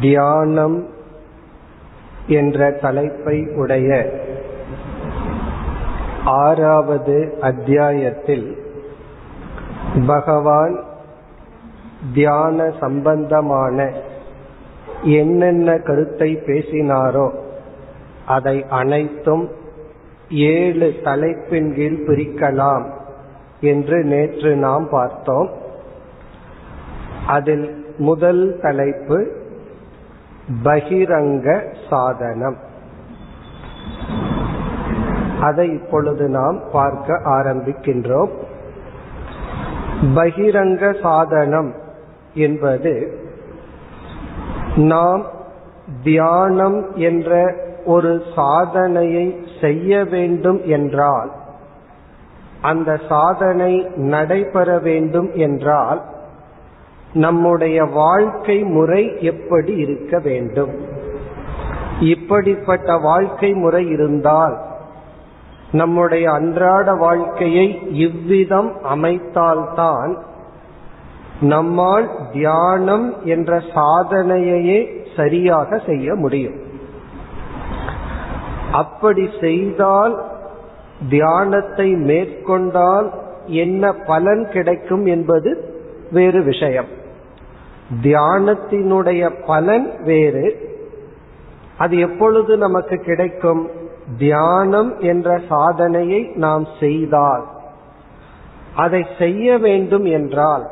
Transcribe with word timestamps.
தியானம் 0.00 0.86
என்ற 2.26 2.70
தலைப்பை 2.70 3.48
உடைய 3.56 4.10
ஆறாவது 6.24 7.38
அத்தியாயத்தில் 7.40 8.56
பகவான் 10.06 10.84
தியான 12.14 12.72
சம்பந்தமான 12.80 13.92
என்னென்ன 15.02 15.78
கருத்தை 15.78 16.36
பேசினாரோ 16.46 17.30
அதை 18.26 18.64
அனைத்தும் 18.68 19.48
ஏழு 20.30 20.94
தலைப்பின் 21.04 21.74
கீழ் 21.74 22.04
பிரிக்கலாம் 22.06 22.90
என்று 23.60 24.04
நேற்று 24.04 24.56
நாம் 24.56 24.88
பார்த்தோம். 24.90 25.50
அதில் 27.26 27.94
முதல் 27.98 28.58
தலைப்பு 28.62 29.46
பகிரங்க 30.64 31.64
சாதனம். 31.90 32.56
அதை 35.40 35.70
இப்பொழுது 35.70 36.28
நாம் 36.28 36.60
பார்க்க 36.72 37.20
ஆரம்பிக்கின்றோம். 37.24 38.30
பகிரங்க 40.14 41.00
சாதனம் 41.02 41.74
என்பது 42.34 43.18
நாம் 44.76 45.26
தியானம் 46.02 46.96
என்ற 46.96 47.54
ஒரு 47.84 48.22
சாதனையை 48.36 49.44
செய்ய 49.60 50.04
வேண்டும் 50.04 50.60
என்றால் 50.64 51.30
அந்த 52.60 53.00
சாதனை 53.08 53.86
நடைபெற 53.96 54.78
வேண்டும் 54.78 55.30
என்றால் 55.32 56.04
நம்முடைய 57.12 57.84
வாழ்க்கை 57.84 58.62
முறை 58.62 59.16
எப்படி 59.20 59.74
இருக்க 59.74 60.18
வேண்டும்? 60.18 60.70
இப்படிப்பட்ட 62.00 62.98
வாழ்க்கை 62.98 63.52
முறை 63.52 63.88
இருந்தால் 63.88 64.58
நம்முடைய 65.72 66.30
அன்றாட 66.30 66.94
வாழ்க்கையை 66.94 67.88
இவ்விதம் 67.90 68.72
அமைத்தால்தான் 68.94 70.16
நம்மால் 71.40 72.10
தியானம் 72.32 73.14
என்ற 73.24 73.62
சாதனையையே 73.74 75.06
சரியாக 75.16 75.80
செய்ய 75.86 76.14
முடியும். 76.14 76.54
அப்படி 78.72 79.28
செய்தால் 79.40 80.24
தியானத்தை 81.08 81.92
மேற்கொண்டால் 81.92 83.12
என்ன 83.46 83.92
பலன் 83.92 84.48
கிடைக்கும் 84.48 85.06
என்பது 85.06 85.67
வேறு 86.10 86.42
விஷயம். 86.42 86.86
தியானத்தினுடைய 88.02 89.46
பலன் 89.46 90.02
வேறு. 90.04 90.76
அது 91.78 91.98
எப்பொழுது 91.98 92.56
நமக்கு 92.56 92.98
கிடைக்கும்? 92.98 93.70
தியானம் 94.18 94.98
என்ற 94.98 95.40
சாதனையை 95.48 96.30
நாம் 96.34 96.66
செய்தால். 96.80 97.46
அதை 98.76 99.06
செய்ய 99.18 99.58
வேண்டும் 99.58 100.04
என்றால் 100.04 100.66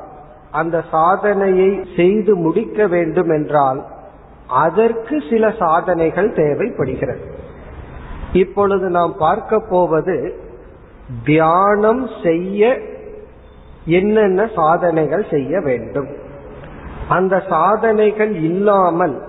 அந்த 0.51 0.85
சாதனையை 0.91 1.85
செய்து 1.97 2.35
முடிக்க 2.35 2.87
வேண்டும் 2.87 3.31
என்றால் 3.31 3.87
அதற்கு 4.47 5.23
சில 5.31 5.55
சாதனைகள் 5.59 6.35
தேவைப்படுகிறது. 6.35 7.21
இப்பொழுது 8.33 8.89
நாம் 8.89 9.15
பார்க்க 9.19 9.61
போவது 9.71 10.35
தியானம் 11.25 12.09
செய்ய 12.23 12.81
என்னென்ன 13.87 14.51
சாதனைகள் 14.55 15.27
செய்ய 15.31 15.61
வேண்டும். 15.61 16.09
அந்த 17.09 17.43
சாதனைகள் 17.49 18.35
இல்லாமல் 18.35 19.23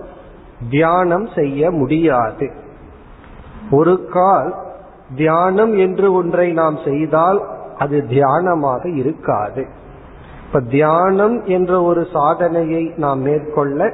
தியானம் 0.70 1.28
செய்ய 1.34 1.70
முடியாது. 1.70 2.50
ஒரு 3.70 4.06
கால் 4.06 4.54
தியானம் 5.16 5.76
என்று 5.76 6.12
ஒன்றை 6.12 6.52
நாம் 6.52 6.78
செய்தால் 6.84 7.46
அது 7.78 8.04
தியானமாக 8.08 8.96
இருக்காது. 8.96 9.66
இப்ப 10.46 10.60
தியானம் 10.60 11.44
என்ற 11.44 11.82
ஒரு 11.82 12.06
சாதனையை 12.12 12.92
நாம் 12.96 13.20
மேற்கொள்ள 13.20 13.92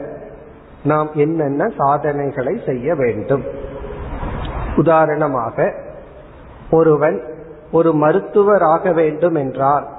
நாம் 0.84 1.10
என்னென்ன 1.14 1.72
சாதனைகளை 1.78 2.60
செய்ய 2.66 2.94
வேண்டும். 2.94 3.42
உதாரணமாக 4.76 5.72
ஒருவன் 6.70 7.22
ஒரு 7.72 7.92
மருத்துவர் 7.92 8.62
ஆக 8.62 8.92
வேண்டும் 8.92 9.34
என்றால் 9.34 9.93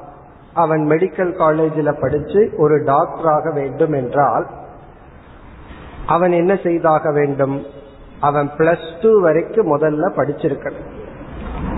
அவன் 0.55 0.83
மெடிக்கல் 0.89 1.31
காலேஜில் 1.37 1.99
படிச்சு 2.01 2.41
ஒரு 2.57 2.75
டாக்டராக 2.83 3.53
வேண்டும் 3.53 3.93
என்றால் 3.93 4.45
அவன் 6.07 6.31
என்ன 6.31 6.53
செய்தாக 6.63 7.11
வேண்டும்? 7.11 7.57
அவன் 8.19 8.49
பிளஸ் 8.57 8.89
டூ 9.01 9.11
வரைக்கும் 9.21 9.71
முதல்ல 9.77 10.05
படிச்சிருக்கணும். 10.17 10.91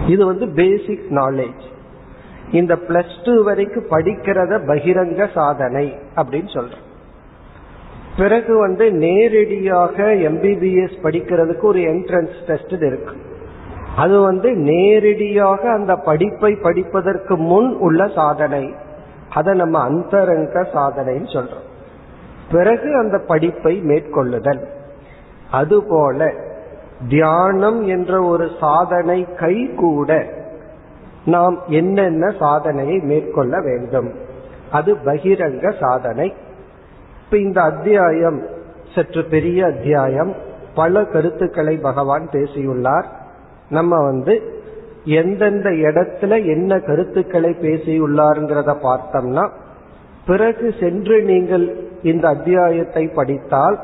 இது 0.08 0.26
வந்து 0.26 0.48
பேசிக் 0.50 1.08
நாலேஜ் 1.10 1.64
இந்த 2.52 2.74
பிளஸ் 2.88 3.16
டூ 3.24 3.34
வரைக்கும் 3.44 3.90
படிக்கிறத 3.90 4.60
பகிரங்க 4.70 5.28
சாதனை 5.34 5.86
அப்படின்னு 6.16 6.52
சொல்ற 6.58 6.76
பிறகு 8.18 8.54
வந்து 8.58 8.86
நேரடியாக 8.92 10.06
எம்பிபிஎஸ் 10.30 10.96
படிக்கிறதுக்கு 11.04 11.66
ஒரு 11.72 11.80
என்ட்ரன்ஸ் 11.80 12.38
டெஸ்ட் 12.48 12.76
இருக்கு. 12.90 13.16
அது 13.98 14.22
வந்து 14.22 14.56
நேரடியாக 14.56 15.72
அந்த 15.72 15.96
படிப்பை 15.96 16.56
படிப்பதற்கு 16.56 17.38
முன் 17.38 17.76
உள்ள 17.76 18.08
சாதனை. 18.08 18.74
அதை 19.30 19.54
நம்ம 19.54 19.80
அந்தரங்க 19.80 20.62
சாதனைன்னு 20.62 21.34
சொல்றோம். 21.34 21.66
பிறகு 22.52 22.98
அந்த 22.98 23.18
படிப்பை 23.28 23.82
மேற்கொள்ளுதல். 23.82 24.66
அதுபோல 25.52 26.32
தியானம் 27.10 27.88
என்ற 27.88 28.24
ஒரு 28.24 28.50
சாதனை 28.60 29.28
கை 29.36 29.74
கூட 29.76 30.26
நாம் 31.26 31.64
என்னென்ன 31.68 32.34
சாதனையை 32.40 32.98
மேற்கொள்ள 32.98 33.62
வேண்டும். 33.62 34.14
அது 34.72 34.96
பகிரங்க 34.96 35.74
சாதனை. 35.80 36.34
இப்ப 37.26 37.38
இந்த 37.38 37.62
அத்தியாயம் 37.62 38.46
சற்று 38.96 39.24
பெரிய 39.24 39.66
அத்தியாயம். 39.66 40.36
பல 40.76 41.06
கருத்துக்களை 41.06 41.78
பகவான் 41.78 42.30
பேசியுள்ளார். 42.32 43.26
நம்ம 43.70 44.04
வந்து 44.04 44.42
எந்தெந்த 45.06 45.70
இடத்துல 45.70 46.46
என்ன 46.46 46.80
கருத்துக்களை 46.80 47.50
பேசியுள்ளாருங்கிறத 47.50 48.76
பார்த்தோம்னா 48.82 49.50
பிறகு 50.26 50.74
சென்று 50.80 51.22
நீங்கள் 51.22 51.90
இந்த 52.04 52.28
அத்தியாயத்தை 52.28 53.08
படித்தால் 53.08 53.80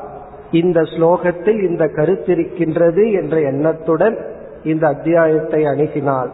இந்த 0.50 0.80
ஸ்லோகத்தில் 0.80 1.68
இந்த 1.68 1.84
கருத்திருக்கின்றது 1.84 3.12
என்ற 3.12 3.40
எண்ணத்துடன் 3.40 4.18
இந்த 4.64 4.86
அத்தியாயத்தை 4.86 5.64
அணுகினால் 5.64 6.30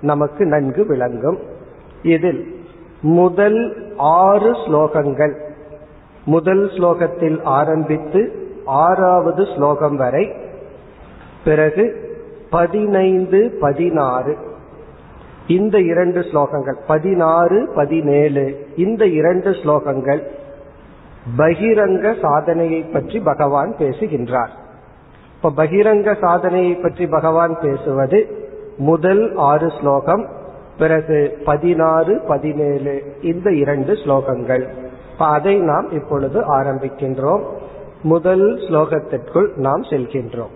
நமக்கு 0.00 0.46
நன்கு 0.46 0.86
விளங்கும். 0.86 1.38
இதில் 2.02 2.60
முதல் 3.00 3.88
ஆறு 3.96 4.52
ஸ்லோகங்கள் 4.52 5.34
முதல் 6.24 6.68
ஸ்லோகத்தில் 6.68 7.40
ஆரம்பித்து 7.42 8.48
ஆறாவது 8.64 9.46
ஸ்லோகம் 9.56 9.96
வரை 9.96 10.32
பிறகு 11.44 12.09
பதினைந்து 12.50 13.56
பதினாறு. 13.60 14.36
இந்த 15.46 15.78
இரண்டு 15.80 16.20
ஸ்லோகங்கள் 16.20 16.78
பதினாறு 16.86 17.68
பதினேழு. 17.74 18.66
இந்த 18.76 19.06
இரண்டு 19.06 19.50
ஸ்லோகங்கள் 19.50 20.22
பகிரங்க 21.38 22.20
சாதனையை 22.22 22.82
பற்றி 22.82 23.20
பகவான் 23.20 23.76
பேசுகின்றார். 23.76 24.50
இப்ப 25.36 25.64
பகிரங்க 25.64 26.16
சாதனையை 26.20 26.74
பற்றி 26.74 27.06
பகவான் 27.06 27.58
பேசுவது 27.60 28.48
முதல் 28.78 29.34
ஆறு 29.36 29.72
ஸ்லோகம் 29.80 30.28
பிறகு 30.78 31.38
பதினாறு 31.44 32.20
பதினேழு. 32.28 33.16
இந்த 33.22 33.52
இரண்டு 33.52 33.92
ஸ்லோகங்கள். 33.92 34.68
அதை 35.18 35.58
நாம் 35.58 35.90
இப்பொழுது 35.90 36.58
ஆரம்பிக்கின்றோம். 36.58 37.42
முதல் 38.02 38.54
ஸ்லோகத்திற்குள் 38.54 39.56
நாம் 39.56 39.82
செல்கின்றோம். 39.82 40.54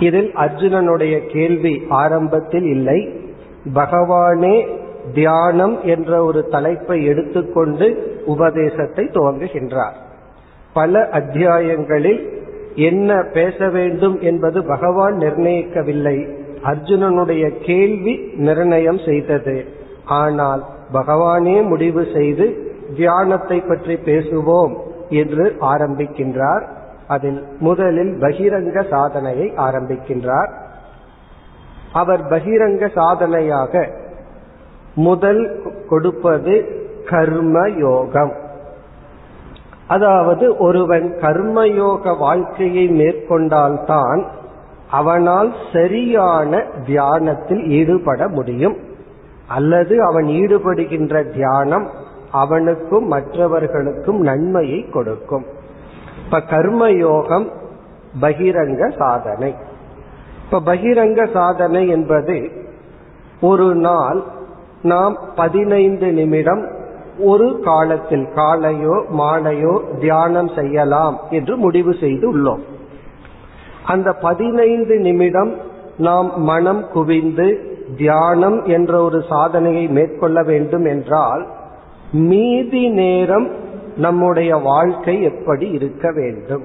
இதில் 0.00 0.30
அர்ஜுனனுடைய 0.34 1.14
கேள்வி 1.26 1.82
ஆரம்பத்தில் 1.88 2.64
இல்லை. 2.64 3.00
பகவானே 3.74 4.56
தியானம் 5.14 5.76
என்ற 5.84 6.24
ஒரு 6.24 6.40
தலைப்பை 6.48 7.04
எடுத்துக்கொண்டு 7.04 7.86
உபதேசத்தை 8.26 9.04
துவங்குகின்றார். 9.04 9.96
பல 10.72 10.98
அத்தியாயங்களில் 11.12 12.20
என்ன 12.74 13.24
பேச 13.32 13.68
வேண்டும் 13.68 14.20
என்பது 14.20 14.64
பகவான் 14.64 15.16
நிர்ணயிக்கவில்லை. 15.18 16.16
அர்ஜுனனுடைய 16.64 17.44
கேள்வி 17.60 18.14
நிர்ணயம் 18.34 19.00
செய்தது. 19.04 19.64
ஆனால் 20.04 20.62
பகவானே 20.92 21.56
முடிவு 21.62 22.06
செய்து 22.16 22.46
தியானத்தை 22.96 23.58
பற்றி 23.60 23.94
பேசுவோம் 23.94 24.74
என்று 25.08 25.56
ஆரம்பிக்கின்றார். 25.60 26.64
அதில் 27.14 27.40
முதலில் 27.60 28.12
பகிரங்க 28.22 28.78
சாதனையை 28.90 29.46
ஆரம்பிக்கின்றார். 29.66 30.50
அவர் 31.92 32.22
பகிரங்க 32.24 32.84
சாதனையாக 32.94 33.72
முதல் 34.94 35.42
கொடுப்பது 35.88 36.54
கர்ம 37.10 37.56
யோகம். 37.78 38.34
அதாவது 39.86 40.44
ஒருவன் 40.56 41.06
கர்மயோக 41.20 42.18
வாழ்க்கையை 42.18 42.84
மேற்கொண்டால்தான் 42.90 44.20
அவனால் 44.90 45.50
சரியான 45.72 46.62
தியானத்தில் 46.86 47.64
ஈடுபட 47.78 48.28
முடியும். 48.28 48.76
அல்லது 49.48 49.94
அவன் 50.08 50.28
ஈடுபடுகின்ற 50.40 51.14
தியானம் 51.32 51.86
அவனுக்கும் 52.42 53.06
மற்றவர்களுக்கும் 53.06 54.20
நன்மையை 54.20 54.80
கொடுக்கும். 54.88 55.46
இப்ப 56.32 56.56
கர்மயோகம் 56.56 57.46
பகிரங்க 58.20 58.96
சாதனை. 58.96 59.54
இப்ப 60.44 60.60
பகிரங்க 60.60 61.32
சாதனை 61.32 61.88
என்பது 61.88 62.50
ஒரு 63.40 63.74
நாள் 63.74 64.22
நாம் 64.82 65.18
பதினைந்து 65.36 66.12
நிமிடம் 66.12 66.62
ஒரு 67.18 67.60
காலத்தில் 67.64 68.28
காலையோ 68.34 68.96
மாலையோ 69.18 69.80
தியானம் 70.00 70.48
செய்யலாம் 70.48 71.18
என்று 71.30 71.56
முடிவு 71.56 71.94
செய்து 72.00 72.34
உள்ளோம் 72.34 72.62
அந்த 73.84 74.12
பதினைந்து 74.12 74.98
நிமிடம் 74.98 75.54
நாம் 75.96 76.32
மனம் 76.36 76.86
குவிந்து 76.92 77.48
தியானம் 77.96 78.64
என்ற 78.64 79.02
ஒரு 79.02 79.24
சாதனையை 79.28 79.88
மேற்கொள்ள 79.88 80.42
வேண்டும் 80.42 80.84
என்றால் 80.84 81.46
மீதி 82.12 82.88
நேரம் 82.88 83.50
நம்முடைய 83.96 84.56
வாழ்க்கை 84.56 85.22
எப்படி 85.22 85.68
இருக்க 85.68 86.12
வேண்டும்? 86.12 86.62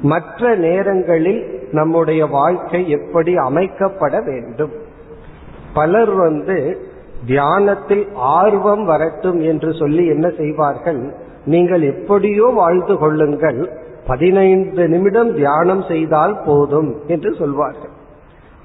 மற்ற 0.00 0.54
நேரங்களில் 0.54 1.68
நம்முடைய 1.72 2.26
வாழ்க்கை 2.26 2.90
எப்படி 2.90 3.34
அமைக்கப்பட 3.34 4.24
வேண்டும்? 4.24 4.70
பலர் 5.74 6.10
வந்து 6.10 6.80
தியானத்தில் 7.26 8.08
ஆர்வம் 8.14 8.84
வரட்டும் 8.84 9.40
என்று 9.40 9.74
சொல்லி 9.74 10.06
என்ன 10.06 10.30
செய்வார்கள்? 10.30 11.14
நீங்கள் 11.44 11.82
எப்படியோ 11.82 12.46
வாழ்ந்து 12.54 12.98
கொள்ளுங்கள். 12.98 13.80
பதினைந்து 14.06 14.88
நிமிடம் 14.88 15.34
தியானம் 15.34 15.82
செய்தால் 15.82 16.42
போதும் 16.46 16.96
என்று 17.06 17.34
சொல்வார்கள். 17.34 18.00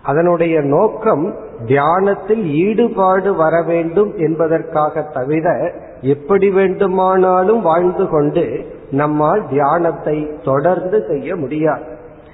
அதனுடைய 0.04 0.62
நோக்கம் 0.62 1.36
தியானத்தில் 1.66 2.46
ஈடுபாடு 2.46 3.36
வர 3.36 3.62
வேண்டும் 3.62 4.14
என்பதற்காக 4.18 5.02
தவிர 5.02 5.74
எப்படி 6.02 6.50
வேண்டுமானாலும் 6.50 7.62
வாழ்ந்து 7.62 8.08
கொண்டு 8.08 8.76
நம்மால் 8.92 9.48
தியானத்தை 9.50 10.38
தொடர்ந்து 10.44 11.06
செய்ய 11.08 11.36
முடியாது. 11.36 11.84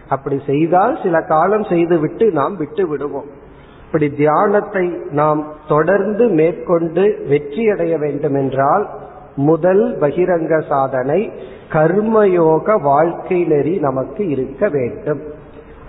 அப்படி 0.09 0.41
செய்தால் 0.45 0.99
சில 1.03 1.21
காலம் 1.21 1.63
செய்துவிட்டு 1.63 2.31
நாம் 2.31 2.57
விட்டு 2.57 2.87
விடுவோம். 2.87 3.25
இப்படி 3.85 4.09
தியானத்தை 4.09 4.97
நாம் 5.11 5.53
தொடர்ந்து 5.67 6.27
மேற்கொண்டு 6.27 7.25
வெற்றியடைய 7.29 7.99
வேண்டும் 7.99 8.33
என்றால் 8.33 8.89
முதல் 9.35 9.97
பகிரங்க 9.99 10.67
சாதனை 10.67 11.31
கர்மயோக 11.69 12.81
வாழ்க்கை 12.81 13.45
நெறி 13.45 13.79
நமக்கு 13.79 14.27
இருக்க 14.27 14.69
வேண்டும். 14.69 15.21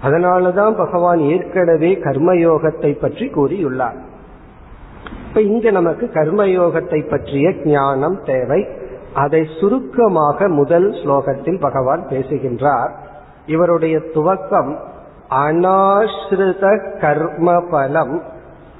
அதனாலதான் 0.02 0.74
பகவான் 0.76 1.18
ஏற்கனவே 1.18 1.94
கர்மயோகத்தை 1.94 2.98
பற்றி 2.98 3.26
கூறியுள்ளார். 3.26 4.00
இப்ப 5.34 5.46
இங்க 5.46 5.70
நமக்கு 5.70 6.10
கர்மயோகத்தை 6.12 7.10
பற்றிய 7.10 7.52
ஞானம் 7.64 8.22
தேவை. 8.24 8.66
அதை 9.14 9.46
சுருக்கமாக 9.60 10.48
முதல் 10.48 10.90
ஸ்லோகத்தில் 10.90 11.60
பகவான் 11.60 12.06
பேசுகின்றார். 12.08 12.92
இவருடைய 13.46 13.98
துவக்கம் 13.98 14.78
அனாஸ்ருத 15.30 16.64
கர்ம 17.00 17.60
பலம் 17.70 18.22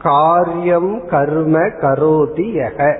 காரியம் 0.03 1.06
கர்ம 1.06 1.59
கரோதி 1.59 2.47
யக. 2.61 2.99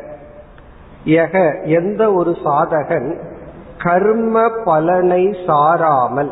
யக 1.05 1.65
எந்த 1.67 2.13
ஒரு 2.13 2.31
சாதகன் 2.45 3.19
கர்ம 3.83 4.51
பலனை 4.65 5.25
சாராமல் 5.47 6.31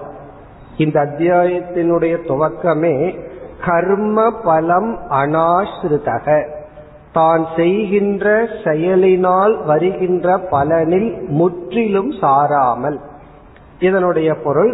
இந்த 0.76 1.00
அத்தியாயத்தினுடைய 1.00 2.16
துவக்கமே 2.26 3.18
கர்ம 3.66 4.30
பலம் 4.44 4.98
அனாஸ்ருதக. 5.10 6.60
தான் 7.12 7.46
செய்கின்ற 7.56 8.26
செயலினால் 8.64 9.54
வருகின்ற 9.64 10.36
பலனில் 10.50 11.10
முற்றிலும் 11.28 12.10
சாராமல். 12.10 12.98
இதனுடைய 13.78 14.34
பொருள் 14.34 14.72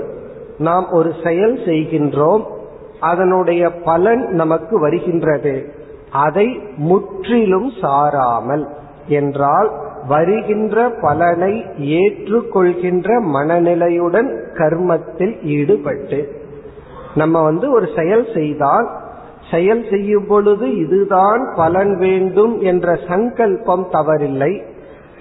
நாம் 0.58 0.87
ஒரு 0.90 1.14
செயல் 1.25 1.56
செய்கின்றோம் 1.64 2.44
அதனுடைய 3.00 3.70
பலன் 3.70 4.23
நமக்கு 4.31 4.81
வருகின்றது. 4.81 5.73
அதை 6.11 6.61
முற்றிலும் 6.76 7.70
சாராமல் 7.81 8.64
என்றால் 9.08 9.70
வருகின்ற 10.08 10.76
பலனை 11.00 11.52
ஏற்றுக்கொள்கின்ற 11.99 13.08
மனநிலையுடன் 13.20 14.31
கர்மத்தில் 14.55 15.35
ஈடுபட்டு 15.43 16.20
நம்ம 17.14 17.43
வந்து 17.43 17.70
ஒரு 17.70 17.88
செயல் 17.96 18.26
செய்தால் 18.35 18.88
செயல் 19.50 19.85
செய்யும் 19.91 20.27
பொழுது 20.27 20.77
இதுதான் 20.77 21.53
பலன் 21.56 21.99
வேண்டும் 21.99 22.61
என்ற 22.61 22.99
சங்கல்பம் 23.09 23.89
தவறில்லை. 23.93 24.62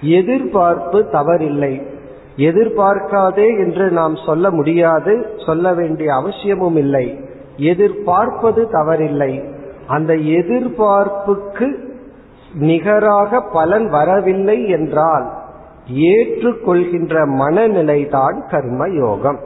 எதிர்பார்ப்பு 0.00 1.06
தவறில்லை. 1.12 1.82
எதிர்பார்க்காதே 2.36 3.58
என்று 3.58 3.90
நாம் 3.90 4.16
சொல்ல 4.26 4.50
முடியாது 4.50 5.26
சொல்ல 5.46 5.74
வேண்டிய 5.74 6.14
அவசியமும் 6.14 6.76
இல்லை. 6.76 7.20
எதிர்பார்ப்பது 7.56 8.68
தவறில்லை. 8.72 9.56
அந்த 9.86 10.14
எதிர்பார்ப்புக்கு 10.14 11.86
நிகராக 12.54 13.40
பலன் 13.40 13.90
வரவில்லை 13.90 14.68
என்றால் 14.68 15.32
ஏற்றுக்கொள்கின்ற 15.92 17.26
மனநிலைதான் 17.26 18.50
கர்ம 18.50 18.88
யோகம் 18.88 19.38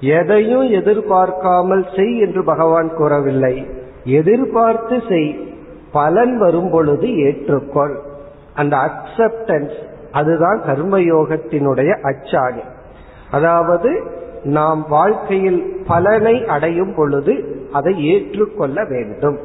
எதையும் 0.00 0.70
எதிர்பார்க்காமல் 0.70 1.86
செய் 1.96 2.18
என்று 2.18 2.44
பகவான் 2.44 2.90
கூறவில்லை. 2.96 3.66
எதிர்பார்த்து 4.08 5.02
செய் 5.08 5.54
பலன் 5.92 6.38
வரும் 6.38 6.70
பொழுது 6.70 7.06
ஏற்றுக்கொள். 7.06 7.96
அந்த 8.54 8.76
அக்செப்டன்ஸ் 8.76 9.74
அதுதான் 10.12 10.60
கர்மயோகத்தினுடைய 10.62 12.00
அச்சாணி 12.00 12.62
அதாவது 13.30 14.02
நாம் 14.44 14.86
வாழ்க்கையில் 14.88 15.84
பலனை 15.86 16.46
அடையும் 16.46 16.94
பொழுது 16.96 17.66
அதை 17.72 18.04
ஏற்றுக்கொள்ள 18.04 18.84
வேண்டும். 18.84 19.38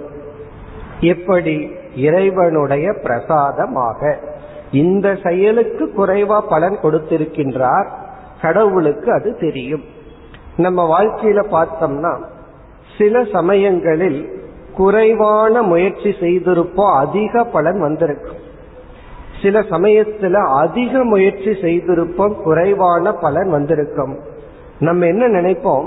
எப்படி? 1.00 1.72
இறைவனுடைய 1.96 2.94
பிரசாதமாக. 3.04 4.20
இந்த 4.72 5.18
செயலுக்கு 5.24 5.92
குறைவா 5.98 6.42
பலன் 6.50 6.78
கொடுத்திருக்கின்றார். 6.84 7.88
கடவுளுக்கு 8.42 9.12
அது 9.12 9.38
தெரியும். 9.40 9.84
நம்ம 10.58 11.00
வாழ்க்கையில 11.00 11.46
பார்த்தோம்னா 11.52 12.24
சில 12.98 13.24
சமயங்களில் 13.24 14.42
குறைவான 14.76 15.62
முயற்சி 15.62 16.10
செய்திருப்போம் 16.10 16.98
அதிக 16.98 17.44
பலன் 17.44 17.80
வந்திருக்கும். 17.80 18.42
சில 19.42 19.60
சமயத்துல 19.60 20.34
அதிக 20.48 21.04
முயற்சி 21.04 21.50
செய்திருப்போம் 21.50 22.42
குறைவான 22.42 23.12
பலன் 23.12 23.50
வந்திருக்கும். 23.50 24.20
நம்ம 24.80 25.06
என்ன 25.06 25.28
நினைப்போம்? 25.28 25.86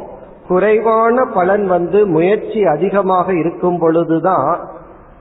குறைவான 0.49 1.27
பலன் 1.35 1.67
வந்து 1.67 2.07
முயற்சி 2.07 2.65
அதிகமாக 2.65 3.35
இருக்கும் 3.35 3.79
பொழுதுதான் 3.79 4.69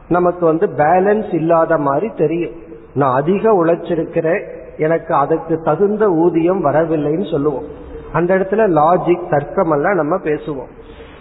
நமக்கு 0.08 0.46
வந்து 0.46 0.68
பேலன்ஸ் 0.68 1.34
இல்லாத 1.34 1.78
மாதிரி 1.78 2.12
தெரியும். 2.18 2.52
நான் 2.94 3.16
அதிக 3.16 3.66
உழைச்சிருக்கிறேன் 3.66 4.44
எனக்கு 4.78 5.14
அதுக்கு 5.14 5.62
தகுந்த 5.62 6.10
ஊதியம் 6.10 6.66
வரவில்லைன்னு 6.66 7.32
சொல்லுவோம். 7.32 7.64
அந்த 8.12 8.38
இடத்துல 8.38 8.54
லாஜிக் 8.54 9.30
தர்க்கம் 9.30 9.72
எல்லாம் 9.72 9.96
நம்ம 9.96 10.16
பேசுவோம். 10.16 10.75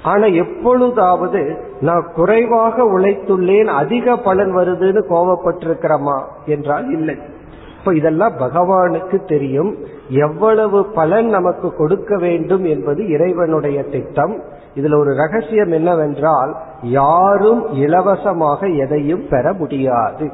ஆனா 0.04 0.26
எப்பொழுதாவது 0.26 1.42
நான் 1.80 2.04
குறைவாக 2.14 2.82
உழைத்துள்ளேன் 2.84 3.64
அதிக 3.64 4.16
பலன் 4.16 4.52
வருதுன்னு 4.56 5.02
கோவப்பட்டிருக்கிறோமா 5.10 6.18
என்றால் 6.46 6.88
இல்லை. 6.90 7.16
இப்ப 7.78 7.94
இதெல்லாம் 7.94 8.34
பகவானுக்கு 8.40 9.24
தெரியும். 9.24 9.70
எவ்வளவு 10.08 10.84
பலன் 10.84 11.28
நமக்கு 11.28 11.68
கொடுக்க 11.76 12.16
வேண்டும் 12.16 12.64
என்பது 12.64 13.08
இறைவனுடைய 13.08 13.82
திட்டம். 13.82 14.34
இதுல 14.74 14.98
ஒரு 14.98 15.14
ரகசியம் 15.14 15.72
என்னவென்றால் 15.72 16.52
யாரும் 16.82 17.62
இலவசமாக 17.74 18.68
எதையும் 18.68 19.26
பெற 19.30 19.52
முடியாது. 19.52 20.26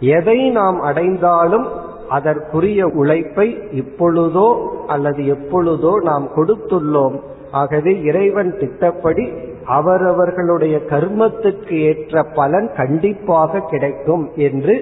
எதை 0.00 0.50
நாம் 0.50 0.80
அடைந்தாலும் 0.80 1.66
அதற்குரிய 2.08 2.86
உழைப்பை 2.86 3.48
இப்பொழுதோ 3.72 4.48
அல்லது 4.86 5.26
எப்பொழுதோ 5.26 5.92
நாம் 6.02 6.26
கொடுத்துள்ளோம் 6.36 7.16
ஆகவே 7.54 7.92
இறைவன் 8.02 8.58
திட்டப்படி 8.58 9.24
அவரவர்களுடைய 9.64 10.76
கர்மத்துக்கு 10.88 11.72
ஏற்ற 11.72 12.22
பலன் 12.34 12.70
கண்டிப்பாக 12.76 13.60
கிடைக்கும் 13.60 14.30
என்று 14.36 14.74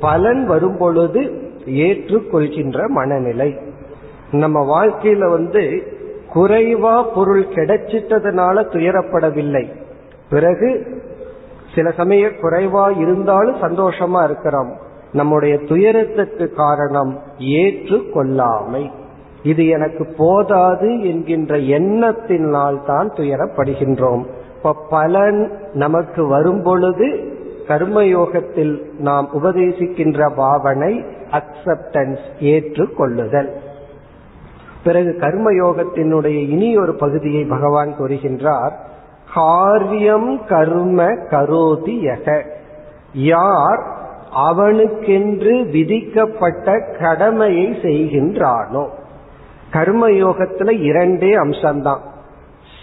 பலன் 0.00 0.46
வரும் 0.46 0.76
பொழுது 0.76 1.20
ஏற்றுக்கொள்கின்ற 1.66 2.86
மனநிலை. 2.86 3.50
நம்ம 4.32 4.58
வாழ்க்கையில 4.72 5.28
வந்து 5.28 5.82
குறைவா 6.34 6.94
பொருள் 7.14 7.46
கிடைச்சிட்டதுனால 7.54 8.56
துயரப்படவில்லை. 8.74 9.64
பிறகு 10.30 10.68
சில 11.74 11.90
சமய 11.90 12.26
குறைவா 12.26 12.98
இருந்தாலும் 12.98 13.62
சந்தோஷமா 13.62 14.24
இருக்கிறோம். 14.24 14.72
நம்முடைய 15.12 15.58
துயரத்துக்கு 15.58 16.52
காரணம் 16.54 17.18
ஏற்றுக்கொள்ளாமை 17.38 18.90
இது 19.42 19.66
எனக்கு 19.66 20.14
போதாது 20.16 21.04
என்கின்ற 21.04 21.56
எண்ணத்தினால் 21.56 22.84
தான் 22.86 23.10
துயரப்படுகின்றோம். 23.10 24.24
இப்ப 24.56 24.74
பலன் 24.90 25.52
நமக்கு 25.72 26.26
வரும் 26.26 26.62
பொழுது 26.62 27.38
கர்மயோகத்தில் 27.68 28.82
நாம் 28.98 29.28
உபதேசிக்கின்ற 29.32 30.30
பாவனை 30.36 31.04
அக்செப்டன்ஸ் 31.30 32.18
ஏற்றுக்கொள்ளுதல். 32.40 33.48
பிறகு 34.84 35.16
கர்மயோகத்தினுடைய 35.20 36.48
இனி 36.48 36.76
ஒரு 36.76 36.94
பகுதியை 36.94 37.44
பகவான் 37.44 37.94
கூறுகின்றார். 37.98 38.72
காரியம் 39.34 40.40
கர்ம 40.48 41.02
கரோதி 41.04 42.10
யக. 42.10 42.42
யார் 43.12 43.98
அவனுக்கென்று 44.32 45.64
விதிக்கப்பட்ட 45.64 46.80
கடமையை 47.00 47.66
செய்கின்றானோ 47.82 48.86
கர்மயோகத்துல 49.72 50.80
இரண்டே 50.80 51.34
அம்சம்தான். 51.34 52.00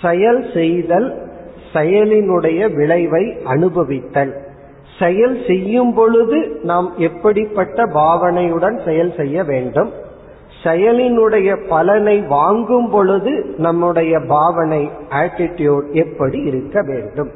செயல் 0.01 0.45
செய்தல் 0.53 1.25
செயலினுடைய 1.73 2.73
விளைவை 2.75 3.37
அனுபவித்தல். 3.45 4.33
செயல் 4.99 5.43
செய்யும் 5.47 5.93
பொழுது 5.93 6.59
நாம் 6.63 6.93
எப்படிப்பட்ட 6.97 7.85
பாவனையுடன் 7.85 8.85
செயல் 8.85 9.13
செய்ய 9.17 9.43
வேண்டும்? 9.43 9.91
செயலினுடைய 10.63 11.67
பலனை 11.67 12.21
வாங்கும் 12.21 12.89
பொழுது 12.89 13.53
நம்முடைய 13.57 14.19
பாவனை 14.27 14.89
ஆட்டிடியூட் 15.09 15.91
எப்படி 15.91 16.39
இருக்க 16.39 16.81
வேண்டும்? 16.81 17.31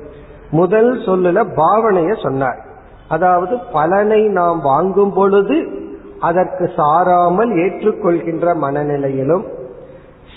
முதல் 0.51 0.98
சொல்லுல 0.98 1.46
பாவனைய 1.55 2.22
சொன்னார். 2.24 2.60
அதாவது 3.08 3.58
பலனை 3.74 4.27
நாம் 4.27 4.62
வாங்கும் 4.62 5.13
பொழுது 5.13 5.81
அதற்கு 6.22 6.66
சாராமல் 6.78 7.51
ஏற்றுக்கொள்கின்ற 7.56 8.56
மனநிலையிலும் 8.56 9.46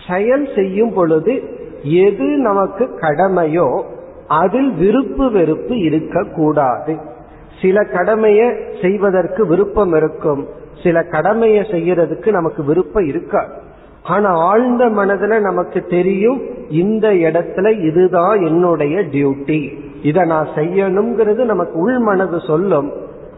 செயல் 0.09 0.49
செய்யும் 0.57 0.93
பொழுது 0.93 1.43
எது 1.83 2.25
நமக்கு 2.25 2.85
கடமையோ 3.01 3.83
அதில் 4.29 4.71
விருப்பு 4.73 5.31
வெறுப்பு 5.31 5.79
இருக்கக்கூடாது. 5.79 6.97
சில 7.63 7.85
கடமையை 7.85 8.49
செய்வதற்கு 8.83 9.47
விருப்பம் 9.47 9.95
இருக்கும். 9.95 10.47
சில 10.83 11.03
கடமையை 11.03 11.63
செய்யறதுக்கு 11.65 12.31
நமக்கு 12.31 12.65
விருப்பம் 12.65 13.07
இருக்காது. 13.07 13.53
ஆனா 14.03 14.31
ஆழ்ந்த 14.31 14.85
மனதுல 14.85 15.41
நமக்கு 15.41 15.81
தெரியும் 15.81 16.41
இந்த 16.71 17.09
இடத்துல 17.09 17.87
இதுதான் 17.87 18.41
என்னுடைய 18.41 19.01
டியூட்டி. 19.01 19.61
இதை 20.03 20.23
நான் 20.25 20.49
செய்யணுங்கிறது 20.55 21.45
நமக்கு 21.45 21.79
உள் 21.79 21.99
மனது 21.99 22.41
சொல்லும். 22.41 22.93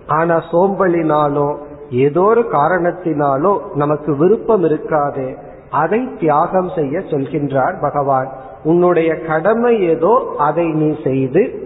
ஆனா 0.07 0.43
சோம்பலினாலும் 0.53 1.55
ஏதோ 1.91 2.21
ஒரு 2.21 2.41
காரணத்தினாலோ 2.41 3.59
நமக்கு 3.75 4.17
விருப்பம் 4.17 4.63
இருக்காது 4.63 5.37
அதை 5.71 6.09
தியாகம் 6.19 6.71
செய்ய 6.75 6.99
சொல்கின்றார் 6.99 7.81
பகவான். 7.81 8.29
உன்னுடைய 8.65 9.21
கடமை 9.21 9.81
ஏதோ 9.81 10.35
அதை 10.39 10.67
நீ 10.73 10.97
செய்து 11.05 11.65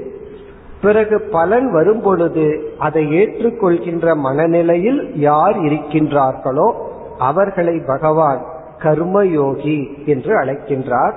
பிறகு 0.82 1.20
பலன் 1.20 1.72
வரும் 1.72 2.02
பொழுது 2.02 2.72
அதை 2.78 3.12
ஏற்றுக்கொள்கின்ற 3.12 4.14
மனநிலையில் 4.14 5.12
யார் 5.14 5.56
இருக்கின்றார்களோ 5.58 6.72
அவர்களை 7.18 7.82
பகவான் 7.86 8.44
கர்மயோகி 8.78 10.06
என்று 10.06 10.38
அழைக்கின்றார். 10.40 11.12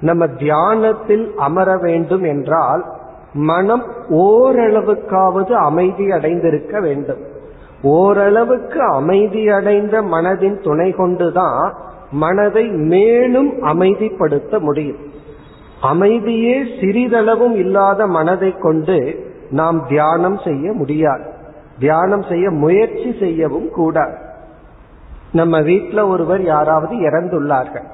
நம்ம 0.00 0.26
தியானத்தில் 0.26 1.34
அமர 1.36 1.76
வேண்டும் 1.76 2.22
என்றால் 2.22 2.84
மனம் 3.32 3.84
ஓரளவுக்காவது 4.10 5.52
அமைதி 5.52 6.10
அடைந்திருக்க 6.10 6.80
வேண்டும். 6.80 7.38
ஓரளவுக்கு 7.82 9.00
அமைதியடைந்த 9.00 10.02
மனதின் 10.02 10.62
துணை 10.62 10.90
கொண்டுதான் 10.90 11.74
மனதை 12.10 12.68
மேலும் 12.68 13.62
அமைதிப்படுத்த 13.62 14.58
முடியும். 14.58 14.96
அமைதியே 15.80 16.62
சிறிதளவும் 16.62 17.54
இல்லாத 17.54 18.06
மனதை 18.06 18.54
கொண்டு 18.58 19.28
நாம் 19.50 19.86
தியானம் 19.88 20.38
செய்ய 20.38 20.72
முடியாது. 20.72 21.24
தியானம் 21.78 22.22
செய்ய 22.22 22.50
முயற்சி 22.50 23.16
செய்யவும் 23.20 23.70
கூடாது. 23.70 24.16
நம்ம 25.32 25.60
வீட்டில் 25.60 25.98
ஒருவர் 25.98 26.42
யாராவது 26.42 26.94
இறந்துள்ளார்கள். 26.94 27.84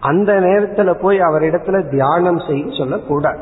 அந்த 0.00 0.32
நேரத்துல 0.32 0.94
போய் 0.94 1.20
அவரிடத்துல 1.20 1.90
தியானம் 1.90 2.38
செய்ய 2.38 2.64
சொல்லக்கூடாது 2.78 3.38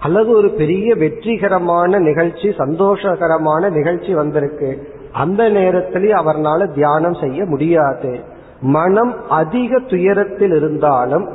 அல்லது 0.00 0.30
ஒரு 0.30 0.50
பெரிய 0.50 0.94
வெற்றிகரமான 0.94 1.98
நிகழ்ச்சி 1.98 2.54
சந்தோஷகரமான 2.58 3.70
நிகழ்ச்சி 3.70 4.14
வந்திருக்கு. 4.14 4.94
அந்த 5.16 5.42
நேரத்திலேயே 5.48 6.14
அவர்னால 6.14 6.60
தியானம் 6.74 7.14
செய்ய 7.14 7.44
முடியாது. 7.44 8.12
மனம் 8.60 9.14
அதிக 9.28 9.78
துயரத்தில் 9.78 10.54
இருந்தாலும் 10.56 11.26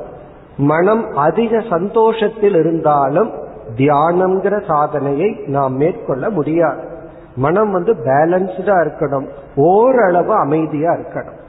மனம் 0.58 1.04
அதிக 1.16 1.64
சந்தோஷத்தில் 1.70 2.56
இருந்தாலும் 2.56 3.30
தியானம்ங்கிற 3.78 4.56
சாதனையை 4.68 5.30
நாம் 5.48 5.76
மேற்கொள்ள 5.76 6.30
முடியாது. 6.30 6.82
மனம் 7.36 7.72
வந்து 7.72 7.94
பேலன்ஸ்டா 8.06 8.76
இருக்கணும் 8.82 9.28
ஓரளவு 9.56 10.34
அமைதியா 10.34 10.92
இருக்கணும். 10.92 11.40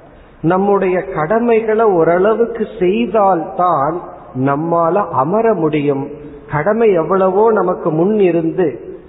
நம்முடைய 0.42 0.96
கடமைகளை 1.14 1.84
ஓரளவுக்கு 1.84 2.64
செய்தால்தான் 2.78 3.96
நம்மால 4.38 4.94
அமர 5.22 5.54
முடியும். 5.54 6.04
கடமை 6.52 6.88
எவ்வளவோ 6.92 7.52
நமக்கு 7.52 7.90
முன் 7.90 8.16
இருந்து 8.20 8.66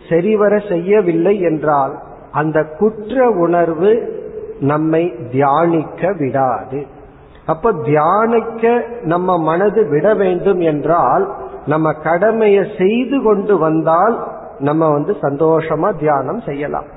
சரிவர 0.09 0.53
செய்யவில்லை 0.69 1.35
என்றால் 1.41 1.93
அந்த 2.33 2.59
குற்ற 2.79 3.29
உணர்வு 3.45 3.91
நம்மை 4.71 5.03
தியானிக்க 5.31 6.11
விடாது. 6.19 6.79
அப்ப 7.45 7.71
தியானிக்க 7.85 8.73
நம்ம 9.03 9.37
மனது 9.37 9.81
விட 9.89 10.07
வேண்டும் 10.13 10.61
என்றால் 10.71 11.25
நம்ம 11.65 11.93
கடமையை 12.03 12.63
செய்து 12.77 13.17
கொண்டு 13.23 13.55
வந்தால் 13.57 14.15
நம்ம 14.59 14.89
வந்து 14.91 15.13
சந்தோஷமா 15.21 15.89
தியானம் 15.99 16.41
செய்யலாம். 16.41 16.87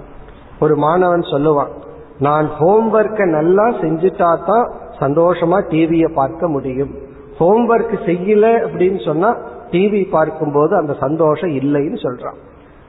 ஒரு 0.61 0.75
மாணவன் 0.77 1.25
சொல்லுவான் 1.33 1.73
நான் 2.19 2.47
ஹோம்ஒர்க்கை 2.61 3.27
நல்லா 3.31 3.67
செஞ்சுட்டா 3.83 4.31
தான் 4.47 4.67
சந்தோஷமா 5.01 5.59
டிவியை 5.73 6.09
பார்க்க 6.15 6.49
முடியும். 6.49 6.93
ஹோம்ஒர்க் 7.39 7.97
செய்யல 8.09 8.47
அப்படின்னு 8.67 9.01
சொன்னா 9.05 9.31
டிவி 9.71 10.03
பார்க்கும்போது 10.11 10.73
அந்த 10.77 10.93
சந்தோஷம் 11.01 11.53
இல்லைன்னு 11.61 11.99
சொல்றான். 12.07 12.39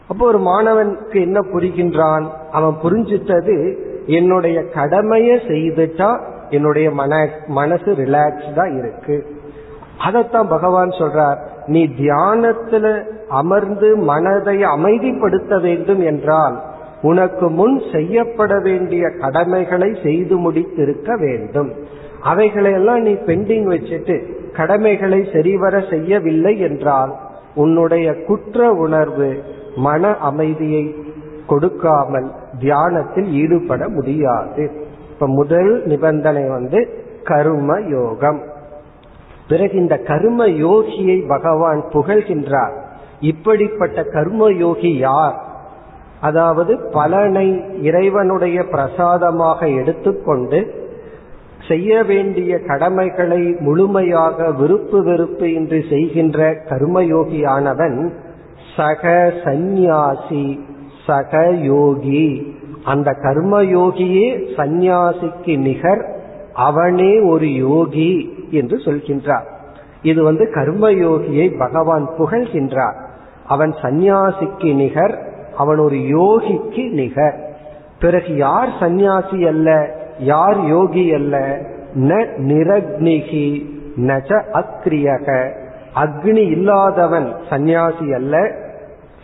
அப்போ 0.08 0.26
ஒரு 0.26 0.40
மாணவனுக்கு 0.40 1.14
என்ன 1.14 1.40
புரிகின்றான்? 1.40 2.26
அவன் 2.52 2.76
புரிஞ்சிட்டது 2.84 3.76
என்னுடைய 4.06 4.64
கடமையை 4.64 5.38
செய்துட்டா 5.38 6.20
என்னுடைய 6.50 6.92
மன 6.92 7.30
மனசு 7.48 7.92
ரிலாக்ஸ்டா 7.92 8.78
இருக்கு. 8.78 9.26
அதைத்தான் 10.00 10.48
பகவான் 10.48 10.90
சொல்றார் 10.90 11.38
நீ 11.66 11.88
தியானத்துல 11.88 13.04
அமர்ந்து 13.30 13.96
மனதை 13.96 14.64
அமைதிப்படுத்த 14.64 15.62
வேண்டும் 15.62 16.02
என்றால் 16.02 16.62
உனக்கு 17.02 17.50
முன் 17.50 17.82
செய்யப்பட 17.92 18.60
வேண்டிய 18.60 19.10
கடமைகளை 19.20 19.98
செய்து 20.04 20.52
முடித்திருக்க 20.52 21.20
வேண்டும். 21.20 21.74
அவைகளையெல்லாம் 22.24 23.02
நீ 23.02 23.12
பெண்டிங் 23.12 23.68
வச்சுட்டு 23.74 24.16
கடமைகளை 24.54 25.30
சரிவர 25.34 25.84
செய்யவில்லை 25.90 26.60
என்றால் 26.60 27.14
உன்னுடைய 27.56 28.14
குற்ற 28.28 28.72
உணர்வு 28.72 29.42
மன 29.78 30.14
அமைதியை 30.30 30.84
கொடுக்காமல் 31.48 32.30
தியானத்தில் 32.60 33.30
ஈடுபட 33.32 33.90
முடியாது. 33.90 34.64
இப்ப 35.14 35.28
முதல் 35.28 35.72
நிபந்தனை 35.86 36.44
வந்து 36.50 36.80
கர்ம 37.24 37.80
யோகம். 37.80 38.42
பிறகு 39.48 39.76
இந்த 39.78 39.96
கர்ம 39.98 40.48
யோகியை 40.48 41.28
பகவான் 41.28 41.84
புகழ்கின்றார். 41.94 42.76
இப்படிப்பட்ட 43.20 44.04
கர்ம 44.04 44.52
யோகி 44.52 44.92
யார்? 44.98 45.38
அதாவது 46.22 46.74
பலனை 46.92 47.48
இறைவனுடைய 47.82 48.66
பிரசாதமாக 48.66 49.68
எடுத்துக்கொண்டு 49.68 50.60
செய்ய 51.68 52.04
வேண்டிய 52.04 52.60
கடமைகளை 52.60 53.56
முழுமையாக 53.60 54.52
விருப்பு 54.52 55.04
வெறுப்பு 55.04 55.54
இன்றி 55.54 55.82
செய்கின்ற 55.90 56.40
கர்மயோகியானவன் 56.70 57.98
சக 58.78 59.34
சந்நியாசி 59.44 60.60
சக 61.08 61.52
யோகி. 61.52 62.56
அந்த 62.86 63.12
கர்மயோகியே 63.12 64.28
சந்நியாசிக்கு 64.58 65.58
நிகர் 65.58 66.20
அவனே 66.54 67.20
ஒரு 67.20 67.54
யோகி 67.54 68.34
என்று 68.52 68.78
சொல்கின்றார். 68.78 69.46
இது 70.02 70.24
வந்து 70.24 70.46
கர்மயோகியை 70.56 71.58
பகவான் 71.58 72.10
புகழ்கின்றார். 72.18 72.96
அவன் 73.48 73.74
சந்நியாசிக்கு 73.82 74.76
நிகர் 74.76 75.20
அவன் 75.58 75.78
ஒரு 75.78 75.96
யோகிக்கு 75.96 76.90
நிகர். 76.92 77.58
பிறகு 78.00 78.36
யார் 78.36 78.70
சந்நியாசி 78.80 79.48
அல்ல 79.48 79.96
யார் 80.20 80.66
யோகி 80.66 81.14
அல்ல? 81.14 81.60
ந 81.96 82.28
நிரக்னிகி 82.38 83.66
நஜ 83.96 84.44
அக்ரியக. 84.54 85.52
அக்னி 85.96 86.50
இல்லாதவன் 86.52 87.34
சந்நியாசி 87.50 88.14
அல்ல 88.14 88.66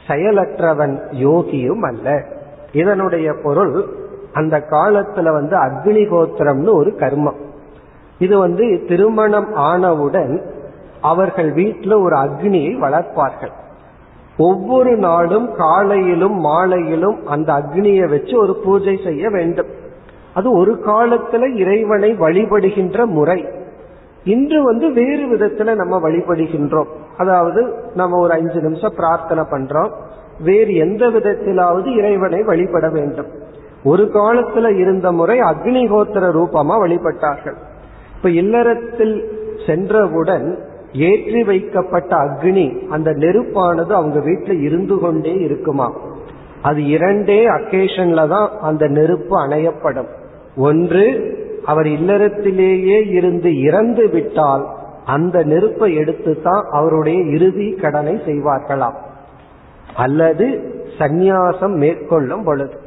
செயலற்றவன் 0.07 1.01
யோகியும் 1.11 1.81
அல்ல. 1.81 2.23
இதனுடைய 2.71 3.33
பொருள் 3.43 3.83
அந்த 4.33 4.65
காலத்துல 4.69 5.31
வந்து 5.31 5.57
அக்னிகோத்திரம்னு 5.57 6.73
ஒரு 6.73 6.91
கர்மம். 6.91 7.39
இது 8.19 8.37
வந்து 8.37 8.83
திருமணம் 8.87 9.53
ஆனவுடன் 9.53 10.41
அவர்கள் 11.01 11.53
வீட்டில் 11.53 11.93
ஒரு 11.93 12.15
அக்னியை 12.15 12.75
வளர்ப்பார்கள். 12.75 13.51
ஒவ்வொரு 14.37 14.97
நாளும் 14.97 15.55
காலையிலும் 15.55 16.35
மாலையிலும் 16.35 17.25
அந்த 17.25 17.53
அக்னியை 17.53 18.09
வச்சு 18.09 18.39
ஒரு 18.39 18.55
பூஜை 18.55 18.99
செய்ய 19.03 19.29
வேண்டும். 19.29 19.67
அது 20.33 20.51
ஒரு 20.51 20.81
காலத்துல 20.85 21.55
இறைவனை 21.55 22.13
வழிபடுகின்ற 22.13 23.05
முறை. 23.05 23.45
இன்று 24.23 24.63
வந்து 24.63 24.91
வேறு 24.91 25.35
விதத்துல 25.35 25.75
நம்ம 25.75 26.09
வழிபடுகின்றோம். 26.09 26.87
அதாவது 27.17 27.73
நம்ம 27.95 28.17
ஒரு 28.17 28.33
அஞ்சு 28.33 28.61
நிமிஷம் 28.61 28.93
பிரார்த்தனை 28.95 29.43
பண்றோம். 29.51 29.91
வேறு 30.39 30.75
எந்த 30.75 31.07
விதத்திலாவது 31.07 31.97
இறைவனை 31.97 32.43
வழிபட 32.43 32.89
வேண்டும். 32.89 33.27
ஒரு 33.83 34.09
காலத்துல 34.13 34.77
இருந்த 34.77 35.11
முறை 35.11 35.39
அக்னிகோத்திர 35.39 36.25
ரூபமா 36.31 36.75
வழிபட்டார்கள். 36.79 37.55
இப்ப 38.15 38.29
இல்லறத்தில் 38.29 39.29
சென்றவுடன் 39.65 40.57
ஏற்றி 40.93 41.43
வைக்கப்பட்ட 41.43 42.15
அக்னி 42.15 42.87
அந்த 42.87 43.11
நெருப்பானது 43.11 43.91
அவங்க 43.91 44.19
வீட்டுல 44.19 44.61
இருந்து 44.61 44.99
கொண்டே 44.99 45.33
இருக்குமா? 45.33 45.91
அது 46.61 46.85
இரண்டே 46.85 47.47
அக்கேஷன்ல 47.47 48.27
தான் 48.27 48.49
அந்த 48.61 48.87
நெருப்பு 48.87 49.39
அணையப்படும். 49.39 50.07
ஒன்று 50.57 51.05
அவர் 51.65 51.85
இல்லறத்திலேயே 51.85 53.09
இருந்து 53.09 53.61
இறந்து 53.61 54.09
விட்டால் 54.09 54.69
அந்த 55.05 55.43
நெருப்பை 55.43 55.95
எடுத்து 55.95 56.41
தான் 56.41 56.63
அவருடைய 56.71 57.21
இறுதி 57.21 57.71
கடனை 57.71 58.13
செய்வார்களாம். 58.13 58.95
அல்லது 59.95 60.61
சந்நியாசம் 60.97 61.75
மேற்கொள்ளும் 61.75 62.43
பொழுது. 62.43 62.79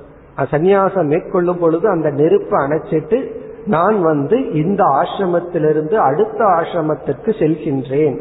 சந்நியாசம் 0.51 1.05
மேற்கொள்ளும் 1.05 1.59
பொழுது 1.59 1.89
அந்த 1.89 2.11
நெருப்பை 2.11 2.65
அணைச்சிட்டு 2.65 3.45
நான் 3.67 4.01
வந்து 4.01 4.53
இந்த 4.53 4.85
ஆசிரமத்திலிருந்து 4.85 5.95
அடுத்த 5.95 6.45
ஆசிரமத்திற்கு 6.45 7.27
செல்கின்றேன். 7.27 8.21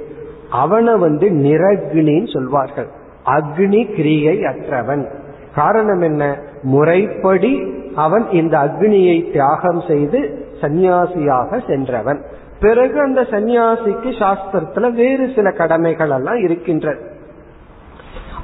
அவனை 0.50 0.96
வந்து 0.96 1.30
நிரக்னின்னு 1.30 2.34
சொல்வார்கள். 2.34 2.88
அக்னி 3.26 3.96
கிரியை 3.96 4.44
அற்றவன். 4.44 5.08
காரணம் 5.56 6.02
என்ன? 6.02 6.40
முறைப்படி 6.62 7.74
அவன் 7.96 8.30
இந்த 8.30 8.58
அக்னியை 8.58 9.32
தியாகம் 9.32 9.82
செய்து 9.88 10.48
சந்நியாசியாக 10.62 11.68
சென்றவன். 11.68 12.22
பிறகு 12.60 13.00
அந்த 13.00 13.22
சந்நியாசிக்கு 13.22 14.12
சாஸ்திரத்துல 14.12 14.92
வேறு 14.92 15.32
சில 15.36 15.52
கடமைகள் 15.52 16.10
எல்லாம் 16.10 16.44
இருக்கின்றது 16.44 17.14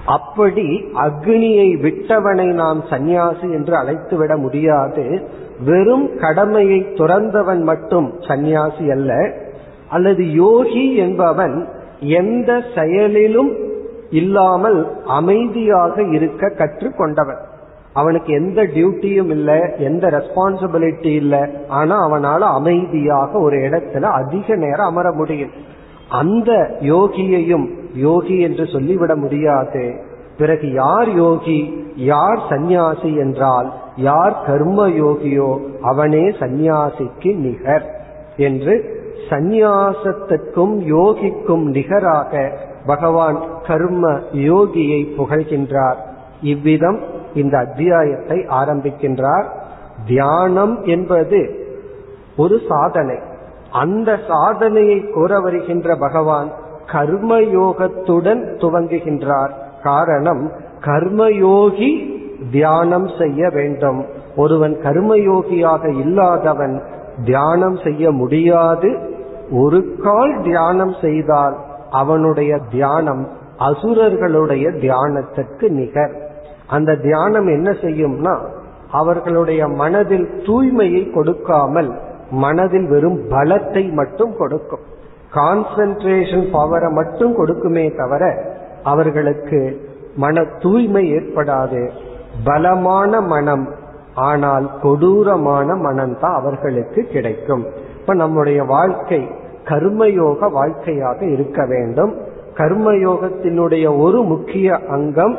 அப்படி 0.06 0.84
அக்னியை 0.94 1.80
விட்டவனை 1.82 2.53
நாம் 2.53 2.84
சந்நியாசி 2.89 3.51
என்று 3.51 3.75
அழைத்து 3.75 4.18
விட 4.18 4.38
முடியாது. 4.38 5.27
வெறும் 5.65 6.18
கடமையை 6.18 6.80
துறந்தவன் 6.80 7.62
மட்டும் 7.62 8.13
சந்நியாசி 8.27 8.91
அல்ல. 8.91 9.34
அல்லது 9.89 10.32
யோகி 10.32 10.96
என்பவன் 10.96 11.68
எந்த 12.00 12.62
செயலிலும் 12.75 13.56
இல்லாமல் 14.10 14.91
அமைதியாக 15.06 16.03
இருக்க 16.03 16.50
கற்றுக்கொண்டவன். 16.58 17.39
அவனுக்கு 17.93 18.33
எந்த 18.33 18.63
டியூட்டியும் 18.63 19.29
இல்லை 19.29 19.60
எந்த 19.77 20.10
ரெஸ்பான்சிபிலிட்டி 20.10 21.13
இல்லை. 21.15 21.39
ஆனா 21.67 22.10
அவனால 22.10 22.39
அமைதியாக 22.39 23.39
ஒரு 23.39 23.57
இடத்துல 23.57 24.01
அதிக 24.01 24.55
நேரம் 24.55 24.88
அமர 24.88 25.12
முடியும். 25.12 25.50
அந்த 26.10 26.77
யோகியையும் 26.81 27.67
யோகி 27.93 28.39
என்று 28.39 28.65
சொல்லிவிட 28.65 29.15
முடியாது. 29.15 29.95
பிறகு 30.38 30.74
யார் 30.74 31.10
யோகி? 31.15 31.60
யார் 31.95 32.39
சந்நியாசி 32.50 33.15
என்றால் 33.15 33.74
யார் 33.95 34.43
கர்ம 34.45 34.88
யோகியோ 34.89 35.60
அவனே 35.81 36.29
சந்நியாசிக்கு 36.29 37.36
நிகர் 37.36 37.88
என்று 38.38 39.00
சந்நியாசத்துக்கும் 39.29 40.75
யோகிக்கும் 40.88 41.63
நிகராக 41.63 42.51
பகவான் 42.86 43.39
கர்ம 43.67 44.12
யோகியை 44.34 45.01
புகழ்கின்றார். 45.17 45.99
இவ்விதம் 46.41 46.99
இந்த 47.34 47.58
அத்தியாயத்தை 47.58 48.38
ஆரம்பிக்கின்றார். 48.38 49.46
தியானம் 50.08 50.84
என்பது 50.84 51.67
ஒரு 52.38 52.60
சாதனை. 52.70 53.17
அந்த 53.72 54.17
சாதனையை 54.28 55.10
கூற 55.10 55.39
வருகின்ற 55.39 55.96
பகவான் 55.96 56.52
கர்மயோகத்துடன் 56.91 58.56
துவங்குகின்றார். 58.58 59.50
காரணம் 59.84 60.52
கர்மயோகி 60.82 62.20
தியானம் 62.52 63.10
செய்ய 63.20 63.50
வேண்டும். 63.50 64.06
ஒருவன் 64.36 64.80
கர்மயோகியாக 64.84 65.94
இல்லாதவன் 65.94 66.84
தியானம் 67.26 67.78
செய்ய 67.78 68.12
முடியாது. 68.12 69.10
ஒரு 69.52 69.96
கால் 70.04 70.41
தியானம் 70.41 70.94
செய்தால் 71.02 71.58
அவனுடைய 71.91 72.58
தியானம் 72.72 73.28
அசுரர்களுடைய 73.60 74.70
தியானத்திற்கு 74.70 75.70
நிகர். 75.70 76.31
அந்த 76.71 76.95
தியானம் 76.95 77.47
என்ன 77.47 77.69
செய்யும்னா 77.84 78.34
அவர்களுடைய 78.91 79.62
மனதில் 79.81 80.27
தூய்மையை 80.45 81.03
கொடுக்காமல் 81.13 81.91
மனதில் 82.43 82.88
வெறும் 82.88 83.19
பலத்தை 83.29 83.84
மட்டும் 83.91 84.34
கொடுக்கும். 84.38 84.86
கான்சென்ட்ரேஷன் 85.34 86.45
பவரை 86.53 86.89
மட்டும் 86.91 87.34
கொடுக்குமே 87.38 87.86
தவிர 87.97 88.23
அவர்களுக்கு 88.84 89.60
மன 90.15 90.43
தூய்மை 90.60 91.03
ஏற்படாது. 91.13 91.81
பலமான 92.43 93.21
மனம் 93.34 93.65
ஆனால் 94.13 94.67
கொடூரமான 94.81 95.75
மனம்தான் 95.86 96.38
அவர்களுக்கு 96.39 97.01
கிடைக்கும். 97.13 97.63
இப்ப 97.99 98.13
நம்முடைய 98.13 98.60
வாழ்க்கை 98.63 99.21
கர்மயோக 99.65 100.51
வாழ்க்கையாக 100.51 101.19
இருக்க 101.25 101.65
வேண்டும். 101.65 102.13
கர்மயோகத்தினுடைய 102.55 103.86
ஒரு 103.99 104.19
முக்கிய 104.23 104.79
அங்கம் 104.89 105.36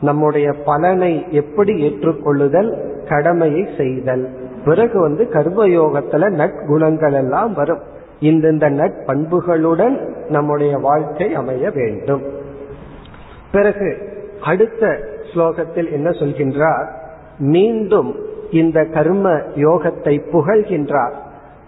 நம்முடைய 0.00 0.52
பலனை 0.52 1.26
எப்படி 1.30 1.72
ஏற்றுக்கொள்ளுதல் 1.82 2.86
கடமையை 3.08 3.68
செய்தல். 3.76 4.28
பிறகு 4.64 5.00
வந்து 5.00 5.24
கர்மயோகத்துல 5.24 6.30
நற்குணங்கள் 6.30 7.12
எல்லாம் 7.12 7.54
வரும். 7.54 7.80
இந்தந்த 8.20 8.70
நட்பண்புகளுடன் 8.70 10.14
நம்முடைய 10.28 10.76
வாழ்க்கை 10.76 11.34
அமைய 11.34 11.70
வேண்டும். 11.70 12.22
பிறகு 13.52 13.96
அடுத்த 14.42 14.98
ஸ்லோகத்தில் 15.34 15.92
என்ன 15.92 16.10
சொல்கின்றார்? 16.10 16.86
மீண்டும் 17.38 18.16
இந்த 18.50 18.84
கர்ம 18.84 19.30
யோகத்தை 19.36 20.20
புகழ்கின்றார். 20.32 21.12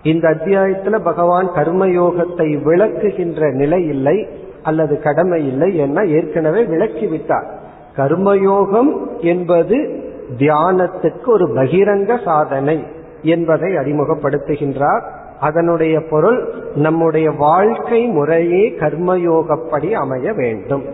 இந்த 0.02 0.28
அத்தியாயத்துல 0.28 0.98
பகவான் 0.98 1.52
கர்ம 1.54 1.86
யோகத்தை 1.86 2.62
விளக்குகின்ற 2.62 3.52
நிலை 3.52 3.86
இல்லை 3.86 4.26
அல்லது 4.62 4.98
கடமை 4.98 5.46
இல்லை 5.46 5.76
என 5.76 6.04
ஏற்கனவே 6.04 6.62
விளக்கிவிட்டார். 6.62 7.46
கர்மயோகம் 7.96 9.18
என்பது 9.18 10.02
தியானத்துக்கு 10.38 11.26
ஒரு 11.26 11.46
பகிரங்க 11.46 12.24
சாதனை 12.24 12.82
என்பதை 13.22 13.72
அறிமுகப்படுத்துகின்றார். 13.72 15.02
அதனுடைய 15.40 16.02
பொருள் 16.10 16.52
நம்முடைய 16.74 17.30
வாழ்க்கை 17.30 18.06
முறையே 18.06 18.70
கர்மயோகப்படி 18.70 19.92
அமைய 19.92 20.32
வேண்டும். 20.32 20.84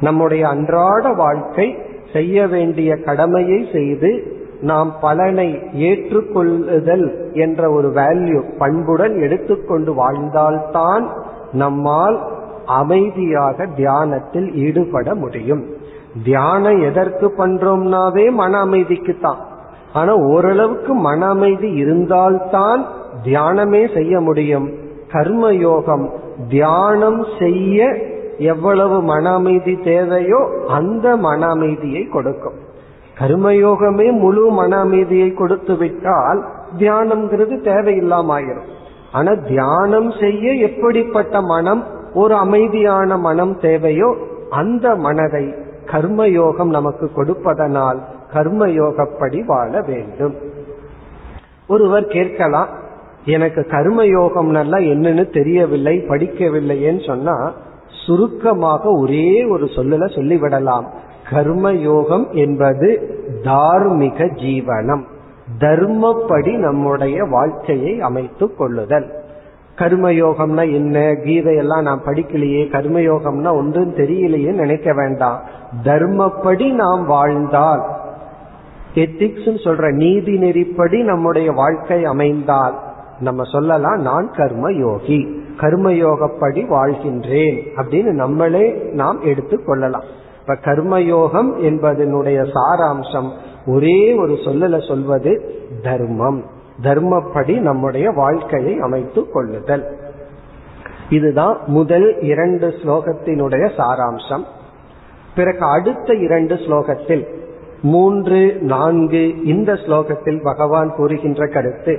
நம்முடைய 0.00 0.48
அன்றாட 0.48 1.12
வாழ்க்கை 1.12 1.76
செய்ய 2.12 2.46
வேண்டிய 2.46 2.96
கடமையை 2.96 3.68
செய்து 3.72 4.34
நாம் 4.60 4.94
பலனை 5.00 5.54
ஏற்றுக்கொள்ளுதல் 5.74 7.32
என்ற 7.32 7.70
ஒரு 7.70 7.88
வேல்யூ 7.88 8.56
பண்புடன் 8.58 9.20
எடுத்துக்கொண்டு 9.20 9.92
வாழ்ந்தால்தான் 9.92 11.08
நம்மால் 11.52 12.20
அமைதியாக 12.66 13.66
தியானத்தில் 13.66 14.54
ஈடுபட 14.54 15.14
முடியும். 15.14 15.75
தியானம் 16.24 16.80
எதற்கு 16.82 17.32
பண்றோம்னாவே 17.38 18.32
மன 18.32 18.58
அமைதிக்கு 18.58 19.16
தான் 19.20 19.36
ஆனா 19.92 20.14
ஓரளவுக்கு 20.14 20.94
மன 20.94 21.26
அமைதி 21.26 21.70
இருந்தால்தான் 21.70 22.86
தியானமே 23.24 23.94
செய்ய 23.94 24.20
முடியும். 24.20 24.70
கர்ம 25.12 25.52
யோகம் 25.52 26.12
தியானம் 26.48 27.26
செய்ய 27.38 27.96
எவ்வளவு 28.38 29.02
மன 29.02 29.34
அமைதி 29.34 29.78
தேவையோ 29.80 30.48
அந்த 30.68 31.16
மன 31.16 31.46
அமைதியை 31.46 32.08
கொடுக்கும். 32.08 32.54
கர்மயோகமே 33.18 34.12
முழு 34.12 34.50
மன 34.50 34.78
அமைதியை 34.78 35.34
கொடுத்து 35.34 35.76
விட்டால் 35.76 36.44
தியானம்ங்கிறது 36.78 37.54
தேவையில்லாம 37.60 38.32
ஆயிரும் 38.32 38.66
ஆனா 39.12 39.34
தியானம் 39.34 40.10
செய்ய 40.10 40.52
எப்படிப்பட்ட 40.52 41.40
மனம் 41.40 41.84
ஒரு 42.14 42.34
அமைதியான 42.34 43.16
மனம் 43.16 43.58
தேவையோ 43.58 44.14
அந்த 44.50 44.96
மனதை 44.96 45.54
கர்மயோகம் 45.86 46.70
நமக்கு 46.70 47.12
கொடுப்பதனால் 47.12 48.02
கர்மயோகப்படி 48.32 49.44
வாழ 49.44 49.80
வேண்டும். 49.80 50.34
ஒருவர் 51.68 52.06
கேட்கலாம் 52.06 52.68
எனக்கு 53.24 53.66
கர்மயோகம் 53.70 54.50
நல்லா 54.50 54.78
என்னன்னு 54.78 55.32
தெரியவில்லை 55.32 56.04
படிக்கவில்லையேன்னு 56.08 57.06
சொன்னா 57.06 57.52
சுருக்கமாக 58.06 58.90
ஒரே 58.90 59.44
ஒரு 59.44 59.64
சொல்லுல 59.64 60.04
சொல்லிவிடலாம். 60.16 60.84
கர்மயோகம் 61.30 62.30
என்பது 62.30 62.88
தார்மிக 63.42 64.24
ஜீவனம் 64.24 65.02
தர்மப்படி 65.58 66.56
நம்முடைய 66.56 67.24
வாழ்க்கையை 67.24 68.00
அமைத்துக் 68.00 68.58
கொள்ளுதல். 68.58 69.12
கர்மயோகம்னா 69.76 70.72
என்ன? 70.72 70.98
கீதையெல்லாம் 71.12 71.82
நான் 71.82 72.02
படிக்கலையே 72.04 72.62
கர்மயோகம்னா 72.66 73.52
ஒன்றும் 73.52 73.94
தெரியலையே 73.94 74.52
நினைக்க 74.52 74.92
வேண்டாம். 74.92 75.40
தர்மப்படி 75.84 76.72
நாம் 76.72 77.06
வாழ்ந்தால். 77.06 77.84
எத்திக்ஸ் 78.94 79.64
சொல்ற 79.64 79.92
நீதி 79.92 80.32
நெறிப்படி 80.32 81.04
நம்முடைய 81.04 81.52
வாழ்க்கை 81.52 82.04
அமைந்தால். 82.04 82.78
நம்ம 83.20 83.42
சொல்லலாம் 83.42 84.00
நான் 84.00 84.30
கர்ம 84.30 84.72
யோகி 84.72 85.44
கர்மயோகப்படி 85.56 86.66
வாழ்கின்றேன் 86.68 87.66
அப்படின்னு 87.76 88.10
நம்மளே 88.12 88.72
நாம் 88.92 89.20
எடுத்து 89.20 89.64
கொள்ளலாம். 89.64 90.02
இப்ப 90.40 90.54
கர்மயோகம் 90.54 91.52
என்பதனுடைய 91.62 92.52
சாராம்சம் 92.52 93.30
ஒரே 93.66 94.14
ஒரு 94.14 94.32
சொல்லல 94.32 94.88
சொல்வது 94.88 95.54
தர்மம். 95.82 96.44
தர்மப்படி 96.82 97.58
நம்முடைய 97.58 98.10
வாழ்க்கையை 98.10 98.78
அமைத்து 98.78 99.30
கொள்ளுதல். 99.30 99.96
இதுதான் 101.10 101.58
முதல் 101.66 102.20
இரண்டு 102.20 102.68
ஸ்லோகத்தினுடைய 102.68 103.70
சாராம்சம். 103.76 104.44
பிறகு 105.36 105.64
அடுத்த 105.66 106.14
இரண்டு 106.14 106.54
ஸ்லோகத்தில் 106.54 107.24
மூன்று 107.82 108.58
நான்கு 108.60 109.44
இந்த 109.44 109.72
ஸ்லோகத்தில் 109.72 110.40
பகவான் 110.42 110.90
கூறுகின்ற 110.96 111.46
கருத்து. 111.46 111.94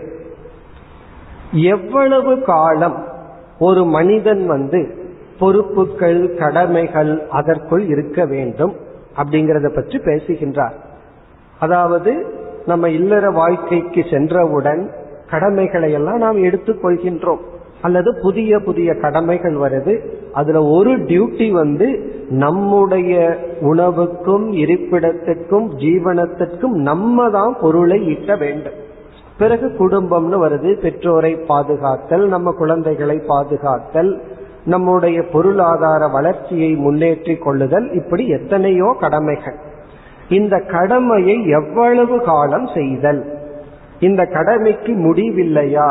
எவ்வளவு 1.51 2.41
காலம் 2.41 2.97
ஒரு 3.59 3.85
மனிதன் 3.85 4.47
வந்து 4.47 4.81
பொறுப்புகள் 5.39 6.35
கடமைகள் 6.35 7.27
அதற்குள் 7.29 7.85
இருக்க 7.87 8.25
வேண்டும் 8.25 8.73
அப்படிங்கறத 9.17 9.69
பற்றி 9.75 9.99
பேசுகின்றார். 9.99 10.75
அதாவது 11.59 12.13
நம்ம 12.65 12.89
இல்லற 12.89 13.29
வாழ்க்கைக்கு 13.31 14.05
சென்றவுடன் 14.11 14.91
கடமைகளை 15.29 15.91
எல்லாம் 15.91 16.17
நாம் 16.17 16.43
எடுத்துக்கொள்கின்றோம் 16.43 17.43
அல்லது 17.81 18.09
புதிய 18.21 18.59
புதிய 18.59 18.93
கடமைகள் 18.93 19.55
வருது 19.55 19.95
அதுல 20.37 20.61
ஒரு 20.63 20.91
டியூட்டி 20.97 21.51
வந்து 21.51 21.87
நம்முடைய 22.29 23.37
உணவுக்கும் 23.61 24.47
இருப்பிடத்துக்கும் 24.53 25.67
ஜீவனத்திற்கும் 25.77 26.75
நம்ம 26.89 27.29
தான் 27.29 27.57
பொருளை 27.61 27.97
ஈட்ட 28.07 28.35
வேண்டும். 28.35 28.77
பிறகு 29.37 29.67
குடும்பம்னு 29.79 30.37
வருது 30.43 30.79
பெற்றோரை 30.81 31.33
பாதுகாத்தல் 31.47 32.25
நம்ம 32.27 32.51
குழந்தைகளை 32.51 33.21
பாதுகாத்தல் 33.27 34.11
நம்முடைய 34.65 35.17
பொருளாதார 35.31 36.07
வளர்ச்சியை 36.07 36.71
முன்னேற்றி 36.75 37.37
கொள்ளுதல் 37.37 37.91
இப்படி 37.91 38.27
எத்தனையோ 38.27 38.95
கடமைகள். 38.99 39.59
இந்த 40.29 40.55
கடமையை 40.71 41.37
எவ்வளவு 41.47 42.15
காலம் 42.21 42.67
செய்தல்? 42.73 43.21
இந்த 43.99 44.25
கடமைக்கு 44.25 44.93
முடிவில்லையா? 44.93 45.89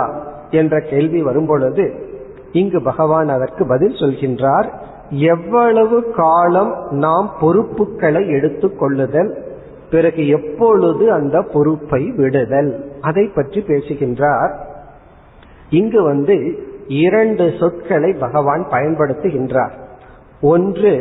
என்ற 0.50 0.80
கேள்வி 0.80 1.22
வரும்பொழுது 1.22 1.84
இங்கு 2.56 2.82
பகவான் 2.82 3.28
அதற்கு 3.28 3.66
பதில் 3.66 3.92
சொல்கின்றார் 3.92 4.68
எவ்வளவு 5.10 5.98
காலம் 6.16 6.72
நாம் 6.90 7.30
பொறுப்புகளை 7.40 8.28
எடுத்துக் 8.28 8.78
கொள்ளுதல் 8.78 9.32
பிறகு 9.90 10.28
எப்பொழுது 10.28 11.12
அந்த 11.12 11.42
பொறுப்பை 11.42 12.10
விடுதல்? 12.16 12.70
அதை 13.00 13.30
பற்றி 13.34 13.60
பேசுகின்றார். 13.60 14.52
இங்கு 15.70 16.02
வந்து 16.02 16.36
இரண்டு 16.88 17.52
சொற்களை 17.60 18.12
பகவான் 18.12 18.66
பயன்படுத்துகின்றார். 18.70 19.74
ஒன்று 20.40 20.92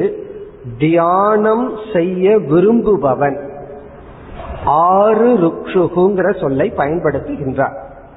தியானம் 0.80 1.72
செய்ய 1.94 2.38
விரும்புபவன். 2.38 3.38
ஆறு 4.66 5.28
ருக்ஷுகுங்கிற 5.38 6.40
சொல்லை 6.40 6.74
பயன்படுத்துகின்றார். 6.78 7.76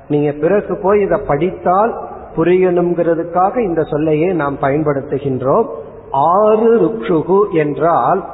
நீங்க 0.08 0.32
பிறகு 0.32 0.78
போய் 0.82 1.00
இதை 1.00 1.20
படித்தால் 1.26 1.92
புரியணுங்கிறதுக்காக 2.38 3.58
இந்த 3.58 3.82
சொல்லையே 3.82 4.32
நாம் 4.32 4.56
பயன்படுத்துகின்றோம். 4.60 5.66
ஆறு 6.10 6.80
ருக்ஷுகு 6.80 7.40
என்றால் 7.52 8.24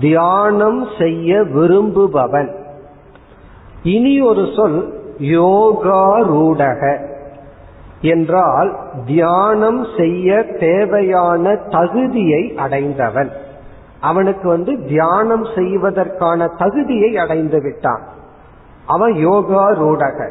தியானம் 0.00 0.86
செய்ய 0.98 1.42
விரும்புபவன். 1.42 2.50
இனி 3.82 4.20
ஒரு 4.20 4.48
சொல் 4.56 4.78
யோகா 5.18 6.18
ரூடக 6.18 7.08
என்றால் 8.00 8.76
தியானம் 9.06 9.86
செய்ய 9.96 10.42
தேவையான 10.60 11.56
தகுதியை 11.56 12.54
அடைந்தவன். 12.56 13.30
அவனுக்கு 14.00 14.48
வந்து 14.48 14.84
தியானம் 14.86 15.46
செய்வதற்கான 15.54 16.46
தகுதியை 16.58 17.16
அடைந்து 17.16 17.62
விட்டான். 17.62 18.02
அவன் 18.86 19.14
யோகா 19.14 19.70
ரூடக 19.70 20.30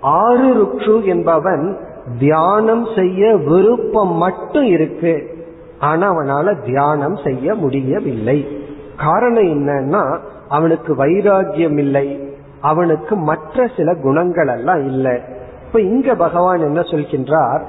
ஆறு 0.00 0.54
ருக்ஷு 0.54 1.04
என்பவன் 1.04 1.76
தியானம் 2.18 2.86
செய்ய 2.96 3.36
விருப்பம் 3.36 4.12
மட்டும் 4.12 4.64
இருக்கு. 4.64 5.44
ஆனா 5.78 6.14
அவனால 6.14 6.64
தியானம் 6.64 7.16
செய்ய 7.24 7.54
முடியவில்லை. 7.54 8.48
காரணம் 8.96 9.42
என்னன்னா 9.42 10.18
அவனுக்கு 10.48 10.94
வைராகியம் 10.94 11.78
இல்லை. 11.78 12.34
அவனுக்கு 12.60 13.16
மற்ற 13.16 13.70
சில 13.76 13.94
குணங்கள் 13.94 14.48
எல்லாம் 14.48 14.86
இல்லை. 14.86 15.18
இப்ப 15.66 15.80
இங்க 15.80 16.14
பகவான் 16.14 16.60
என்ன 16.60 16.80
சொல்கின்றார்? 16.80 17.60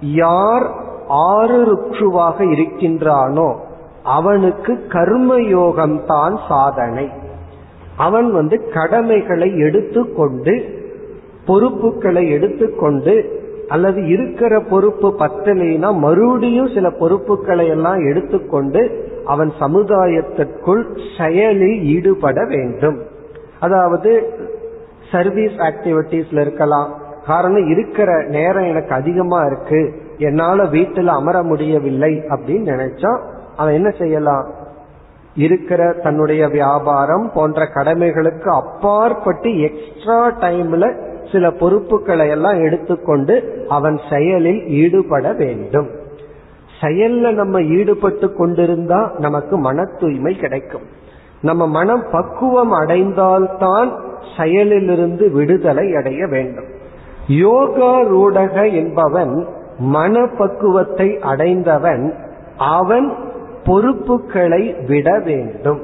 யார் 0.00 0.70
ஆறு 1.08 1.74
ருக்ஷுவாக 1.74 2.38
இருக்கின்றானோ 2.38 3.56
அவனுக்கு 4.02 4.86
கர்மயோகம் 4.88 6.04
தான் 6.04 6.38
சாதனை. 6.48 7.08
அவன் 7.96 8.32
வந்து 8.32 8.70
கடமைகளை 8.72 9.58
எடுத்துக்கொண்டு 9.58 10.84
பொறுப்புகளை 11.46 12.30
எடுத்துக்கொண்டு 12.30 13.44
அல்லது 13.68 14.06
இருக்கிற 14.06 14.60
பொறுப்பு 14.60 15.14
பத்தலைனா 15.18 15.98
மறுபடியும் 15.98 16.70
சில 16.74 16.90
பொறுப்புகளை 16.90 17.68
எல்லாம் 17.68 18.06
எடுத்துக்கொண்டு 18.08 19.04
அவன் 19.24 19.52
சமுதாயத்திற்குள் 19.60 20.98
செயலில் 21.18 21.82
ஈடுபட 21.82 22.44
வேண்டும். 22.44 22.98
அதாவது 23.60 24.34
சர்வீஸ் 25.12 25.50
ஆக்டிவிட்டிஸ்ல 25.50 26.40
இருக்கலாம். 26.40 26.94
காரணம் 27.26 27.68
இருக்கிற 27.68 28.24
நேரம் 28.24 28.64
எனக்கு 28.64 28.94
அதிகமா 28.94 29.44
இருக்கு. 29.44 29.92
என்னால 30.18 30.62
வீட்டுல 30.62 31.06
அமர 31.06 31.42
முடியவில்லை 31.42 32.22
அப்படின்னு 32.28 32.70
நினைச்சா 32.74 33.20
அவன் 33.56 33.74
என்ன 33.74 33.90
செய்யலாம்? 33.90 34.46
இருக்கிற 35.36 35.92
தன்னுடைய 35.92 36.48
வியாபாரம் 36.48 37.30
போன்ற 37.34 37.68
கடமைகளுக்கு 37.74 38.48
அப்பாற்பட்டு 38.48 39.60
எக்ஸ்ட்ரா 39.60 40.30
டைம்ல 40.38 41.04
சில 41.32 41.50
பொறுப்புகளை 41.50 42.28
எல்லாம் 42.28 42.62
எடுத்துக்கொண்டு 42.62 43.64
அவன் 43.68 44.00
செயலில் 44.10 44.66
ஈடுபட 44.66 45.32
வேண்டும். 45.32 45.88
செயல்ல 46.80 47.30
நம்ம 47.34 47.62
ஈடுபட்டு 47.62 48.32
கொண்டிருந்தா 48.32 49.10
நமக்கு 49.18 49.58
மன 49.58 49.84
தூய்மை 50.00 50.34
கிடைக்கும். 50.34 50.82
நம்ம 51.42 51.66
மனம் 51.66 52.04
பக்குவம் 52.12 52.72
அடைந்தால்தான் 52.72 53.90
செயலிலிருந்து 54.36 55.30
விடுதலை 55.30 55.94
அடைய 55.94 56.26
வேண்டும். 56.26 56.64
யோகா 57.28 58.00
ரூடக 58.00 58.72
என்பவன் 58.72 59.46
மன 59.78 60.26
பக்குவத்தை 60.38 61.18
அடைந்தவன் 61.20 62.14
அவன் 62.58 63.14
பொறுப்புகளை 63.66 64.62
விட 64.86 65.18
வேண்டும். 65.18 65.80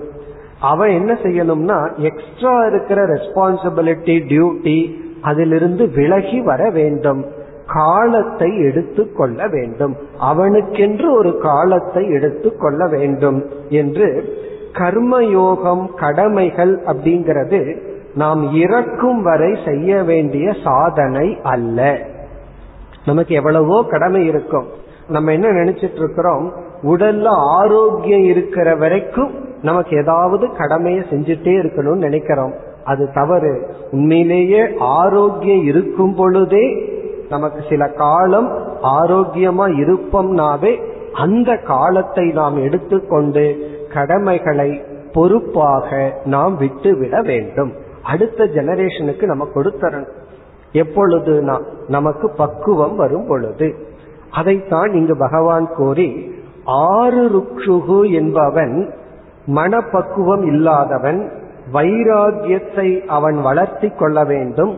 அவன் 0.61 0.91
என்ன 0.91 1.13
செய்யணும்னா 1.23 1.79
எக்ஸ்ட்ரா 1.99 2.67
இருக்கிற 2.67 3.07
ரெஸ்பான்சிபிலிட்டி 3.07 4.17
டியூட்டி 4.31 4.79
அதிலிருந்து 5.21 5.85
விலகி 5.89 6.41
வர 6.41 6.71
வேண்டும். 6.71 7.23
காலத்தை 7.67 8.49
எடுத்து 8.65 9.13
கொள்ள 9.13 9.49
வேண்டும். 9.49 9.97
அவனுக்கென்று 10.19 11.09
ஒரு 11.13 11.39
காலத்தை 11.39 12.11
எடுத்து 12.11 12.57
கொள்ள 12.57 12.87
வேண்டும் 12.87 13.39
என்று 13.69 14.09
கர்மயோகம் 14.73 15.85
கடமைகள் 15.95 16.75
அப்படிங்கிறது 16.87 17.61
நாம் 18.15 18.43
இறக்கும் 18.55 19.23
வரை 19.23 19.59
செய்ய 19.65 20.03
வேண்டிய 20.03 20.53
சாதனை 20.65 21.39
அல்ல. 21.43 21.99
நமக்கு 23.05 23.35
எவ்வளவோ 23.35 23.79
கடமை 23.91 24.27
இருக்கும். 24.27 24.69
நம்ம 25.09 25.33
என்ன 25.33 25.49
நினைச்சிட்டு 25.49 25.95
இருக்கிறோம் 25.95 26.53
உடல்ல 26.83 27.27
ஆரோக்கியம் 27.29 28.23
இருக்கிற 28.23 28.77
வரைக்கும் 28.77 29.31
நமக்கு 29.63 29.97
ஏதாவது 29.97 30.57
கடமையை 30.57 31.03
செஞ்சுட்டே 31.03 31.63
இருக்கணும்னு 31.63 31.97
நினைக்கிறோம். 31.97 32.55
அது 32.85 33.13
தவறு. 33.13 33.67
உண்மையிலேயே 33.91 34.67
ஆரோக்கியம் 34.79 35.63
இருக்கும் 35.63 36.15
பொழுதே 36.15 36.93
நமக்கு 37.29 37.65
சில 37.69 37.89
காலம் 37.89 38.49
ஆரோக்கியமா 38.83 39.67
இருப்போம்னாவே 39.73 40.83
அந்த 41.13 41.57
காலத்தை 41.57 42.31
நாம் 42.31 42.57
எடுத்துக்கொண்டு 42.57 43.71
கடமைகளை 43.93 44.83
பொறுப்பாக 45.13 46.13
நாம் 46.25 46.57
விட்டுவிட 46.57 47.23
வேண்டும். 47.23 47.73
அடுத்த 48.03 48.45
ஜெனரேஷனுக்கு 48.45 49.23
நம்ம 49.23 49.49
கொடுத்தரணும். 49.55 50.09
எப்பொழுது 50.73 51.61
நமக்கு 51.89 52.31
பக்குவம் 52.31 52.97
வரும் 52.97 53.27
பொழுது. 53.27 53.75
அதைத்தான் 54.33 54.93
இங்கு 54.93 55.17
பகவான் 55.19 55.69
கூறி 55.77 56.09
ஆறு 56.65 57.23
ருக்ஷுகு 57.29 58.01
என்பவன் 58.13 58.91
மனப்பக்குவம் 59.47 60.45
இல்லாதவன் 60.47 61.21
வைராகியத்தை 61.73 62.89
அவன் 63.07 63.39
வளர்த்தி 63.43 63.89
கொள்ள 63.89 64.25
வேண்டும் 64.25 64.73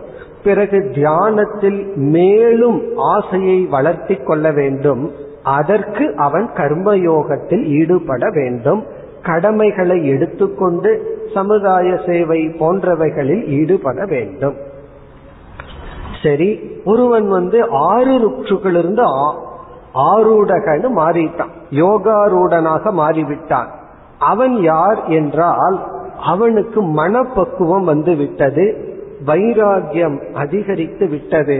பிறகு 0.44 0.90
தியானத்தில் 0.94 1.80
மேலும் 1.96 2.80
ஆசையை 2.96 3.66
வளர்த்தி 3.66 4.14
கொள்ள 4.14 4.52
வேண்டும் 4.52 5.10
அதற்கு 5.42 6.04
அவன் 6.16 6.48
கர்மயோகத்தில் 6.56 7.64
ஈடுபட 7.78 8.30
வேண்டும் 8.30 8.82
கடமைகளை 9.22 9.98
எடுத்துக்கொண்டு 10.08 10.90
சமுதாய 11.34 11.98
சேவை 12.06 12.40
போன்றவைகளில் 12.48 13.44
ஈடுபட 13.46 14.04
வேண்டும். 14.04 14.56
சரி 16.24 16.48
ஒருவன் 16.84 17.28
வந்து 17.28 17.58
ஆறு 17.70 18.12
ருட்சுகளிலிருந்து 18.18 19.04
ஆரூடகன்னு 19.94 20.88
மாறிட்டான். 20.96 21.52
யோகாரூடனாக 21.70 22.92
மாறிவிட்டான். 22.92 23.68
அவன் 24.18 24.54
யார் 24.62 25.04
என்றால் 25.08 25.76
அவனுக்கு 26.24 26.82
மனப்பக்குவம் 26.82 27.84
வந்து 27.84 28.14
விட்டது 28.16 28.64
வைராகியம் 29.26 30.16
அதிகரித்து 30.32 31.08
விட்டது. 31.08 31.58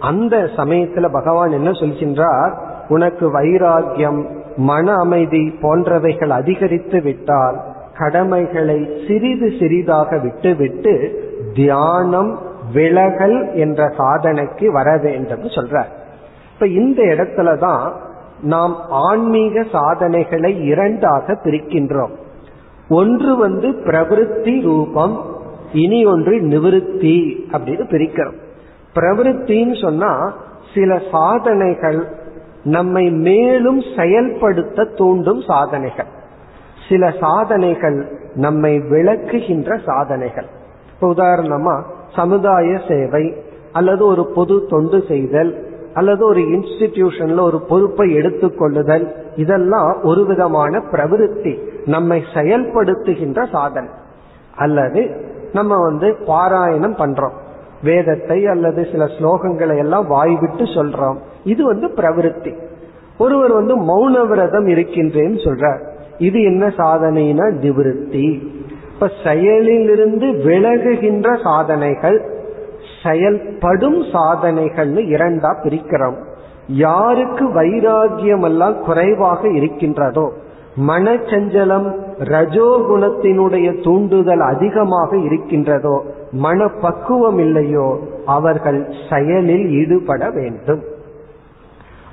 அந்த 0.00 0.36
சமயத்துல 0.56 1.12
பகவான் 1.12 1.50
என்ன 1.50 1.70
சொல்கின்றார்? 1.70 2.52
உனக்கு 2.88 3.40
வைராகியம் 3.40 4.20
மன 4.56 4.94
அமைதி 4.94 5.42
போன்றவைகள் 5.62 6.28
அதிகரித்து 6.28 7.02
விட்டால் 7.02 7.56
கடமைகளை 7.98 8.78
சிறிது 9.08 9.52
சிறிதாக 9.60 10.18
விட்டுவிட்டு 10.18 10.94
தியானம் 11.54 12.38
விலகல் 12.72 13.54
என்ற 13.54 13.88
சாதனைக்கு 13.96 14.72
வர 14.72 14.96
வேண்டும் 14.96 15.42
சொல்றார். 15.42 15.90
இப்ப 16.54 16.66
இந்த 16.66 17.02
இடத்துல 17.02 17.58
தான் 17.58 17.92
நாம் 18.42 18.76
ஆன்மீக 18.88 19.64
சாதனைகளை 19.72 20.64
இரண்டாக 20.64 21.32
பிரிக்கின்றோம். 21.32 22.10
ஒன்று 22.88 23.36
வந்து 23.36 23.68
பிரவிற்த்தி 23.68 24.62
ரூபம் 24.62 25.36
இனி 25.72 26.04
ஒன்று 26.04 26.40
நிவிருத்தி 26.40 27.34
அப்படின்னு 27.52 27.84
பிரிக்கிறோம். 27.90 28.38
பிரவிற்த்தின்னு 28.94 29.82
சொன்னா 29.82 30.34
சில 30.74 31.00
சாதனைகள் 31.10 32.06
நம்மை 32.64 33.10
மேலும் 33.10 33.82
செயல்படுத்த 33.96 34.84
தூண்டும் 34.84 35.40
சாதனைகள். 35.40 36.06
சில 36.88 37.14
சாதனைகள் 37.20 38.12
நம்மை 38.34 38.78
விளக்குகின்ற 38.78 39.78
சாதனைகள். 39.86 40.46
இப்ப 41.02 41.14
உதாரணமா 41.14 41.82
சமுதாய 42.16 42.78
சேவை 42.88 43.34
அல்லது 43.72 44.06
ஒரு 44.06 44.26
பொது 44.26 44.66
தொண்டு 44.68 45.02
செய்தல் 45.08 45.66
அல்லது 45.94 46.26
ஒரு 46.26 46.40
இன்ஸ்டிடியூஷன்ல 46.40 47.40
ஒரு 47.40 47.60
பொறுப்பை 47.60 48.16
எடுத்துக்கொள்ளுதல் 48.16 49.08
இதெல்லாம் 49.36 50.00
ஒரு 50.02 50.26
விதமான 50.26 50.78
பிரவிருத்தி 50.78 51.58
நம்மை 51.86 52.22
செயல்படுத்துகின்ற 52.34 53.50
சாதனை. 53.50 53.90
அல்லது 54.56 55.10
நம்ம 55.52 55.82
வந்து 55.82 56.16
பாராயணம் 56.26 56.98
பண்றோம். 56.98 57.32
வேதத்தை 57.82 58.46
அல்லது 58.46 58.86
சில 58.90 59.04
ஸ்லோகங்களை 59.04 59.78
எல்லாம் 59.78 60.06
வாய்விட்டு 60.06 60.64
சொல்றோம். 60.64 61.16
இது 61.44 61.64
வந்து 61.64 61.86
பிரவிருத்தி. 61.86 62.58
ஒருவர் 63.18 63.52
வந்து 63.52 63.76
மௌன 63.80 64.26
விரதம் 64.26 64.66
இருக்கின்றேன்னு 64.66 65.42
சொல்றார். 65.44 65.88
இது 66.18 66.42
என்ன 66.42 66.66
சாதனைனா 66.66 67.52
நிவிருத்தி. 67.52 68.46
இப்ப 69.02 69.14
செயலிலிருந்து 69.22 70.26
விலகுகின்ற 70.44 71.28
சாதனைகள் 71.42 72.18
செயல்படும் 73.02 73.96
சாதனைகள்னு 74.12 75.02
இரண்டா 75.14 75.50
பிரிக்கிறோம். 75.62 76.18
யாருக்கு 76.68 77.44
வைராகியம் 77.54 78.44
எல்லாம் 78.44 78.76
குறைவாக 78.84 79.50
இருக்கின்றதோ 79.50 80.26
மனச்சஞ்சலம் 80.88 81.88
ரஜோகுணத்தினுடைய 82.34 83.68
தூண்டுதல் 83.84 84.44
அதிகமாக 84.52 85.10
இருக்கின்றதோ 85.16 85.96
மன 86.46 86.68
பக்குவம் 86.80 87.38
இல்லையோ 87.38 87.88
அவர்கள் 88.26 88.80
செயலில் 89.10 89.68
ஈடுபட 89.80 90.30
வேண்டும். 90.30 90.82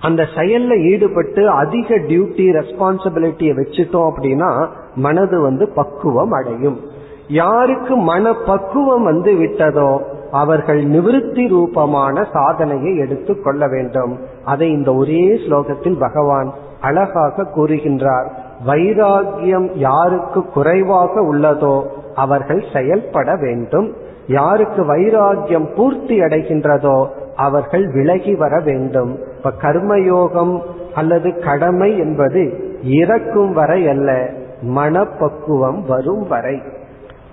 அந்த 0.01 0.25
செயல்ல 0.35 0.91
ஈடுபட்டு 0.91 1.49
அதிக 1.49 1.95
டியூட்டி 1.95 2.45
ரெஸ்பான்சிபிலிட்டியை 2.59 3.53
வச்சுட்டோம் 3.59 4.09
அப்படின்னா 4.09 4.67
மனது 4.95 5.41
வந்து 5.41 5.69
பக்குவம் 5.69 6.31
அடையும். 6.31 6.79
யாருக்கு 7.27 7.95
மன 7.95 8.33
பக்குவம் 8.33 9.03
வந்து 9.03 9.33
விட்டதோ 9.33 9.99
அவர்கள் 10.31 10.85
நிவிருத்தி 10.85 11.47
ரூபமான 11.47 12.27
சாதனையை 12.33 12.97
எடுத்து 12.97 13.41
கொள்ள 13.41 13.67
வேண்டும். 13.67 14.19
அதை 14.45 14.71
இந்த 14.71 14.93
ஒரே 14.93 15.23
ஸ்லோகத்தில் 15.35 15.99
பகவான் 15.99 16.53
அழகாக 16.81 17.47
கூறுகின்றார். 17.55 18.27
வைராகியம் 18.67 19.69
யாருக்கு 19.75 20.43
குறைவாக 20.43 21.21
உள்ளதோ 21.21 21.83
அவர்கள் 22.15 22.63
செயல்பட 22.73 23.35
வேண்டும். 23.35 23.93
யாருக்கு 24.27 24.95
வைராகியம் 24.95 25.75
பூர்த்தி 25.75 26.19
அடைகின்றதோ 26.19 27.07
அவர்கள் 27.39 27.91
விலகி 27.91 28.35
வர 28.35 28.59
வேண்டும். 28.59 29.19
இப்ப 29.37 29.51
கர்மயோகம் 29.61 30.61
அல்லது 30.95 31.39
கடமை 31.39 31.97
என்பது 31.97 32.41
இறக்கும் 32.83 33.53
வரை 33.53 33.87
அல்ல 33.87 34.29
மனப்பக்குவம் 34.61 35.85
வரும் 35.87 36.27
வரை. 36.27 36.61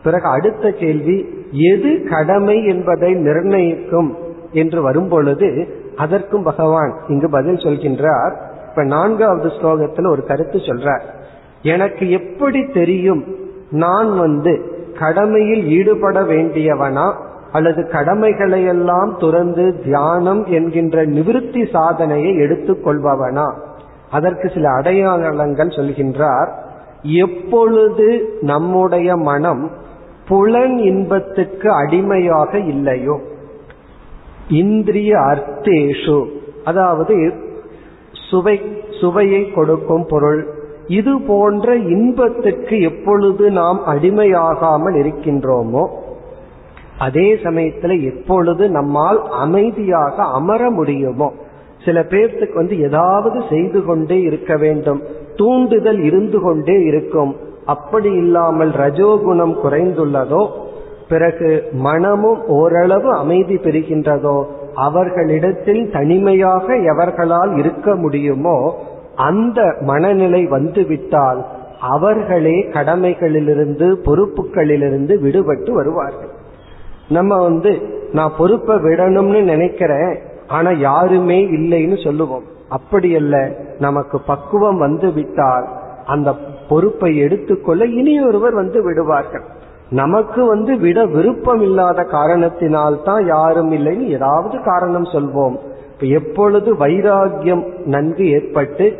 பிறகு 0.04 0.26
அடுத்த 0.26 0.70
கேள்வி 0.70 1.16
எது 1.50 2.06
கடமை 2.10 2.64
என்பதை 2.64 3.14
நிர்ணயிக்கும் 3.14 4.16
என்று 4.52 4.82
வரும்பொழுது 4.82 5.48
அதற்கும் 5.96 6.42
பகவான் 6.42 6.92
இங்கு 7.08 7.30
பதில் 7.30 7.64
சொல்கின்றார். 7.66 8.34
இப்ப 8.70 8.84
நான்காவது 8.84 9.48
ஸ்லோகத்தில் 9.48 10.10
ஒரு 10.10 10.24
கருத்து 10.24 10.58
சொல்றார். 10.58 11.02
எனக்கு 11.62 12.10
எப்படி 12.10 12.66
தெரியும் 12.74 13.24
நான் 13.70 14.18
வந்து 14.18 14.52
கடமையில் 14.98 15.68
ஈடுபட 15.68 16.20
வேண்டியவனா? 16.20 17.06
அல்லது 17.56 17.82
கடமைகளை 17.88 18.60
எல்லாம் 18.64 19.12
துறந்து 19.18 19.64
தியானம் 19.84 20.42
என்கின்ற 20.46 21.04
நிவிருத்தி 21.06 21.62
சாதனையை 21.72 22.32
எடுத்துக்கொள்பவனா 22.36 23.48
அதற்கு 24.10 24.48
சில 24.54 24.66
அடையாளங்கள் 24.70 25.76
சொல்கின்றார். 25.78 26.50
எப்பொழுது 27.02 28.06
நம்முடைய 28.40 29.16
மனம் 29.16 29.70
புலன் 30.28 30.76
இன்பத்துக்கு 30.78 31.68
அடிமையாக 31.72 32.58
இல்லையோ? 32.58 33.16
இந்திரிய 34.48 35.12
அர்த்தேஷு. 35.18 36.18
அதாவது 36.64 37.16
சுவை 38.30 38.56
சுவையை 39.00 39.42
கொடுக்கும் 39.52 40.06
பொருள். 40.08 40.42
இது 40.86 41.12
போன்ற 41.20 41.76
இன்பத்துக்கு 41.94 42.76
எப்பொழுது 42.80 43.50
நாம் 43.50 43.80
அடிமையாகாமல் 43.86 44.96
இருக்கின்றோமோ 45.02 45.84
அதே 46.98 47.34
சமயத்துல 47.34 48.14
எப்பொழுது 48.14 48.68
நம்மால் 48.70 49.20
அமைதியாக 49.30 50.22
அமர 50.22 50.70
முடியுமோ 50.70 51.32
சில 51.84 52.00
பேர்த்துக்கு 52.00 52.54
வந்து 52.54 52.80
ஏதாவது 52.80 53.42
செய்து 53.48 53.84
கொண்டே 53.84 54.20
இருக்க 54.20 54.56
வேண்டும் 54.56 55.02
தூண்டுதல் 55.36 56.00
இருந்து 56.00 56.40
கொண்டே 56.40 56.82
இருக்கும் 56.82 57.36
அப்படி 57.66 58.12
இல்லாமல் 58.12 58.70
ரஜோகுணம் 58.70 59.54
குறைந்துள்ளதோ 59.64 60.48
பிறகு 61.08 61.64
மனமும் 61.72 62.46
ஓரளவு 62.46 63.14
அமைதி 63.14 63.54
பெறுகின்றதோ 63.54 64.44
அவர்களிடத்தில் 64.74 65.90
தனிமையாக 65.90 66.74
எவர்களால் 66.74 67.58
இருக்க 67.58 67.94
முடியுமோ 67.94 68.74
அந்த 69.16 69.76
மனநிலை 69.80 70.46
வந்துவிட்டால் 70.46 71.44
அவர்களே 71.80 72.66
கடமைகளிலிருந்து 72.72 73.86
பொறுப்புகளிலிருந்து 74.04 75.14
விடுபட்டு 75.22 75.70
வருவார்கள். 75.70 76.35
நம்ம 77.08 77.42
வந்து 77.42 77.72
நான் 78.12 78.32
பொறுப்பை 78.38 78.76
விடணும்னு 78.76 79.42
நினைக்கிறேன் 79.42 80.18
ஆனா 80.48 80.70
யாருமே 80.70 81.44
இல்லைன்னு 81.44 82.04
சொல்லுவோம். 82.04 82.42
அப்படி 82.68 83.14
அல்ல 83.14 83.58
நமக்கு 83.78 84.20
பக்குவம் 84.20 84.78
வந்து 84.78 85.12
விட்டால் 85.12 85.66
அந்த 86.06 86.34
பொறுப்பை 86.68 87.16
எடுத்துக்கொள்ள 87.16 87.84
இனி 87.84 88.24
ஒருவர் 88.26 88.54
வந்து 88.54 88.82
விடுவார்கள். 88.82 89.44
நமக்கு 89.90 90.44
வந்து 90.44 90.76
விட 90.76 91.04
விருப்பம் 91.04 91.60
இல்லாத 91.60 92.02
காரணத்தினால் 92.02 93.02
தான் 93.02 93.26
யாரும் 93.26 93.72
இல்லைன்னு 93.72 94.06
ஏதாவது 94.06 94.62
காரணம் 94.62 95.04
சொல்வோம். 95.04 95.56
இப்ப 95.92 96.06
எப்பொழுது 96.06 96.74
வைராகியம் 96.74 97.64
நன்கு 97.84 98.30
ஏற்பட்டு 98.30 98.96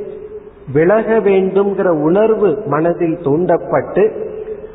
விலக 0.72 1.18
வேண்டும்ங்கிற 1.20 1.88
உணர்வு 2.02 2.62
மனதில் 2.66 3.18
தூண்டப்பட்டு 3.22 4.12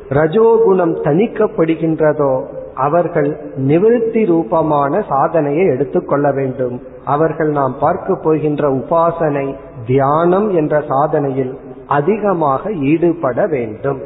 ரஜோகுணம் 0.08 0.94
தணிக்கப்படுகின்றதோ 1.04 2.42
அவர்கள் 2.74 3.38
நிவிருத்தி 3.56 4.26
ரூபமான 4.26 5.02
சாதனையை 5.08 5.66
எடுத்துக்கொள்ள 5.66 6.32
வேண்டும். 6.32 6.80
அவர்கள் 7.04 7.50
நாம் 7.50 7.74
பார்க்க 7.80 8.14
போகின்ற 8.14 8.68
உபாசனை 8.70 9.54
தியானம் 9.86 10.50
என்ற 10.50 10.80
சாதனையில் 10.80 11.52
அதிகமாக 11.86 12.70
ஈடுபட 12.72 13.46
வேண்டும். 13.46 14.00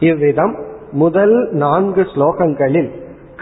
இவ்விதம் 0.00 0.54
முதல் 0.92 1.50
நான்கு 1.50 2.02
ஸ்லோகங்களில் 2.02 2.90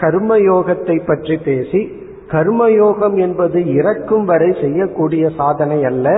கர்மயோகத்தை 0.01 1.05
பற்றி 1.05 1.37
பேசி 1.37 2.03
கர்மயோகம் 2.31 3.15
என்பது 3.15 3.73
இறக்கும் 3.73 4.25
வரை 4.25 4.55
செய்யக்கூடிய 4.61 5.29
சாதனை 5.29 5.83
அல்ல 5.83 6.09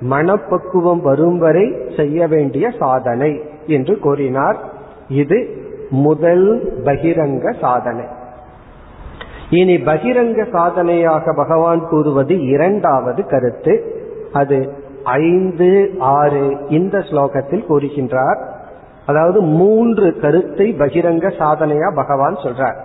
மனப்பக்குவம் 0.00 1.00
வரும் 1.00 1.38
வரை 1.38 1.66
செய்ய 1.96 2.26
வேண்டிய 2.26 2.70
சாதனை 2.78 3.42
என்று 3.66 3.98
கூறினார். 3.98 4.58
இது 5.08 5.38
முதல் 5.94 6.46
பகிரங்க 6.84 7.54
சாதனை. 7.60 8.04
இனி 9.50 9.76
பகிரங்க 9.76 10.50
சாதனையாக 10.52 11.32
பகவான் 11.32 11.88
கூறுவது 11.88 12.34
இரண்டாவது 12.44 13.26
கருத்து. 13.26 13.74
அது 14.32 14.58
ஐந்து 15.04 15.90
ஆறு 15.98 16.56
இந்த 16.68 16.98
ஸ்லோகத்தில் 16.98 17.66
கூறுகின்றார். 17.68 18.40
அதாவது 19.06 19.40
மூன்று 19.40 20.16
கருத்தை 20.20 20.74
பகிரங்க 20.78 21.32
சாதனையா 21.38 21.94
பகவான் 21.94 22.34
சொல்றார். 22.34 22.78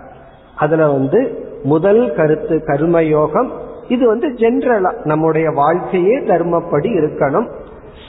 அதுல 0.56 0.88
வந்து 0.88 1.20
முதல் 1.62 2.14
கருத்து 2.14 2.62
கர்மயோகம். 2.66 3.50
இது 3.88 4.06
வந்து 4.06 4.28
ஜென்ரலா 4.28 4.92
நம்முடைய 5.04 5.50
வாழ்க்கையே 5.50 6.18
தர்மப்படி 6.18 6.90
இருக்கணும். 7.00 7.48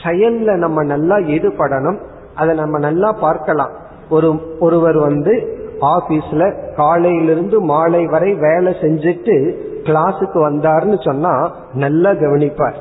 செயல்ல 0.04 0.56
நம்ம 0.56 0.84
நல்லா 0.84 1.16
ஈடுபடணும். 1.16 2.00
அதை 2.36 2.56
நம்ம 2.56 2.80
நல்லா 2.80 3.12
பார்க்கலாம். 3.12 3.72
ஒரு 4.12 4.58
ஒருவர் 4.60 4.98
வந்து 4.98 5.34
ஆபீஸ்ல 5.82 6.74
காலையிலிருந்து 6.76 7.62
மாலை 7.62 8.06
வரை 8.06 8.34
வேலை 8.34 8.74
செஞ்சுட்டு 8.82 9.36
கிளாஸுக்கு 9.84 10.40
வந்தாருன்னு 10.50 11.02
சொன்னா 11.02 11.56
நல்லா 11.74 12.14
கவனிப்பார். 12.14 12.76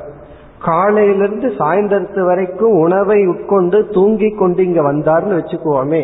காலையிலிருந்து 0.65 1.47
சாயந்தரத்து 1.47 2.25
வரைக்கும் 2.25 2.71
உணவை 2.71 3.27
உட்கொண்டு 3.27 3.87
தூங்கி 3.91 4.29
கொண்டு 4.29 4.65
இங்க 4.65 4.93
வந்தார்னு 4.93 5.37
வச்சுக்குவோமே 5.39 6.03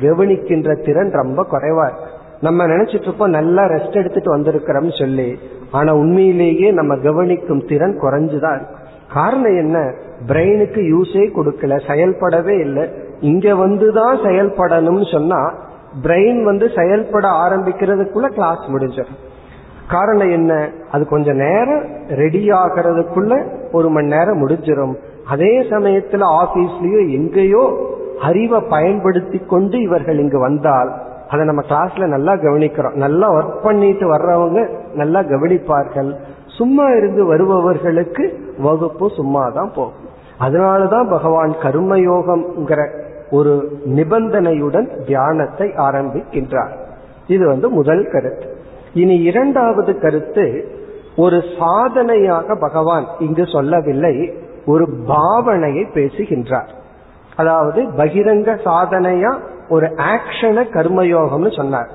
கவனிக்கின்ற 0.00 0.84
திறன் 0.84 1.10
ரொம்ப 1.10 1.46
குறைவா 1.50 1.86
இருக்கு. 1.86 2.10
நம்ம 2.40 2.66
நினைச்சிட்டு 2.66 3.02
இருப்போம் 3.02 3.30
நல்லா 3.30 3.62
ரெஸ்ட் 3.64 3.92
எடுத்துட்டு 3.92 4.36
வந்திருக்கிறோம் 4.36 4.98
சொல்லி 4.98 5.38
ஆனா 5.70 5.94
உண்மையிலேயே 5.94 6.70
நம்ம 6.70 6.96
கவனிக்கும் 6.96 7.66
திறன் 7.66 8.00
குறைஞ்சுதான் 8.00 8.56
இருக்கு. 8.56 8.74
காரணம் 9.14 9.56
என்ன? 9.56 9.92
பிரெயினுக்கு 10.28 10.80
யூஸே 10.92 11.30
கொடுக்கல 11.36 11.80
செயல்படவே 11.86 12.60
இல்லை. 12.60 12.88
இங்க 13.20 13.52
வந்துதான் 13.52 14.16
செயல்படணும்னு 14.24 15.12
சொன்னா 15.12 15.52
பிரெயின் 16.02 16.42
வந்து 16.42 16.70
செயல்பட 16.76 17.28
ஆரம்பிக்கிறதுக்குள்ள 17.28 18.26
கிளாஸ் 18.26 18.58
முடிஞ்சிடும். 18.58 19.16
காரணம் 19.88 20.30
என்ன? 20.30 20.68
அது 20.92 21.08
கொஞ்ச 21.08 21.32
நேரம் 21.32 21.84
ரெடி 22.08 22.48
ஆகிறதுக்குள்ள 22.48 23.46
ஒரு 23.72 23.88
மணி 23.88 24.06
நேரம் 24.06 24.48
முடிஞ்சிடும். 24.48 24.94
அதே 25.28 25.60
சமயத்துல 25.60 26.20
ஆபீஸ்லயோ 26.44 27.12
எங்கேயோ 27.12 27.94
அறிவை 28.20 28.60
பயன்படுத்தி 28.60 29.38
கொண்டு 29.38 29.80
இவர்கள் 29.80 30.18
இங்கு 30.18 30.38
வந்தால் 30.38 30.92
அதை 31.30 31.44
நம்ம 31.44 31.62
கிளாஸ்ல 31.68 32.06
நல்லா 32.06 32.32
கவனிக்கிறோம். 32.32 32.94
நல்லா 32.94 33.32
ஒர்க் 33.32 33.62
பண்ணிட்டு 33.62 34.14
வர்றவங்க 34.14 34.68
நல்லா 34.94 35.20
கவனிப்பார்கள். 35.20 36.14
சும்மா 36.46 36.88
இருந்து 36.88 37.24
வருபவர்களுக்கு 37.24 38.54
வகுப்பு 38.58 39.10
சும்மா 39.16 39.48
தான் 39.48 39.72
போகும். 39.74 40.04
அதனாலதான் 40.40 41.10
பகவான் 41.10 41.54
கர்மயோகம்ங்கிற 41.62 43.04
ஒரு 43.30 43.80
நிபந்தனையுடன் 43.84 45.04
தியானத்தை 45.06 45.68
ஆரம்பிக்கின்றார். 45.68 46.70
இது 47.26 47.46
வந்து 47.46 47.68
முதல் 47.68 48.08
கருத்து. 48.12 48.56
இனி 48.94 49.16
இரண்டாவது 49.22 49.98
கருத்து 49.98 50.68
ஒரு 51.16 51.42
சாதனையாக 51.58 52.54
பகவான் 52.54 53.04
இங்கு 53.18 53.46
சொல்லவில்லை 53.46 54.32
ஒரு 54.66 54.88
பாவனையை 55.08 55.92
பேசுகின்றார். 55.92 56.70
அதாவது 57.36 57.82
பகிரங்க 57.82 58.58
சாதனையா 58.64 59.34
ஒரு 59.68 59.86
ஆக்ஷன 59.86 60.64
கர்மயோகம்னு 60.72 61.56
சொன்னார். 61.56 61.88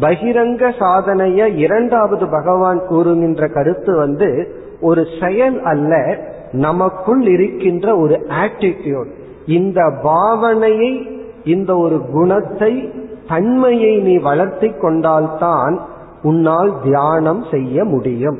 பகிரங்க 0.00 0.72
சாதனைய 0.78 1.56
இரண்டாவது 1.56 2.28
பகவான் 2.28 2.86
கூறுகின்ற 2.86 3.48
கருத்து 3.48 3.96
வந்து 3.96 4.54
ஒரு 4.80 5.06
செயல் 5.20 5.62
அல்ல 5.62 6.18
நமக்குள் 6.52 7.20
இருக்கின்ற 7.20 7.96
ஒரு 7.96 8.26
ஆட்டிடியூட் 8.28 9.18
இந்த 9.58 9.80
பாவனையை 10.02 10.92
இந்த 11.44 11.70
ஒரு 11.76 11.98
குணத்தை 12.12 12.72
தன்மையை 13.28 13.92
நீ 13.96 14.14
வளர்த்தி 14.18 14.68
கொண்டால்தான் 14.68 15.74
உன்னால் 16.22 16.72
தியானம் 16.82 17.42
செய்ய 17.50 17.84
முடியும். 17.84 18.38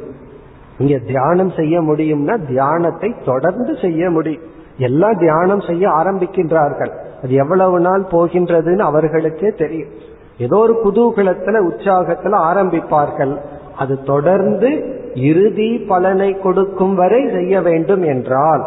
இங்க 0.79 0.97
தியானம் 1.07 1.51
செய்ய 1.51 1.77
முடியும்னா 1.81 2.35
தியானத்தை 2.47 3.11
தொடர்ந்து 3.25 3.73
செய்ய 3.81 4.11
முடியும். 4.11 4.47
எல்லாம் 4.79 5.19
தியானம் 5.19 5.61
செய்ய 5.61 5.85
ஆரம்பிக்கின்றார்கள். 5.89 6.93
அது 7.23 7.33
எவ்வளவு 7.35 7.79
நாள் 7.81 8.05
போகின்றதுன்னு 8.11 8.85
அவர்களுக்கே 8.91 9.51
தெரியும். 9.63 9.93
ஏதோ 10.39 10.57
ஒரு 10.57 10.75
குதூகலத்துல 10.85 11.61
உற்சாகத்துல 11.71 12.35
ஆரம்பிப்பார்கள். 12.51 13.35
அது 13.77 13.95
தொடர்ந்து 14.03 14.71
இறுதி 15.15 15.71
பலனை 15.91 16.31
கொடுக்கும் 16.39 16.95
வரை 16.95 17.23
செய்ய 17.33 17.55
வேண்டும் 17.61 18.05
என்றால் 18.05 18.65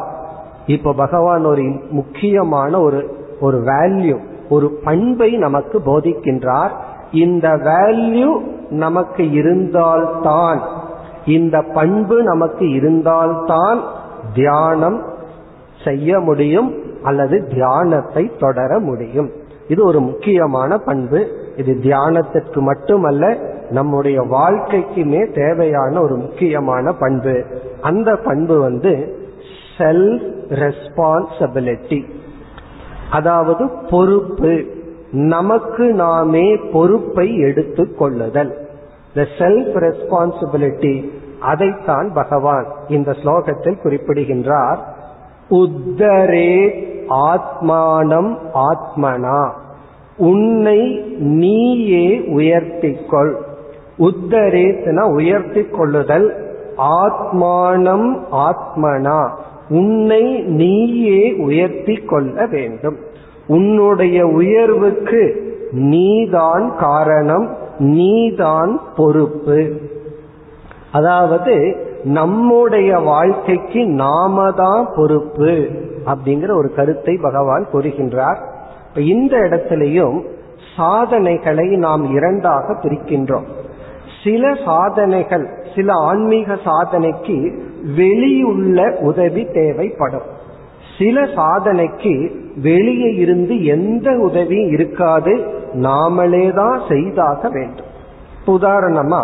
இப்ப 0.66 0.94
பகவான் 0.94 1.46
ஒரு 1.46 1.64
முக்கியமான 1.90 2.82
ஒரு 2.82 3.18
ஒரு 3.40 3.58
வேல்யூ 3.58 4.20
ஒரு 4.50 4.70
பண்பை 4.84 5.38
நமக்கு 5.38 5.80
போதிக்கின்றார். 5.80 6.70
இந்த 7.12 7.50
வேல்யூ 7.50 8.42
நமக்கு 8.70 9.32
இருந்தால்தான் 9.32 10.62
இந்த 11.26 11.62
பண்பு 11.74 12.24
நமக்கு 12.24 12.70
இருந்தால்தான் 12.70 13.82
தியானம் 14.34 15.04
செய்ய 15.86 16.20
முடியும் 16.20 16.74
அல்லது 17.04 17.48
தியானத்தை 17.48 18.32
தொடர 18.40 18.80
முடியும். 18.80 19.32
இது 19.68 19.84
ஒரு 19.84 20.00
முக்கியமான 20.00 20.78
பண்பு. 20.78 21.28
இது 21.56 21.78
தியானத்திற்கு 21.82 22.58
மட்டுமல்ல 22.58 23.38
நம்முடைய 23.70 24.22
வாழ்க்கைக்குமே 24.22 25.34
தேவையான 25.34 26.02
ஒரு 26.02 26.16
முக்கியமான 26.16 26.94
பண்பு. 26.94 27.46
அந்த 27.82 28.16
பண்பு 28.16 28.60
வந்து 28.60 29.22
செல்ஃப் 29.78 30.34
ரெஸ்பான்சிபிலிட்டி 30.50 32.04
அதாவது 33.12 33.70
பொறுப்பு. 33.90 34.64
நமக்கு 35.12 35.94
நாமே 35.94 36.56
பொறுப்பை 36.56 37.38
எடுத்துக் 37.38 37.98
கொள்ளுதல். 37.98 38.68
த 39.14 39.28
செல்ஃப் 39.38 39.74
ரெஸ்பான்சிபிலிட்டி 39.76 41.10
அதைத்தான் 41.40 42.12
பகவான் 42.14 42.66
இந்த 42.88 43.12
ஸ்லோகத்தில் 43.12 43.82
குறிப்பிடுகின்றார். 43.82 44.96
உத்தரே 45.50 46.84
ஆத்மானம் 47.10 48.38
ஆத்மனா. 48.54 49.50
உன்னை 50.18 50.98
நீயே 51.18 52.20
உயர்த்திக்கொள். 52.20 53.34
உத்தரேத்னா 54.00 55.14
உயர்த்தி 55.14 55.64
கொள்ளுதல். 55.64 56.56
ஆத்மானம் 56.78 58.20
ஆத்மனா. 58.32 59.30
உன்னை 59.78 60.24
நீயே 60.60 61.22
உயர்த்தி 61.38 61.96
கொள்ள 61.96 62.46
வேண்டும். 62.46 62.98
உன்னுடைய 63.48 64.18
உயர்வுக்கு 64.40 65.22
நீதான் 65.72 66.66
காரணம் 66.80 67.48
நீதான் 67.78 68.74
பொறுப்பு. 68.96 69.60
அதாவது 70.92 71.56
நம்முடைய 72.18 72.90
வாழ்க்கைக்கு 73.00 73.82
நாம 74.04 74.52
தான் 74.52 74.88
பொறுப்பு 74.96 75.54
அப்படிங்கிற 76.06 76.52
ஒரு 76.58 76.70
கருத்தை 76.76 77.16
பகவான் 77.22 77.66
கூறுகின்றார். 77.74 78.40
இந்த 78.96 79.34
இடத்திலையும் 79.38 80.18
சாதனைகளை 80.78 81.68
நாம் 81.78 82.04
இரண்டாக 82.16 82.74
பிரிக்கின்றோம். 82.82 83.48
சில 84.24 84.44
சாதனைகள் 84.66 85.46
சில 85.76 85.94
ஆன்மீக 85.94 86.58
சாதனைக்கு 86.64 87.38
வெளியுள்ள 87.96 88.98
உதவி 89.00 89.46
தேவைப்படும். 89.46 90.42
சில 90.98 91.22
சாதனைக்கு 91.22 92.36
வெளியே 92.56 93.16
இருந்து 93.16 93.66
எந்த 93.66 94.12
உதவியும் 94.12 94.72
இருக்காது. 94.72 95.46
நாமளே 95.74 96.54
தான் 96.54 96.82
செய்தாக 96.90 97.50
வேண்டும். 97.50 97.92
உதாரணமா 98.48 99.22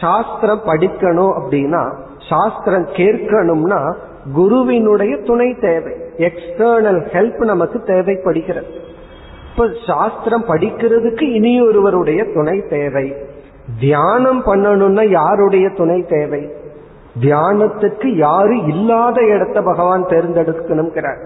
சாஸ்திரம் 0.00 0.60
படிக்கணும் 0.66 1.32
அப்படின்னா 1.40 1.92
சாஸ்திரம் 2.28 2.86
கேட்கணும்னா 2.86 3.94
குருவினுடைய 4.34 5.16
துணை 5.16 5.54
தேவை. 5.54 5.92
எக்ஸ்டர்னல் 6.18 7.00
ஹெல்ப் 7.12 7.44
நமக்கு 7.44 7.82
தேவைப்படுகிறது. 7.82 8.66
இப்ப 9.50 9.68
சாஸ்திரம் 9.86 10.44
படிக்கிறதுக்கு 10.44 11.22
இனி 11.22 11.66
ஒருவருடைய 11.66 12.24
துணை 12.34 12.62
தேவை. 12.68 13.14
தியானம் 13.80 14.44
பண்ணணும்னா 14.44 15.08
யாருடைய 15.08 15.68
துணை 15.68 16.04
தேவை? 16.08 16.57
தியானத்துக்கு 17.20 18.16
யாரு 18.16 18.64
இல்லாத 18.64 19.24
இடத்த 19.24 19.62
பகவான் 19.62 20.04
தேர்ந்தெடுக்கணுங்கிறார் 20.04 21.20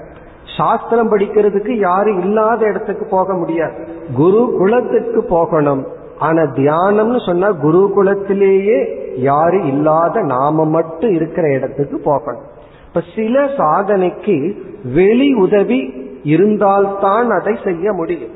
சாஸ்திரம் 0.57 1.19
படிக்கிறதுக்கு 1.19 1.71
யாரு 1.71 2.17
இல்லாத 2.17 2.67
இடத்துக்கு 2.67 3.07
போக 3.11 3.35
முடியாது. 3.35 3.73
குரு 4.15 4.55
குலத்துக்கு 4.59 5.23
போகணும். 5.23 5.87
ஆனா 6.19 6.43
தியானம்னு 6.43 7.27
சொன்னா 7.27 7.51
குரு 7.51 7.93
குலத்திலேயே 7.97 9.01
யாரு 9.17 9.65
இல்லாத 9.67 10.21
நாம 10.21 10.65
மட்டும் 10.65 11.11
இருக்கிற 11.11 11.53
இடத்துக்கு 11.53 12.01
போகணும். 12.05 12.43
இப்ப 12.87 13.03
சில 13.17 13.45
சாதனைக்கு 13.45 14.63
வெளி 14.95 15.35
உதவி 15.35 15.95
இருந்தால்தான் 16.23 17.31
அதை 17.31 17.59
செய்ய 17.65 17.93
முடியும். 17.93 18.31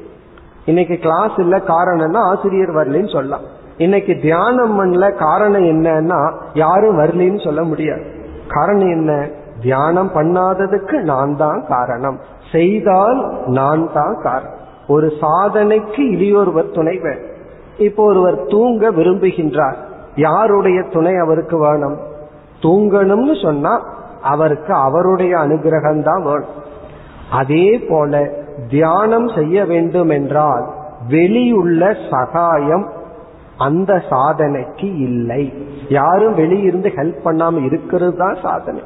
இன்னைக்கு 0.65 0.97
கிளாஸ் 0.97 1.37
இல்ல 1.37 1.57
காரணம்னா 1.57 2.17
ஆசிரியர் 2.17 2.75
வரலன்னு 2.75 3.13
சொல்லலாம். 3.13 3.43
இன்னைக்கு 3.79 4.19
தியானம் 4.23 4.83
பண்ணல 4.83 5.15
காரணம் 5.15 5.65
என்னன்னா 5.65 6.33
யாரும் 6.55 6.99
வரலன்னு 6.99 7.45
சொல்ல 7.45 7.63
முடியாது. 7.63 8.03
காரணம் 8.49 8.91
என்ன? 8.91 9.29
தியானம் 9.61 10.11
பண்ணாததுக்கு 10.15 11.01
நான் 11.01 11.37
தான் 11.37 11.65
காரணம். 11.69 12.19
செய்தால் 12.53 13.43
நான் 13.47 13.93
தான் 13.93 14.17
காரணம். 14.23 14.55
ஒரு 14.89 15.13
சாதனைக்கு 15.21 16.11
இனியொருவர் 16.11 16.71
துணை 16.71 16.99
வேணும் 16.99 17.25
இப்போ 17.79 18.05
ஒருவர் 18.05 18.45
தூங்க 18.47 18.91
விரும்புகின்றார். 18.91 19.77
யாருடைய 20.17 20.83
துணை 20.83 21.17
அவருக்கு 21.17 21.59
வேணும்? 21.59 21.99
தூங்கணும்னு 22.63 23.45
சொன்னா 23.45 23.83
அவருக்கு 24.23 24.75
அவருடைய 24.75 25.37
அனுகிரகம் 25.37 26.03
தான் 26.03 26.23
வேணும். 26.23 26.65
அதே 27.31 27.79
போல 27.89 28.31
தியானம் 28.71 29.29
செய்ய 29.29 29.65
வேண்டும் 29.65 30.09
என்றால் 30.09 30.65
வெளியுள்ள 31.09 31.97
சகாயம் 32.11 32.87
அந்த 33.57 34.03
சாதனைக்கு 34.11 34.99
இல்லை. 34.99 35.53
யாரும் 35.89 36.35
வெளியிருந்து 36.35 36.89
ஹெல்ப் 36.97 37.25
பண்ணாம 37.25 37.65
இருக்கிறது 37.65 38.17
தான் 38.17 38.37
சாதனை. 38.43 38.83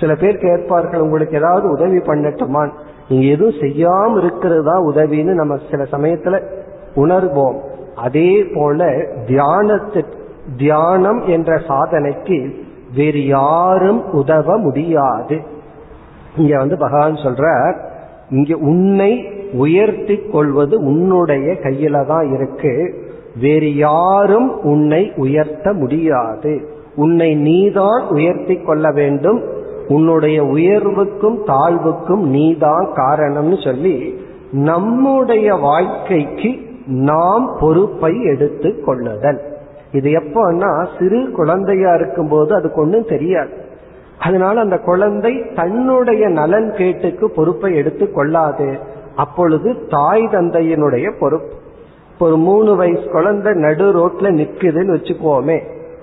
சில 0.00 0.14
பேர் 0.14 0.38
கேட்பார்கள் 0.38 1.00
உங்களுக்கு 1.00 1.36
ஏதாவது 1.36 1.70
உதவி 1.70 1.98
பண்ணட்டுமா 1.98 2.72
நீங்க 3.08 3.26
எதுவும் 3.26 3.60
செய்யாம 3.60 4.16
இருக்கிறது 4.16 4.64
தான் 4.64 4.84
உதவின்னு 4.84 5.32
நம்ம 5.32 5.58
சில 5.70 5.82
சமயத்துல 5.82 6.42
உணர்வோம். 6.94 7.58
அதே 7.96 8.44
போல 8.54 8.84
தியானத்து 9.26 10.04
தியானம் 10.56 11.26
என்ற 11.26 11.56
சாதனைக்கு 11.56 12.54
வேறு 12.94 13.26
யாரும் 13.26 14.10
உதவ 14.10 14.56
முடியாது. 14.58 15.40
இங்க 16.36 16.58
வந்து 16.58 16.76
பகவான் 16.76 17.14
சொல்ற 17.14 17.74
இங்க 18.30 18.56
உன்னை 18.56 19.12
உயர்த்தி 19.52 20.16
கொள்வது 20.16 20.80
உன்னுடைய 20.80 21.52
கையில 21.52 22.06
தான் 22.06 22.32
இருக்கு. 22.32 23.01
வேறு 23.40 23.76
யாரும் 23.76 24.62
உன்னை 24.62 25.12
உயர்த்த 25.16 25.72
முடியாது. 25.72 26.68
உன்னை 26.96 27.34
நீதான் 27.34 28.08
உயர்த்தி 28.08 28.56
கொள்ள 28.56 28.90
வேண்டும். 28.92 29.42
உன்னுடைய 29.88 30.44
உயர்வுக்கும் 30.44 31.38
தாழ்வுக்கும் 31.46 32.26
நீதான் 32.28 32.92
காரணம்னு 32.96 33.64
சொல்லி 33.64 34.24
நம்முடைய 34.52 35.54
வாழ்க்கைக்கு 35.54 36.60
நாம் 36.86 37.56
பொறுப்பை 37.60 38.24
எடுத்து 38.24 38.82
கொள்ளுதல். 38.84 39.40
இது 39.92 40.10
எப்போன்னா 40.10 40.86
சிறு 40.98 41.30
குழந்தையா 41.30 41.94
இருக்கும்போது 41.94 42.54
அதுக்கு 42.54 42.80
ஒன்றும் 42.80 43.08
தெரியாது. 43.08 43.50
அதனால 44.18 44.60
அந்த 44.60 44.78
குழந்தை 44.78 45.42
தன்னுடைய 45.54 46.28
நலன் 46.28 46.72
கேட்டுக்கு 46.76 47.30
பொறுப்பை 47.30 47.76
எடுத்து 47.76 48.12
கொள்ளாது. 48.12 48.78
அப்பொழுது 49.16 49.76
தாய் 49.88 50.22
தந்தையினுடைய 50.22 51.12
பொறுப்பு. 51.20 51.54
இப்போ 52.22 52.34
ஒரு 52.34 52.42
மூணு 52.42 52.76
வயசு 52.76 53.10
குழந்தை 53.10 53.52
நடு 53.52 53.92
ரோட்ல 53.92 54.22
நிக்குதுன்னு 54.22 54.92
வச்சுக்கோமே 54.92 55.62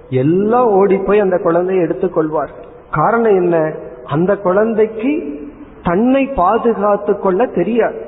எல்லாம் 0.09 0.67
ஓடி 0.67 0.97
போய் 0.97 1.19
அந்த 1.19 1.37
குழந்தையை 1.37 1.85
எடுத்துக்கொள்வார். 1.85 2.49
காரணம் 2.91 3.35
என்ன? 3.35 3.73
அந்த 4.05 4.35
குழந்தைக்கு 4.35 5.39
தன்னை 5.83 6.25
பாதுகாத்து 6.25 7.19
கொள்ள 7.19 7.45
தெரியாது. 7.45 8.01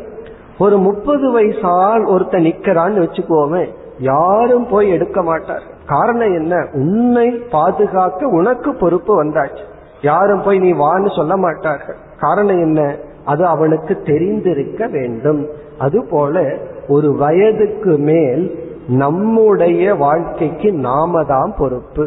ஒரு 0.60 0.78
முப்பது 0.78 1.32
வயசு 1.32 1.60
ஆள் 1.62 2.04
ஒருத்த 2.04 2.36
நிக்கிறான்னு 2.38 3.08
வச்சுக்கோமே 3.08 3.68
யாரும் 4.00 4.68
போய் 4.68 4.90
எடுக்க 4.90 5.22
மாட்டார். 5.22 5.64
காரணம் 5.86 6.34
என்ன? 6.34 6.68
உன்னை 6.74 7.30
பாதுகாக்க 7.30 8.28
உனக்கு 8.28 8.76
பொறுப்பு 8.76 9.24
வந்தாச்சு. 9.24 9.64
யாரும் 10.02 10.44
போய் 10.44 10.60
நீ 10.60 10.74
வான்னு 10.74 11.16
சொல்ல 11.16 11.38
மாட்டார்கள். 11.38 11.96
காரணம் 12.20 12.60
என்ன? 12.60 12.96
அது 13.26 13.46
அவனுக்கு 13.46 14.02
தெரிந்திருக்க 14.02 14.88
வேண்டும். 14.88 15.48
அதுபோல 15.78 16.58
ஒரு 16.92 17.16
வயதுக்கு 17.16 17.98
மேல் 17.98 18.44
நம்முடைய 18.88 19.96
வாழ்க்கைக்கு 19.96 20.74
நாம 20.74 21.24
தான் 21.24 21.54
பொறுப்பு. 21.58 22.06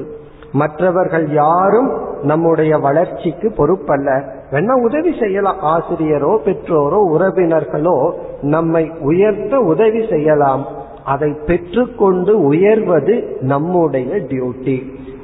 மற்றவர்கள் 0.53 1.27
யாரும் 1.33 1.91
நம்முடைய 2.23 2.79
வளர்ச்சிக்கு 2.79 3.49
பொறுப்பல்ல. 3.49 4.11
வேணா 4.51 4.73
உதவி 4.83 5.13
செய்யலாம். 5.21 5.61
ஆசிரியரோ 5.61 6.33
பெற்றோரோ 6.45 7.01
உறவினர்களோ 7.17 8.13
நம்மை 8.43 8.91
உயர்த்த 9.01 9.59
உதவி 9.59 10.07
செய்யலாம். 10.11 10.65
அதை 11.05 11.37
பெற்றுக்கொண்டு 11.47 12.43
உயர்வது 12.43 13.37
நம்முடைய 13.41 14.15
டியூட்டி. 14.15 14.77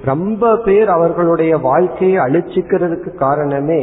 ரொம்ப 0.04 0.56
பேர் 0.56 0.88
அவர்களுடைய 0.88 1.56
வாழ்க்கையை 1.58 2.16
அழிச்சுக்கிறதுக்கு 2.24 3.16
காரணமே 3.16 3.82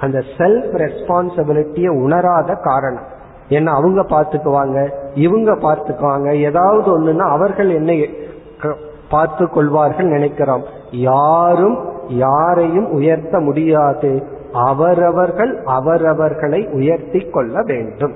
அந்த 0.00 0.22
செல்ஃப் 0.38 0.74
ரெஸ்பான்சிபிலிட்டியை 0.74 1.88
உணராத 1.88 2.54
காரணம். 2.62 3.16
ஏன்னா 3.48 3.66
அவங்க 3.66 4.02
பார்த்துக்குவாங்க 4.02 4.88
இவங்க 5.14 5.52
பார்த்துக்குவாங்க 5.52 6.40
ஏதாவது 6.40 7.00
ஒண்ணுன்னா 7.00 7.28
அவர்கள் 7.28 7.70
என்னை 7.70 8.10
பார்த்து 9.10 9.50
கொள்வார்கள் 9.50 10.06
நினைக்கிறோம் 10.06 10.64
யாரும் 10.90 11.78
யாரையும் 12.08 12.90
உயர்த்த 12.90 13.40
முடியாது. 13.40 14.36
அவரவர்கள் 14.52 15.62
அவரவர்களை 15.64 16.66
உயர்த்தி 16.66 17.20
கொள்ள 17.20 17.62
வேண்டும். 17.62 18.14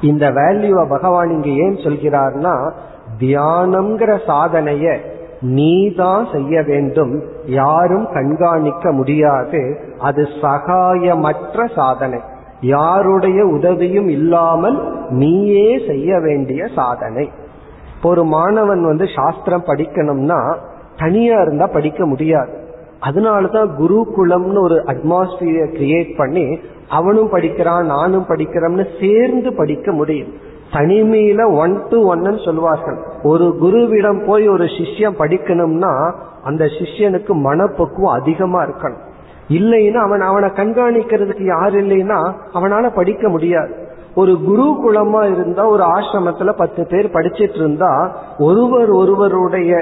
இந்த 0.00 0.30
வேல்யூவை 0.30 0.88
பகவான் 0.88 1.30
இங்க 1.30 1.48
ஏன் 1.48 1.74
சொல்கிறார்னா 1.74 2.70
தியானம்ங்கிற 3.18 4.18
சாதனைய 4.26 4.98
நீதான் 5.40 6.26
செய்ய 6.32 6.62
வேண்டும். 6.62 7.22
யாரும் 7.44 8.08
கண்காணிக்க 8.12 8.92
முடியாது. 8.92 9.80
அது 9.98 10.28
சகாயமற்ற 10.42 11.74
சாதனை. 11.74 12.20
யாருடைய 12.60 13.46
உதவியும் 13.46 14.08
இல்லாமல் 14.08 15.08
நீயே 15.10 15.82
செய்ய 15.86 16.18
வேண்டிய 16.18 16.66
சாதனை. 16.74 17.30
ஒரு 18.02 18.24
மாணவன் 18.24 18.84
வந்து 18.84 19.04
சாஸ்திரம் 19.16 19.64
படிக்கணும்னா 19.64 20.56
தனியா 20.96 21.40
இருந்தா 21.40 21.66
படிக்க 21.66 22.06
முடியாது. 22.06 22.68
அதனாலதான் 23.10 23.68
குருகுலம்னு 23.78 24.60
ஒரு 24.60 24.74
அட்மாஸ்பியர் 24.74 25.72
கிரியேட் 25.72 26.16
பண்ணி 26.16 26.58
அவனும் 26.88 27.30
படிக்கிறான் 27.30 27.86
நானும் 27.86 28.26
படிக்கிறோம்னு 28.28 28.86
சேர்ந்து 29.00 29.54
படிக்க 29.54 29.92
முடியும். 29.92 30.32
தனிமையில 30.72 31.56
ஒன் 31.56 31.82
டு 31.88 32.06
ஒன்னு 32.06 32.38
சொல்லுவார்கள். 32.44 32.98
ஒரு 33.22 33.58
குருவிடம் 33.62 34.26
போய் 34.26 34.48
ஒரு 34.48 34.64
சிஷ்யம் 34.64 35.18
படிக்கணும்னா 35.18 36.12
அந்த 36.44 36.64
சிஷ்யனுக்கு 36.64 37.32
மனப்பக்குவம் 37.32 38.20
அதிகமா 38.20 38.62
இருக்கணும். 38.62 39.08
இல்லைன்னா 39.50 39.94
அவன் 39.94 40.20
அவனை 40.20 40.48
கண்காணிக்கிறதுக்கு 40.48 41.44
யார் 41.44 41.74
இல்லைன்னா 41.74 42.32
அவனால 42.54 42.94
படிக்க 42.94 43.28
முடியாது. 43.28 43.88
ஒரு 44.14 44.38
குரு 44.44 44.78
குலமா 44.84 45.32
இருந்தா 45.32 45.66
ஒரு 45.66 45.82
ஆசிரமத்துல 45.82 46.52
பத்து 46.52 46.86
பேர் 46.86 47.10
படிச்சிட்டு 47.10 47.54
இருந்தா 47.54 48.16
ஒருவர் 48.38 48.88
ஒருவருடைய 48.88 49.76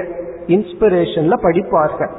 இன்ஸ்பிரேஷன்ல 0.47 1.33
படிப்பார்கள். 1.41 2.11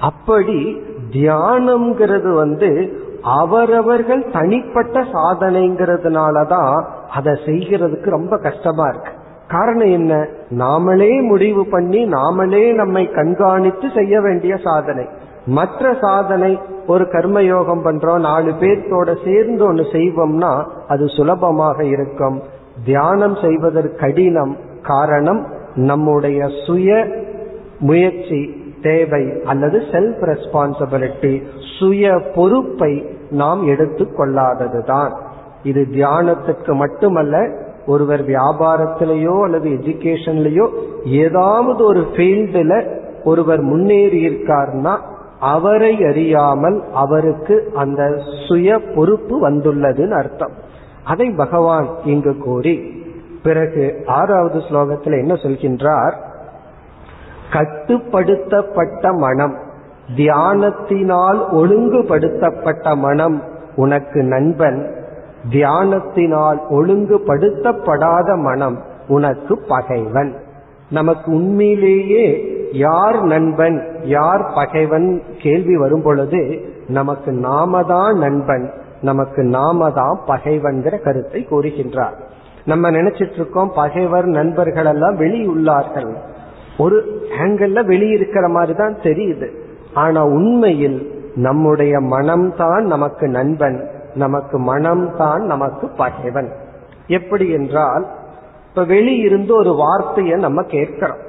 அப்படி 0.00 0.80
தியானம்ங்கிறது 1.12 2.34
வந்து 2.34 2.98
அவரவர்கள் 3.22 4.30
தனிப்பட்ட 4.32 5.00
சாதனைங்கிறதுனாலதான் 5.00 6.84
அதை 7.12 7.32
செய்கிறதுக்கு 7.32 8.10
ரொம்ப 8.10 8.38
கஷ்டமா 8.38 8.88
இருக்கு. 8.88 9.12
காரணம் 9.48 9.90
என்ன? 9.90 10.26
நாமளே 10.50 11.22
முடிவு 11.22 11.66
பண்ணி 11.66 12.04
நாமளே 12.04 12.74
நம்மை 12.74 13.10
கண்காணித்து 13.10 13.88
செய்ய 13.94 14.20
வேண்டிய 14.20 14.56
சாதனை. 14.56 15.06
மற்ற 15.50 15.92
சாதனை 16.00 16.50
ஒரு 16.86 17.04
கர்மயோகம் 17.04 17.82
பண்றோம் 17.84 18.18
நாலு 18.18 18.50
பேர்த்தோட 18.60 19.10
சேர்ந்து 19.24 19.64
ஒன்று 19.64 19.84
செய்வோம்னா 19.92 20.52
அது 20.88 21.04
சுலபமாக 21.06 21.78
இருக்கும். 21.84 22.38
தியானம் 22.84 23.36
செய்வதற்கு 23.36 23.96
கடினம் 23.96 24.56
காரணம் 24.82 25.40
நம்முடைய 25.74 26.48
சுய 26.66 26.90
முயற்சி 27.78 28.40
தேவை 28.82 29.24
அல்லது 29.44 29.78
செல்ஃப் 29.92 30.22
ரெஸ்பான்சிபிலிட்டி 30.30 31.42
சுய 31.78 32.12
பொறுப்பை 32.34 32.92
நாம் 33.30 33.62
எடுத்து 33.66 34.04
கொள்ளாததுதான் 34.18 35.12
இது 35.62 35.82
தியானத்துக்கு 35.92 36.72
மட்டுமல்ல 36.74 37.36
ஒருவர் 37.86 38.22
வியாபாரத்திலேயோ 38.22 39.36
அல்லது 39.44 39.68
எஜுகேஷன்லயோ 39.70 40.66
ஏதாவது 41.24 41.80
ஒரு 41.84 42.02
ஃபீல்டுல 42.14 42.74
ஒருவர் 43.24 43.62
முன்னேறி 43.62 44.20
இருக்காருன்னா 44.28 44.94
அவரை 45.40 46.04
அறியாமல் 46.04 46.84
அவருக்கு 46.94 47.72
அந்த 47.74 48.22
சுய 48.48 48.78
பொறுப்பு 48.78 49.50
வந்துள்ளதுன்னு 49.50 50.10
அர்த்தம். 50.10 50.52
அதை 51.04 51.30
பகவான் 51.30 51.88
இங்கு 52.04 52.36
கூறி 52.36 52.92
பிறகு 53.42 54.02
ஆறாவது 54.06 54.58
ஸ்லோகத்தில் 54.58 55.18
என்ன 55.18 55.34
சொல்கின்றார்? 55.34 56.14
கட்டுப்படுத்தப்பட்ட 57.52 59.12
மனம் 59.12 59.58
தியானத்தினால் 60.16 61.40
ஒழுங்குபடுத்தப்பட்ட 61.52 62.96
மனம் 62.96 63.42
உனக்கு 63.76 64.22
நண்பன் 64.22 64.94
தியானத்தினால் 65.50 66.58
ஒழுங்குபடுத்தப்படாத 66.70 68.36
மனம் 68.36 68.80
உனக்கு 69.08 69.58
பகைவன். 69.68 70.34
நமக்கு 70.90 71.32
உண்மையிலேயே 71.32 72.58
யார் 72.72 73.22
நண்பன் 73.22 74.00
யார் 74.02 74.52
பகைவன் 74.54 75.22
கேள்வி 75.38 75.76
வரும் 75.76 76.02
பொழுது 76.02 76.70
நமக்கு 76.88 77.32
நாம 77.32 77.82
தான் 77.82 78.18
நண்பன் 78.18 78.70
நமக்கு 79.00 79.42
நாம 79.42 79.90
தான் 79.90 80.20
பகைவன்கிற 80.26 81.02
கருத்தை 81.02 81.46
கூறுகின்றார். 81.50 82.12
நம்ம 82.64 82.90
நினைச்சிட்டு 82.90 83.32
இருக்கோம் 83.32 83.72
பகைவர் 83.74 84.24
நண்பர்கள் 84.24 84.84
எல்லாம் 84.84 85.18
வெளியுள்ளார்கள். 85.18 86.14
ஒரு 86.78 87.22
ஆங்கிள் 87.38 87.86
வெளியிருக்கிற 87.86 88.48
மாதிரி 88.48 88.78
தான் 88.78 88.94
தெரியுது. 88.94 89.50
ஆனா 89.94 90.24
உண்மையில் 90.24 91.28
நம்முடைய 91.34 92.00
மனம்தான் 92.00 92.80
நமக்கு 92.80 93.28
நண்பன் 93.28 93.90
நமக்கு 94.14 94.76
மனம்தான் 94.76 95.38
நமக்கு 95.38 95.88
பகைவன். 95.96 96.52
எப்படி 97.06 97.50
என்றால் 97.50 98.06
இப்ப 98.68 98.82
வெளியிருந்து 98.82 99.50
ஒரு 99.50 99.74
வார்த்தையை 99.74 100.38
நம்ம 100.38 100.62
கேட்கிறோம். 100.62 101.28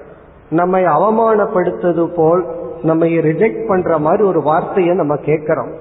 நம்மை 0.52 0.84
அவமானப்படுத்தது 0.84 2.06
போல் 2.16 2.46
நம்மை 2.84 3.20
ரிஜெக்ட் 3.20 3.68
பண்ற 3.68 3.98
மாதிரி 3.98 4.24
ஒரு 4.24 4.42
வார்த்தையை 4.42 4.96
நம்ம 4.96 5.16
கேட்கிறோம். 5.16 5.72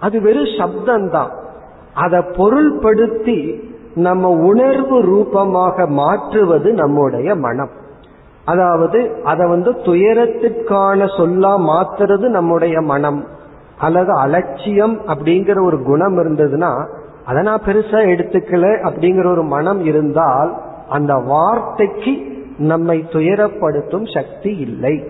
அது 0.00 0.22
வெறும் 0.22 0.54
சப்தம்தான். 0.58 1.30
அதை 1.94 2.18
பொருள்படுத்தி 2.18 3.62
நம்ம 3.94 4.28
உணர்வு 4.28 5.00
ரூபமாக 5.00 5.86
மாற்றுவது 5.86 6.72
நம்முடைய 6.72 7.34
மனம். 7.34 7.70
அதாவது 8.44 9.20
அதை 9.24 9.48
வந்து 9.48 9.70
துயரத்திற்கான 9.70 11.06
சொல்லா 11.16 11.52
மாத்துறது 11.58 12.28
நம்முடைய 12.28 12.80
மனம். 12.80 13.26
அல்லது 13.78 14.12
அலட்சியம் 14.12 15.00
அப்படிங்கிற 15.00 15.64
ஒரு 15.64 15.82
குணம் 15.82 16.18
இருந்ததுன்னா 16.18 16.88
அதை 17.24 17.42
நான் 17.42 17.62
பெருசா 17.66 17.98
எடுத்துக்கல 18.14 18.66
அப்படிங்கிற 18.82 19.30
ஒரு 19.30 19.42
மனம் 19.42 19.84
இருந்தால் 19.84 20.56
அந்த 20.88 21.14
வார்த்தைக்கு 21.14 22.33
நம்மை 22.58 23.04
துயரப்படுத்தும் 23.10 24.14
சக்தி 24.14 24.56
இல்லை. 24.56 25.04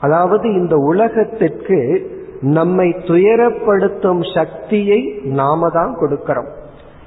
அதாவது 0.00 0.54
இந்த 0.54 0.76
உலகத்திற்கு 0.76 2.10
நம்மை 2.40 2.96
துயரப்படுத்தும் 3.06 4.34
சக்தியை 4.34 5.20
நாம 5.24 5.68
தான் 5.68 5.96
கொடுக்கிறோம். 6.00 6.46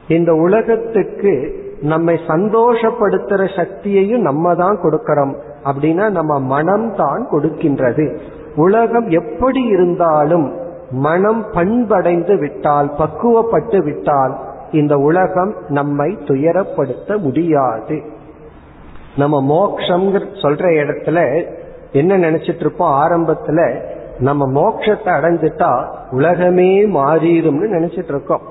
இந்த 0.08 0.34
உலகத்துக்கு 0.34 1.34
நம்மை 1.82 2.20
சந்தோஷப்படுத்துற 2.28 3.56
சக்தியையும் 3.56 4.22
நம்ம 4.22 4.56
தான் 4.56 4.80
கொடுக்கிறோம் 4.82 5.36
அப்படின்னா 5.64 6.10
நம்ம 6.10 6.40
மனம் 6.40 6.96
தான் 6.96 7.28
கொடுக்கின்றது. 7.32 8.18
உலகம் 8.56 9.10
எப்படி 9.10 9.64
இருந்தாலும் 9.64 10.54
மனம் 10.92 11.46
பண்படைந்து 11.52 12.38
விட்டால் 12.38 12.92
பக்குவப்பட்டு 12.98 13.84
விட்டால் 13.84 14.38
இந்த 14.72 14.98
உலகம் 14.98 15.56
நம்மை 15.68 16.18
துயரப்படுத்த 16.26 17.18
முடியாது. 17.18 18.04
நம்ம 19.22 19.36
மோக்ஷம் 19.54 20.06
சொல்ற 20.44 20.66
இடத்துல 20.82 21.20
என்ன 21.92 22.18
நினைச்சிட்டு 22.18 22.64
இருப்போம் 22.66 22.96
ஆரம்பத்துல 23.04 23.62
நம்ம 24.28 24.46
மோட்சத்தை 24.58 25.12
அடைஞ்சிட்டா 25.18 25.72
உலகமே 26.18 26.72
மாறிடும்னு 26.98 27.68
நினைச்சிட்டு 27.76 28.14
இருக்கோம் 28.14 28.46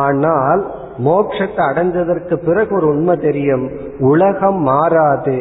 ஆனால் 0.00 0.62
மோட்சத்தை 1.06 1.62
அடைஞ்சதற்கு 1.70 2.34
பிறகு 2.46 2.72
ஒரு 2.78 2.86
உண்மை 2.86 3.14
தெரியும். 3.16 3.64
உலகம் 4.10 4.60
மாறாது. 4.70 5.36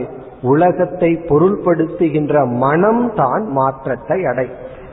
உலகத்தை 0.52 1.10
பொருள்படுத்துகின்ற 1.30 2.34
மனம் 2.64 3.04
தான் 3.16 3.44
மாற்றத்தை 3.58 4.18
அடை 4.32 4.48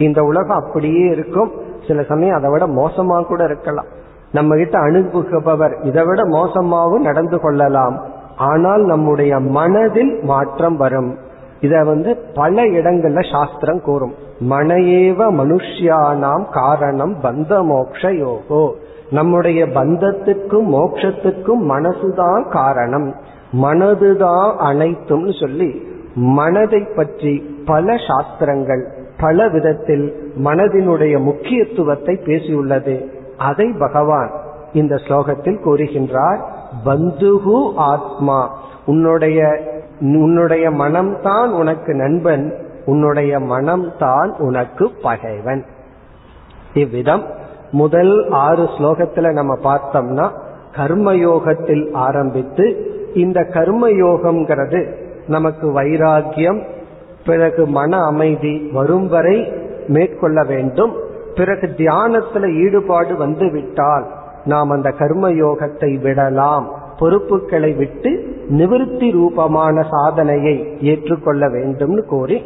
இந்த 0.07 0.21
உலகம் 0.31 0.61
அப்படியே 0.63 1.05
இருக்கும். 1.15 1.51
சில 1.87 2.03
சமயம் 2.11 2.39
அதை 2.39 2.51
விட 2.51 2.65
மோசமா 2.81 3.19
கூட 3.27 3.43
இருக்கலாம். 3.45 3.91
நம்ம 4.33 4.57
கிட்ட 4.57 4.77
அனுபவிப்பவர் 4.89 5.75
இதை 5.83 6.03
விட 6.09 6.23
மோசமாகவும் 6.37 7.07
நடந்து 7.09 7.39
கொள்ளலாம். 7.41 7.97
ஆனால் 8.37 8.83
நம்முடைய 8.83 9.39
மனதில் 9.39 10.19
மாற்றம் 10.23 10.77
வரும். 10.77 11.17
இத 11.61 11.83
வந்து 11.85 12.17
பல 12.35 12.65
இடங்கள்ல 12.65 13.33
சாஸ்திரம் 13.33 13.81
கூறும். 13.81 14.15
மனையேவ 14.51 15.31
மனுஷியானாம் 15.31 16.45
காரணம் 16.53 17.21
பந்த 17.23 17.63
மோக்ஷ 17.63 18.13
யோகோ. 18.13 18.73
நம்முடைய 19.11 19.67
பந்தத்துக்கும் 19.67 20.67
மோட்சத்துக்கும் 20.73 21.63
மனசுதான் 21.69 22.49
காரணம். 22.49 23.15
மனதுதான் 23.63 24.57
அனைத்தும் 24.57 25.33
சொல்லி 25.33 25.83
மனதை 26.15 26.87
பற்றி 26.97 27.63
பல 27.67 27.95
சாஸ்திரங்கள் 28.09 28.89
பல 29.21 29.49
விதத்தில் 29.49 30.33
மனதினுடைய 30.45 31.23
முக்கியத்துவத்தை 31.23 32.19
பேசியுள்ளது. 32.25 33.07
அதை 33.39 33.73
பகவான் 33.79 34.31
இந்த 34.73 34.95
ஸ்லோகத்தில் 34.95 35.59
கூறுகின்றார். 35.65 36.39
பந்துகு 36.85 37.73
ஆத்மா. 37.77 38.59
உன்னுடைய 38.87 39.61
உன்னுடைய 40.01 40.71
மனம்தான் 40.71 41.51
உனக்கு 41.51 41.95
நண்பன். 41.95 42.55
உன்னுடைய 42.85 43.41
மனம்தான் 43.41 44.39
உனக்கு 44.39 44.91
பகைவன். 45.03 45.65
இவ்விதம் 46.75 47.23
முதல் 47.71 48.29
ஆறு 48.31 48.63
ஸ்லோகத்துல 48.63 49.33
நம்ம 49.33 49.55
பார்த்தோம்னா 49.55 50.31
கர்மயோகத்தில் 50.77 51.93
ஆரம்பித்து 51.93 52.91
இந்த 53.15 53.41
கர்மயோகம்ங்கிறது 53.41 54.95
நமக்கு 55.27 55.73
வைராக்கியம் 55.73 56.65
பிறகு 57.27 57.67
மன 57.67 58.05
அமைதி 58.05 58.71
வரும் 58.73 59.09
வரை 59.09 59.53
மேற்கொள்ள 59.87 60.43
வேண்டும். 60.43 60.97
பிறகு 61.35 61.67
தியானத்துல 61.77 62.55
ஈடுபாடு 62.55 63.17
வந்து 63.17 63.51
விட்டால் 63.51 64.07
நாம் 64.47 64.71
அந்த 64.71 64.91
கர்ம 64.91 65.31
யோகத்தை 65.31 66.01
விடலாம். 66.01 66.67
பொறுப்புகளை 66.99 67.73
விட்டு 67.73 68.11
நிவிருத்தி 68.51 69.13
ரூபமான 69.13 69.87
சாதனையை 69.91 70.79
ஏற்றுக்கொள்ள 70.81 71.49
வேண்டும்னு 71.49 72.03
கோரி 72.07 72.43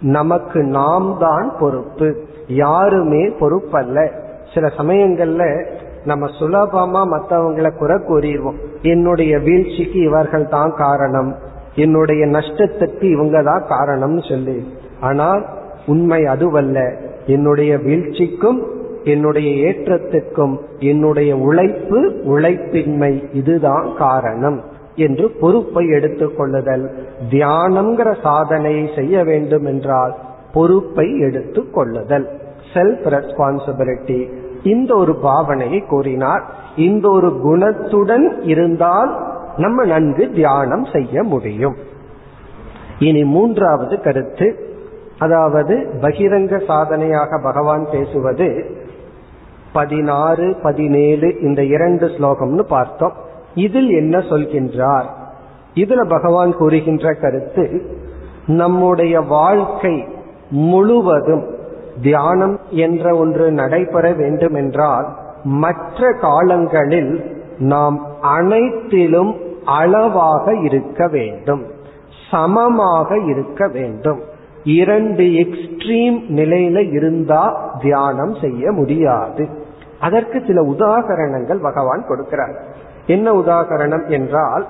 நமக்கு 0.00 0.62
நாம் 0.62 1.16
தான் 1.20 1.52
பொறுப்பு. 1.60 2.16
யாருமே 2.48 3.28
பொறுப்பல்ல. 3.28 4.10
சில 4.54 4.72
சமயங்கள்ல 4.78 5.66
நம்ம 6.04 6.26
சுலபமா 6.40 7.02
மற்றவங்களை 7.06 7.70
குறை 7.76 7.96
கூறிடுவோம். 7.96 8.58
என்னுடைய 8.82 9.38
வீழ்ச்சிக்கு 9.38 10.00
இவர்கள் 10.00 10.48
தான் 10.48 10.74
காரணம். 10.76 11.36
என்னுடைய 11.74 12.26
நஷ்டத்துக்கு 12.26 13.02
இவங்க 13.02 13.42
தான் 13.42 13.64
காரணம்னு 13.68 14.28
சொல்லி. 14.28 14.74
ஆனால் 15.00 15.46
உண்மை 15.86 16.24
அதுவல்ல. 16.24 16.94
என்னுடைய 17.26 17.76
வீழ்ச்சிக்கும் 17.76 18.78
என்னுடைய 19.04 19.66
ஏற்றத்துக்கும் 19.66 20.58
என்னுடைய 20.78 21.36
உழைப்பு 21.36 22.10
உழைப்பின்மை 22.24 23.24
இதுதான் 23.32 23.88
காரணம் 23.98 24.60
என்று 24.94 25.30
பொறுப்பை 25.40 25.86
எடுத்துக்கொள்ளுதல் 25.86 26.90
தியானம்ங்கிற 27.30 28.20
சாதனையை 28.22 28.90
செய்ய 28.96 29.24
வேண்டும் 29.24 29.64
என்றால் 29.64 30.16
பொறுப்பை 30.52 31.18
எடுத்துக் 31.18 31.74
கொள்ளுதல். 31.74 32.40
செல்ஃப் 32.74 33.06
ரெஸ்பான்சிபிலிட்டி 33.06 34.32
இந்த 34.62 34.94
ஒரு 34.94 35.18
பாவனையை 35.22 35.86
கூறினார். 35.86 36.44
இந்த 36.76 37.08
ஒரு 37.08 37.40
குணத்துடன் 37.44 38.40
இருந்தால் 38.42 39.26
நம்ம 39.56 39.84
நன்கு 39.84 40.30
தியானம் 40.30 40.84
செய்ய 40.84 41.22
முடியும். 41.22 41.76
இனி 42.98 43.24
மூன்றாவது 43.24 44.00
கருத்து. 44.00 44.68
அதாவது 45.18 45.90
பகிரங்க 46.00 46.64
சாதனையாக 46.64 47.40
பகவான் 47.42 47.86
பேசுவது 47.92 48.78
பதினாறு 49.72 50.56
பதினேழு 50.62 51.40
இந்த 51.40 51.64
இரண்டு 51.64 52.06
ஸ்லோகம்னு 52.06 52.60
பார்த்தோம். 52.60 53.12
இதில் 53.54 53.90
என்ன 53.90 54.18
சொல்கின்றார்? 54.18 55.04
இதுல 55.74 56.08
பகவான் 56.08 56.56
கூறுகின்ற 56.56 57.12
கருத்து 57.12 57.96
நம்முடைய 58.46 59.20
வாழ்க்கை 59.20 60.04
முழுவதும் 60.50 61.54
தியானம் 62.02 62.60
என்ற 62.70 63.16
ஒன்று 63.16 63.50
நடைபெற 63.52 64.12
வேண்டும் 64.12 64.54
என்றால் 64.54 65.16
மற்ற 65.44 66.12
காலங்களில் 66.20 67.38
நாம் 67.58 68.06
அனைத்திலும் 68.20 69.36
அளவாக 69.64 70.56
இருக்க 70.56 71.08
வேண்டும் 71.08 71.66
சமமாக 72.30 73.18
இருக்க 73.18 73.68
வேண்டும். 73.68 74.20
இரண்டு 74.64 75.24
எக்ஸ்ட்ரீம் 75.24 76.22
நிலையில 76.28 76.92
இருந்தா 76.92 77.74
தியானம் 77.80 78.34
செய்ய 78.40 78.72
முடியாது. 78.72 79.48
அதற்கு 80.00 80.42
சில 80.46 80.62
உதாகரணங்கள் 80.62 81.62
பகவான் 81.62 82.04
கொடுக்கிறார். 82.08 82.54
என்ன 83.06 83.32
உதாகரணம் 83.32 84.08
என்றால் 84.08 84.66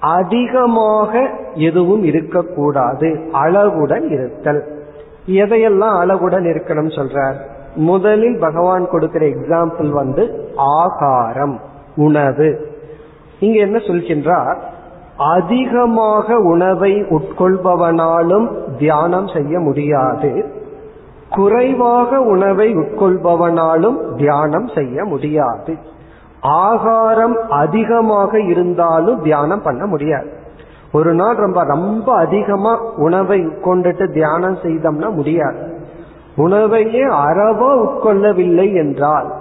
அதிகமாக 0.00 1.30
எதுவும் 1.54 2.04
இருக்கக்கூடாது. 2.04 3.28
அளவுடன் 3.32 4.08
இருத்தல். 4.08 4.82
எதையெல்லாம் 5.26 5.98
அளவுடன் 5.98 6.44
இருக்கணும் 6.44 6.90
சொல்றார்? 6.90 7.36
முதலில் 7.74 8.38
பகவான் 8.38 8.88
கொடுக்கிற 8.88 9.26
எக்ஸாம்பிள் 9.26 9.88
வந்து 9.88 10.48
ஆகாரம் 10.56 11.60
உணவு. 11.96 12.72
இங்க 13.40 13.58
என்ன 13.58 13.78
சொல்கின்றார்? 13.78 14.56
அதிகமாக 15.16 16.38
உணவை 16.38 17.02
உட்கொள்பவனாலும் 17.02 18.48
தியானம் 18.78 19.28
செய்ய 19.28 19.60
முடியாது. 19.60 20.44
குறைவாக 21.30 22.20
உணவை 22.20 22.76
உட்கொள்பவனாலும் 22.76 24.14
தியானம் 24.16 24.68
செய்ய 24.74 25.04
முடியாது. 25.04 25.76
ஆகாரம் 26.40 27.36
அதிகமாக 27.48 28.40
இருந்தாலும் 28.40 29.22
தியானம் 29.22 29.62
பண்ண 29.62 29.86
முடியாது. 29.86 30.30
ஒரு 30.92 31.14
நாள் 31.14 31.36
ரொம்ப 31.36 31.64
ரொம்ப 31.64 32.14
அதிகமா 32.14 32.80
உணவை 32.96 33.40
உட்கொண்டுட்டு 33.40 34.12
தியானம் 34.12 34.56
செய்தோம்னா 34.56 35.10
முடியாது. 35.10 35.78
உணவையே 36.36 37.04
அறவா 37.04 37.86
உட்கொள்ளவில்லை 37.86 38.74
என்றால் 38.74 39.32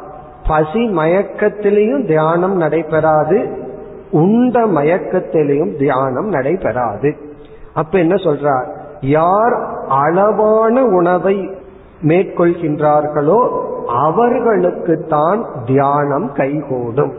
பசி 0.47 0.89
மயக்கத்திலையும் 0.97 2.05
தியானம் 2.05 2.55
நடைபெறாது. 2.55 3.61
உண்ட 4.13 4.65
மயக்கத்திலையும் 4.65 5.77
தியானம் 5.77 6.29
நடைபெறாது. 6.29 7.15
அப்ப 7.73 7.99
என்ன 7.99 8.15
சொல்றார்? 8.15 8.67
யார் 9.01 9.55
அளவான 9.87 10.85
உணவை 10.85 11.49
மேற்கொள்கின்றார்களோ 12.01 13.39
அவர்களுக்கு 13.87 15.05
தான் 15.09 15.45
தியானம் 15.65 16.31
கைகூடும். 16.33 17.13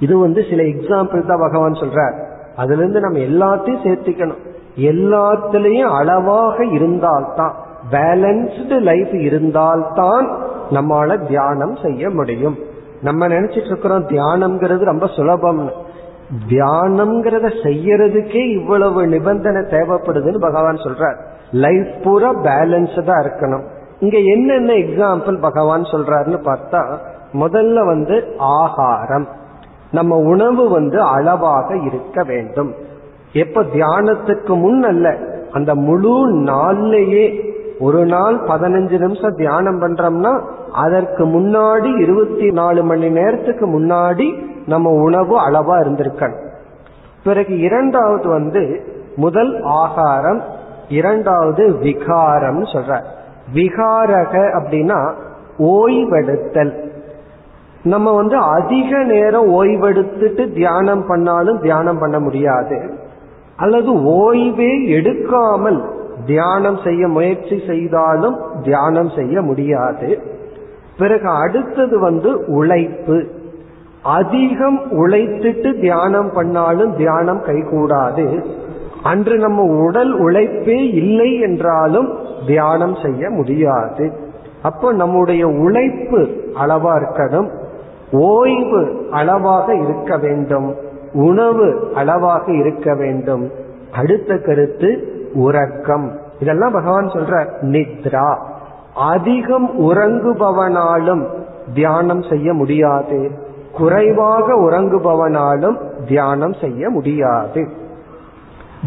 இது 0.00 0.18
வந்து 0.18 0.44
சில 0.50 0.62
எக்ஸாம்பிள் 0.62 1.26
தான் 1.26 1.40
பகவான் 1.40 1.72
சொல்றார். 1.72 2.16
அதுல 2.56 2.84
இருந்து 2.84 3.00
நம்ம 3.00 3.18
எல்லாத்தையும் 3.18 3.86
சேர்த்துக்கணும். 3.86 4.42
எல்லாத்திலையும் 4.76 5.92
அளவாக 5.98 6.64
இருந்தால்தான் 6.64 7.54
பேலன்ஸ்டு 7.90 8.80
லைஃப் 8.80 9.14
இருந்தால்தான் 9.14 10.26
நம்மால 10.70 11.26
தியானம் 11.26 11.76
செய்ய 11.82 12.10
முடியும். 12.10 12.58
நம்ம 13.02 13.28
நினைச்சிட்டு 13.28 13.66
இருக்கிறோம் 13.66 14.08
தியானம்ங்கிறது 14.08 14.78
ரொம்ப 14.78 15.06
சுலபம்னு. 15.06 15.70
தியானம்ங்கிறத 16.48 17.46
செய்யறதுக்கே 17.62 18.50
இவ்வளவு 18.50 19.06
நிபந்தனை 19.06 19.62
தேவைப்படுதுன்னு 19.62 20.38
பகவான் 20.38 20.76
சொல்றார். 20.76 21.16
லைஃப் 21.52 21.88
பூரா 22.02 22.34
பேலன்ஸ்டா 22.34 23.16
இருக்கணும். 23.22 23.66
இங்க 24.00 24.18
என்னென்ன 24.18 24.72
எக்ஸாம்பிள் 24.72 25.40
பகவான் 25.40 25.82
சொல்றாருன்னு 25.82 26.38
பார்த்தா 26.44 26.96
முதல்ல 27.32 27.86
வந்து 27.86 28.34
ஆகாரம். 28.38 29.28
நம்ம 29.90 30.16
உணவு 30.16 30.68
வந்து 30.68 31.02
அளவாக 31.02 31.76
இருக்க 31.76 32.22
வேண்டும். 32.22 32.74
எப்ப 33.32 33.62
தியானத்துக்கு 33.62 34.56
முன் 34.58 34.82
அல்ல 34.82 35.16
அந்த 35.50 35.74
முழு 35.74 36.32
நாள்லயே 36.36 37.48
ஒரு 37.78 38.06
நாள் 38.06 38.36
பதினஞ்சு 38.40 38.98
நிமிஷம் 38.98 39.34
தியானம் 39.34 39.82
பண்றோம்னா 39.82 40.42
அதற்கு 40.72 41.26
முன்னாடி 41.26 42.00
இருபத்தி 42.00 42.50
நாலு 42.50 42.82
மணி 42.82 43.08
நேரத்துக்கு 43.08 43.66
முன்னாடி 43.66 44.46
நம்ம 44.66 44.90
உணவு 44.90 45.48
அளவா 45.48 45.78
இருந்திருக்கணும். 45.80 46.48
பிறகு 47.24 47.58
இரண்டாவது 47.58 48.28
வந்து 48.28 48.80
முதல் 49.16 49.62
ஆகாரம் 49.62 50.42
இரண்டாவது 50.88 51.76
விகாரம் 51.76 52.64
சொல்ற 52.64 53.02
விகாரக 53.54 54.32
அப்படின்னா 54.60 55.12
ஓய்வெடுத்தல். 55.58 56.88
நம்ம 57.82 58.12
வந்து 58.12 58.36
அதிக 58.36 59.02
நேரம் 59.02 59.62
ஓய்வெடுத்துட்டு 59.62 60.52
தியானம் 60.52 61.06
பண்ணாலும் 61.06 61.60
தியானம் 61.60 61.98
பண்ண 61.98 62.20
முடியாது. 62.20 62.90
அல்லது 63.56 64.02
ஓய்வே 64.02 64.88
எடுக்காமல் 64.88 65.84
தியானம் 66.26 66.78
செய்ய 66.84 67.08
முயற்சி 67.08 67.62
செய்தாலும் 67.66 68.40
தியானம் 68.62 69.10
செய்ய 69.10 69.42
முடியாது. 69.42 70.38
பிறகு 70.98 71.28
அடுத்தது 71.28 71.98
வந்து 71.98 72.46
உழைப்பு. 72.46 73.26
அதிகம் 74.02 74.80
உழைத்துட்டு 74.90 75.80
தியானம் 75.80 76.30
பண்ணாலும் 76.32 76.96
தியானம் 76.96 77.42
கைகூடாது. 77.46 78.44
அன்று 79.02 79.38
நம்ம 79.38 79.62
உடல் 79.62 80.18
உழைப்பே 80.18 80.92
இல்லை 80.92 81.40
என்றாலும் 81.40 82.18
தியானம் 82.46 82.96
செய்ய 83.02 83.30
முடியாது. 83.30 84.12
அப்போ 84.62 84.92
நம்முடைய 84.92 85.48
உழைப்பு 85.48 86.18
அளவா 86.60 87.02
இருக்கணும். 87.02 87.50
ஓய்வு 88.12 89.06
அளவாக 89.10 89.74
இருக்க 89.74 90.16
வேண்டும். 90.16 90.74
உணவு 91.12 91.92
அளவாக 91.94 92.52
இருக்க 92.52 92.94
வேண்டும். 92.94 93.50
அடுத்த 93.92 94.36
கருத்து 94.36 95.12
உறக்கம். 95.34 96.18
இதெல்லாம் 96.40 96.72
பகவான் 96.72 97.06
சொல்ற 97.06 97.46
நித்ரா. 97.60 98.36
அதிகம் 98.94 99.90
உறங்குபவனாலும் 99.90 101.26
தியானம் 101.74 102.22
செய்ய 102.22 102.52
முடியாது. 102.52 103.30
குறைவாக 103.72 104.54
உறங்குபவனாலும் 104.54 105.76
தியானம் 106.06 106.52
செய்ய 106.52 106.88
முடியாது. 106.88 107.68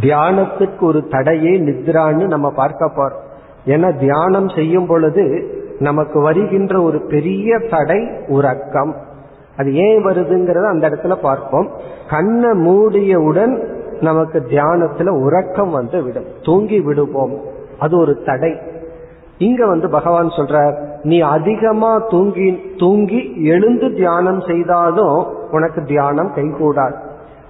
தியானத்துக்கு 0.01 0.79
ஒரு 0.79 1.07
தடையே 1.07 1.59
நித்ரான்னு 1.59 2.25
நம்ம 2.25 2.51
பார்க்க 2.51 2.85
போறோம். 2.85 3.21
ஏன்னா 3.69 3.99
தியானம் 3.99 4.49
செய்யும் 4.49 4.85
பொழுது 4.85 5.47
நமக்கு 5.79 6.19
வருகின்ற 6.19 6.81
ஒரு 6.81 7.01
பெரிய 7.01 7.59
தடை 7.69 8.09
உறக்கம். 8.27 8.95
அது 9.57 9.73
ஏன் 9.73 10.05
வருதுங்கிறத 10.05 10.67
அந்த 10.67 10.89
இடத்துல 10.89 11.15
பார்ப்போம். 11.15 11.69
கண்ணை 12.09 12.49
மூடியவுடன் 12.49 13.63
நமக்கு 14.01 14.39
தியானத்துல 14.39 15.09
உறக்கம் 15.09 15.69
வந்து 15.69 16.03
விடும் 16.03 16.25
தூங்கி 16.43 16.79
விடுவோம். 16.79 17.39
அது 17.79 17.97
ஒரு 17.97 18.23
தடை. 18.25 18.57
இங்க 19.43 19.65
வந்து 19.65 19.87
பகவான் 19.89 20.35
சொல்றார் 20.37 20.75
நீ 21.03 21.17
அதிகமா 21.35 21.91
தூங்கி 22.09 22.49
தூங்கி 22.77 23.21
எழுந்து 23.43 23.87
தியானம் 23.93 24.41
செய்தாலும் 24.41 25.17
உனக்கு 25.51 25.81
தியானம் 25.83 26.31
கைகூடாது. 26.35 26.97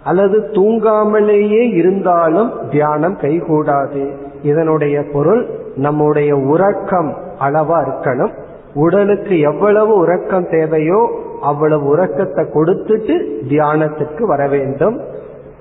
அல்லது 0.03 0.37
தூங்காமலேயே 0.51 1.63
இருந்தாலும் 1.73 2.51
தியானம் 2.71 3.17
கைகூடாது. 3.17 4.03
இதனுடைய 4.43 4.95
பொருள் 5.13 5.43
நம்முடைய 5.75 6.31
உறக்கம் 6.53 7.11
அளவா 7.39 7.77
இருக்கணும். 7.83 8.33
உடலுக்கு 8.73 9.39
எவ்வளவு 9.39 9.93
உறக்கம் 9.95 10.49
தேவையோ 10.49 11.01
அவ்வளவு 11.41 11.85
உறக்கத்தை 11.85 12.43
கொடுத்துட்டு 12.53 13.15
தியானத்துக்கு 13.49 14.23
வர 14.23 14.47
வேண்டும். 14.47 14.97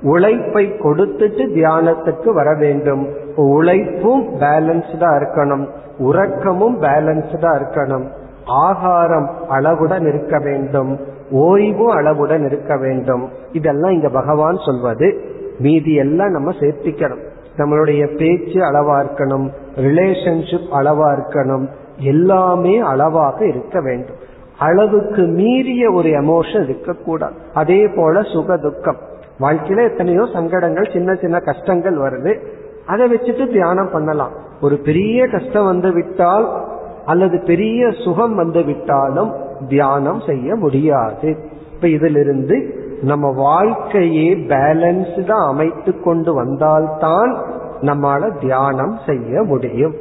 உழைப்பை 0.02 0.64
கொடுத்துட்டு 0.84 1.42
தியானத்துக்கு 1.56 2.28
வர 2.32 2.50
வேண்டும். 2.54 3.02
உழைப்பும் 3.36 4.22
பேலன்ஸ்டா 4.40 5.10
இருக்கணும். 5.18 5.64
உறக்கமும் 6.02 6.82
பேலன்ஸ்டா 6.82 7.50
இருக்கணும். 7.58 8.08
ஆகாரம் 8.46 9.30
அளவுடன் 9.48 10.06
இருக்க 10.06 10.38
வேண்டும். 10.38 10.98
ஓய்வும் 11.30 11.96
அளவுடன் 11.96 12.44
இருக்க 12.44 12.76
வேண்டும். 12.76 13.28
இதெல்லாம் 13.52 13.92
இங்க 13.92 14.08
பகவான் 14.08 14.56
சொல்வது. 14.66 15.20
மீதி 15.58 15.94
எல்லாம் 15.94 16.30
நம்ம 16.30 16.50
சேர்த்திக்கணும். 16.50 17.30
நம்மளுடைய 17.56 18.16
பேச்சு 18.16 18.60
அளவா 18.60 19.06
இருக்கணும். 19.06 19.50
ரிலேஷன்ஷிப் 19.74 20.68
அளவா 20.72 21.18
இருக்கணும். 21.18 21.66
எல்லாமே 21.96 22.80
அளவாக 22.80 23.46
இருக்க 23.46 23.80
வேண்டும். 23.80 24.30
அளவுக்கு 24.58 25.22
மீறிய 25.22 25.92
ஒரு 25.92 26.08
எமோஷன் 26.08 26.62
இருக்கக்கூடாது. 26.62 27.34
அதே 27.54 27.88
போல 27.88 28.22
சுக 28.22 28.56
துக்கம் 28.56 28.96
வாழ்க்கையில 29.40 29.90
எத்தனையோ 29.90 30.28
சங்கடங்கள் 30.32 30.92
சின்ன 30.92 31.14
சின்ன 31.14 31.38
கஷ்டங்கள் 31.38 31.96
வருது. 31.96 32.38
அதை 32.86 33.14
வச்சுட்டு 33.14 33.52
தியானம் 33.52 33.90
பண்ணலாம். 33.92 34.30
ஒரு 34.60 34.76
பெரிய 34.76 35.26
கஷ்டம் 35.26 35.64
வந்து 35.64 35.92
விட்டால் 35.92 36.64
அல்லது 37.06 37.42
பெரிய 37.46 37.90
சுகம் 38.04 38.34
வந்து 38.34 38.62
விட்டாலும் 38.62 39.32
தியானம் 39.68 40.20
செய்ய 40.26 40.54
முடியாது. 40.54 41.36
இப்ப 41.74 41.88
இதிலிருந்து 41.88 42.80
நம்ம 43.02 43.30
வாழ்க்கையே 43.30 44.34
பேலன்ஸ்டா 44.34 45.46
அமைத்து 45.46 46.00
கொண்டு 46.00 46.34
வந்தால்தான் 46.34 47.42
நம்மால 47.80 48.40
தியானம் 48.40 48.98
செய்ய 49.06 49.42
முடியும். 49.42 49.94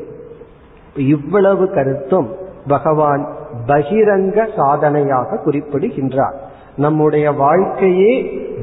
இவ்வளவு 0.96 1.70
கருத்தும் 1.70 2.30
பகவான் 2.68 3.28
பகிரங்க 3.68 4.48
சாதனையாக 4.56 5.38
குறிப்பிடுகின்றார். 5.38 6.36
நம்முடைய 6.76 7.32
வாழ்க்கையே 7.32 8.14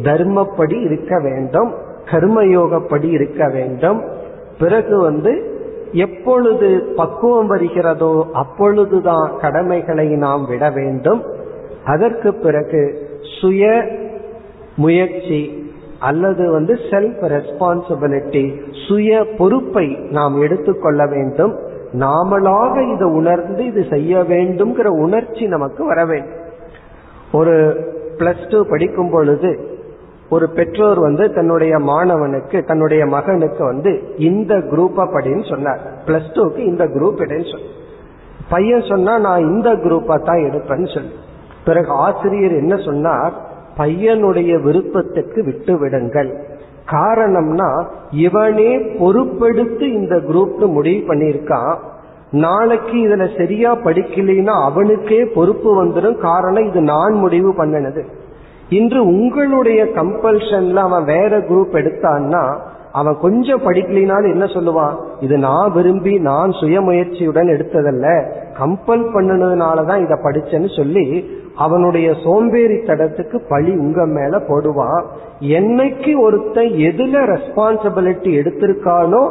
தர்மப்படி 0.02 0.80
இருக்க 0.80 1.20
வேண்டும். 1.20 1.74
கர்மயோகப்படி 2.11 3.11
இருக்க 3.11 3.48
வேண்டும். 3.48 4.02
பிறகு 4.59 5.00
வந்து 5.00 5.56
எப்பொழுது 5.92 6.92
பக்குவம் 6.96 7.46
வருகிறதோ 7.46 8.26
அப்பொழுதுதான் 8.32 9.32
கடமைகளை 9.40 10.06
நாம் 10.06 10.46
விட 10.46 10.70
வேண்டும். 10.70 11.22
அதற்கு 11.84 12.34
பிறகு 12.34 13.09
சுய 13.40 13.84
முயற்சி 14.76 15.70
அல்லது 15.98 16.50
வந்து 16.50 16.74
செல்ஃப் 16.74 17.22
ரெஸ்பான்சிபிலிட்டி 17.22 18.61
சுய 18.86 19.26
பொறுப்பை 19.38 19.86
நாம் 20.11 20.40
எடுத்துக்கொள்ள 20.40 21.06
வேண்டும். 21.06 21.59
நாமளாக 21.92 22.94
இதை 22.94 23.06
உணர்ந்து 23.09 23.64
இது 23.64 23.84
செய்ய 23.90 24.16
வேண்டும்ங்கிற 24.16 24.86
உணர்ச்சி 24.86 25.46
நமக்கு 25.46 25.84
வர 25.84 26.04
வேண்டும். 26.04 26.46
ஒரு 27.32 27.54
பிளஸ் 28.18 28.48
டூ 28.48 28.64
படிக்கும் 28.64 29.11
பொழுது 29.11 29.77
ஒரு 30.30 30.50
பெற்றோர் 30.50 30.98
வந்து 30.98 31.32
தன்னுடைய 31.32 31.78
மாணவனுக்கு 31.78 32.64
தன்னுடைய 32.64 33.06
மகனுக்கு 33.06 33.64
வந்து 33.64 34.14
இந்த 34.18 34.54
குரூப்பா 34.54 35.06
படின்னு 35.06 35.48
சொன்னார். 35.48 35.80
பிளஸ் 36.06 36.30
டூக்கு 36.32 36.56
இந்த 36.56 36.84
குரூப் 36.84 37.20
எடுன்னு 37.20 37.50
சொன்ன 37.50 37.66
பையன் 38.50 38.82
சொன்னா 38.82 39.18
நான் 39.18 39.40
இந்த 39.40 39.70
குரூப்பா 39.70 40.22
தான் 40.22 40.36
எடுப்பேன்னு 40.36 40.94
சொல்லி. 40.94 41.10
பிறகு 41.64 41.88
ஆசிரியர் 41.88 42.52
என்ன 42.52 42.76
சொன்னார்? 42.76 43.32
பையனுடைய 43.78 44.62
விருப்பத்துக்கு 44.62 45.44
விட்டு 45.44 45.78
விடுங்கள். 45.78 46.44
காரணம்னா 46.90 47.84
இவனே 48.10 48.76
பொறுப்பெடுத்து 48.76 49.82
இந்த 49.82 50.16
குரூப் 50.16 50.66
முடிவு 50.66 51.14
பண்ணியிருக்கான். 51.14 51.76
நாளைக்கு 52.30 52.92
இதுல 52.92 53.38
சரியா 53.38 53.76
படிக்கலைன்னா 53.76 54.64
அவனுக்கே 54.64 55.24
பொறுப்பு 55.24 55.84
வந்துடும் 55.84 56.18
காரணம் 56.18 56.68
இது 56.68 56.80
நான் 56.80 57.12
முடிவு 57.12 57.54
பண்ணினது. 57.56 58.04
இன்று 58.68 59.06
உங்களுடைய 59.06 59.84
கம்பல்ஷன்ல 59.84 60.74
அவன் 60.74 61.04
வேற 61.04 61.38
குரூப் 61.38 61.76
எடுத்தான்னா 61.80 62.56
அவன் 62.92 63.16
கொஞ்சம் 63.20 63.62
படிக்கலினாலும் 63.62 64.30
என்ன 64.30 64.44
சொல்லுவான்? 64.44 64.94
இது 65.20 65.38
நான் 65.38 65.72
விரும்பி 65.72 66.18
நான் 66.18 66.50
சுயமுயற்சியுடன் 66.50 67.50
எடுத்ததல்ல. 67.54 68.32
கம்பல் 68.58 69.04
பண்ணினதுனாலதான் 69.14 70.02
இதை 70.02 70.16
படிச்சேன்னு 70.22 70.76
சொல்லி 70.76 71.30
அவனுடைய 71.56 72.14
சோம்பேறி 72.24 72.74
தடத்துக்கு 72.74 73.40
பழி 73.48 73.72
உங்க 73.72 74.06
மேல 74.06 74.38
போடுவான். 74.38 75.04
என்னைக்கு 75.40 76.20
ஒருத்தன் 76.20 76.66
எதுல 76.66 77.22
ரெஸ்பான்சிபிலிட்டி 77.34 78.32
எடுத்திருக்கானோ 78.40 79.22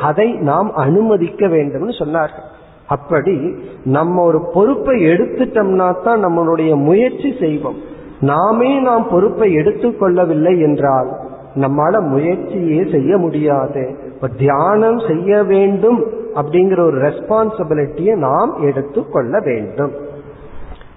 அதை 0.00 0.32
நாம் 0.32 0.72
அனுமதிக்க 0.74 1.46
வேண்டும்னு 1.46 1.94
சொன்னார்கள். 1.98 2.46
அப்படி 2.86 3.54
நம்ம 3.84 4.22
ஒரு 4.22 4.40
பொறுப்பை 4.54 5.04
எடுத்துட்டோம்னா 5.04 6.02
தான் 6.02 6.24
நம்மளுடைய 6.24 6.76
முயற்சி 6.76 7.36
செய்வோம். 7.40 7.92
நாமே 8.24 8.80
நாம் 8.80 9.06
பொறுப்பை 9.10 9.48
எடுத்துக்கொள்ளவில்லை 9.56 10.54
என்றால் 10.60 11.08
நம்மால 11.54 12.00
முயற்சியே 12.00 12.86
செய்ய 12.90 13.16
முடியாது. 13.16 13.82
இப்ப 14.14 14.28
தியானம் 14.28 14.98
செய்ய 14.98 15.42
வேண்டும் 15.42 16.00
அப்படிங்கிற 16.34 16.80
ஒரு 16.80 16.98
ரெஸ்பான்சிபிலிட்டியை 17.00 18.14
நாம் 18.14 18.54
எடுத்துக்கொள்ள 18.60 19.40
வேண்டும். 19.40 19.92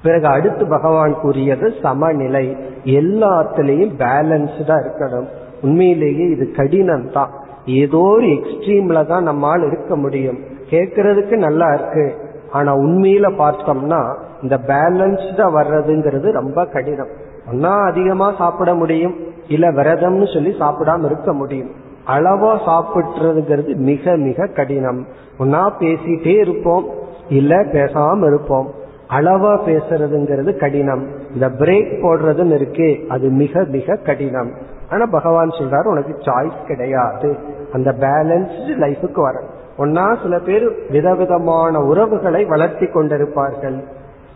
பிறகு 0.03 0.27
அடுத்து 0.27 0.67
பகவான் 0.67 1.15
கூறியது 1.21 1.73
சமநிலை. 1.81 2.45
எல்லாத்திலையும் 2.85 3.93
பேலன்ஸ்டா 3.97 4.75
இருக்கணும். 4.85 5.27
உண்மையிலேயே 5.61 6.25
இது 6.29 6.51
கடினம் 6.51 7.11
தான் 7.11 7.29
ஏதோ 7.65 7.97
ஒரு 7.97 8.27
எக்ஸ்ட்ரீம்ல 8.27 9.05
தான் 9.05 9.23
நம்மால் 9.23 9.65
இருக்க 9.67 9.95
முடியும். 9.95 10.39
கேட்கறதுக்கு 10.69 11.37
நல்லா 11.37 11.73
இருக்கு. 11.73 12.05
ஆனா 12.51 12.75
உண்மையில 12.77 13.25
பார்த்தோம்னா 13.37 14.01
இந்த 14.41 14.59
பேலன்ஸ்டா 14.67 15.45
வர்றதுங்கிறது 15.55 16.31
ரொம்ப 16.31 16.65
கடினம். 16.65 17.07
ஒன்னா 17.51 17.85
அதிகமா 17.85 18.33
சாப்பிட 18.37 18.73
முடியும் 18.73 19.15
இல்ல 19.47 19.71
விரதம்னு 19.71 20.33
சொல்லி 20.33 20.55
சாப்பிடாம 20.59 21.05
இருக்க 21.05 21.33
முடியும். 21.33 21.71
அளவா 22.07 22.57
சாப்பிட்றதுங்கிறது 22.65 23.75
மிக 23.75 24.15
மிக 24.15 24.47
கடினம். 24.47 25.05
ஒன்னா 25.39 25.71
பேசிட்டே 25.79 26.39
இருப்போம் 26.39 26.85
இல்ல 27.29 27.63
பேசாம 27.63 28.27
இருப்போம். 28.27 28.71
அளவா 29.09 29.59
பேசுறதுங்கிறது 29.65 30.57
கடினம். 30.57 31.07
இந்த 31.33 31.49
பிரேக் 31.49 31.99
போடுறதுன்னு 32.01 32.57
இருக்கே 32.57 33.07
அது 33.07 33.29
மிக 33.29 33.65
மிக 33.67 33.95
கடினம். 33.95 34.51
ஆனா 34.89 35.05
பகவான் 35.05 35.49
சொல்றாரு 35.49 35.85
உனக்கு 35.85 36.17
சாய்ஸ் 36.17 36.65
கிடையாது. 36.67 37.37
அந்த 37.73 37.95
பேலன்ஸ்டு 37.99 38.75
லைஃபுக்கு 38.79 39.21
வர. 39.21 39.41
ஒன்னா 39.77 40.21
சில 40.21 40.39
பேர் 40.39 40.71
விதவிதமான 40.89 41.79
உறவுகளை 41.79 42.45
வளர்த்தி 42.45 42.85
கொண்டிருப்பார்கள். 42.85 43.83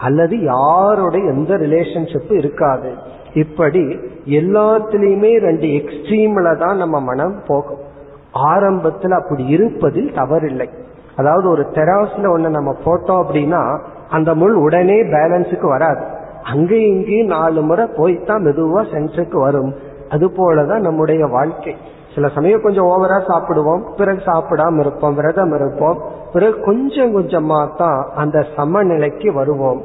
அல்லது 0.02 0.44
யாரோட 0.44 1.18
எந்த 1.18 1.58
ரிலேஷன்ஷிப்பும் 1.58 2.38
இருக்காது. 2.38 2.94
இப்படி 3.34 3.80
எல்லாத்திலையுமே 4.26 5.40
ரெண்டு 5.40 5.66
எக்ஸ்ட்ரீம்ல 5.66 6.58
தான் 6.58 6.78
நம்ம 6.78 7.00
மனம் 7.00 7.42
போகும். 7.48 7.90
ஆரம்பத்தில் 8.32 9.12
அப்படி 9.12 9.46
இருப்பதில் 9.46 10.12
தவறில்லை. 10.12 10.70
அதாவது 11.16 11.50
ஒரு 11.50 11.68
தெராஸ்ல 11.72 12.30
ஒன்று 12.30 12.50
நம்ம 12.50 12.76
போட்டோம் 12.86 13.24
அப்படின்னா 13.24 13.80
அந்த 14.10 14.36
முள் 14.36 14.54
உடனே 14.54 15.04
பேலன்ஸுக்கு 15.04 15.68
வராது. 15.68 16.06
அங்கேயும் 16.44 16.96
இங்கேயும் 16.96 17.28
நாலு 17.28 17.62
முறை 17.62 17.86
போய்தான் 17.86 18.44
மெதுவா 18.44 18.86
சென்ஸுக்கு 18.94 19.40
வரும். 19.40 19.74
அது 20.10 20.28
போலதான் 20.28 20.80
நம்முடைய 20.80 21.26
வாழ்க்கை. 21.26 21.76
சில 22.16 22.28
சமயம் 22.28 22.62
கொஞ்சம் 22.62 22.86
ஓவரா 22.86 23.22
சாப்பிடுவோம். 23.28 23.96
பிறகு 23.98 24.22
சாப்பிடாம 24.26 24.80
இருப்போம் 24.80 25.16
விரதம் 25.16 25.54
இருப்போம். 25.54 26.02
பிறகு 26.34 26.62
கொஞ்சம் 26.62 27.18
கொஞ்சமா 27.18 27.76
தான் 27.78 28.10
அந்த 28.16 28.46
சமநிலைக்கு 28.56 29.34
வருவோம். 29.34 29.82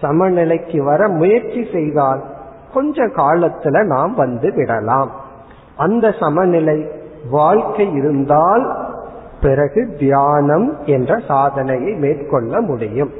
சமநிலைக்கு 0.00 0.84
வர 0.84 1.08
முயற்சி 1.08 1.66
செய்தால் 1.72 2.22
கொஞ்ச 2.74 3.06
காலத்துல 3.06 3.84
நாம் 3.84 4.14
வந்து 4.14 4.52
விடலாம். 4.54 5.10
அந்த 5.76 6.14
சமநிலை 6.20 6.90
வாழ்க்கை 7.30 7.92
இருந்தால் 7.92 8.88
பிறகு 9.40 9.96
தியானம் 9.98 10.76
என்ற 10.84 11.18
சாதனையை 11.28 11.94
மேற்கொள்ள 11.94 12.60
முடியும். 12.60 13.10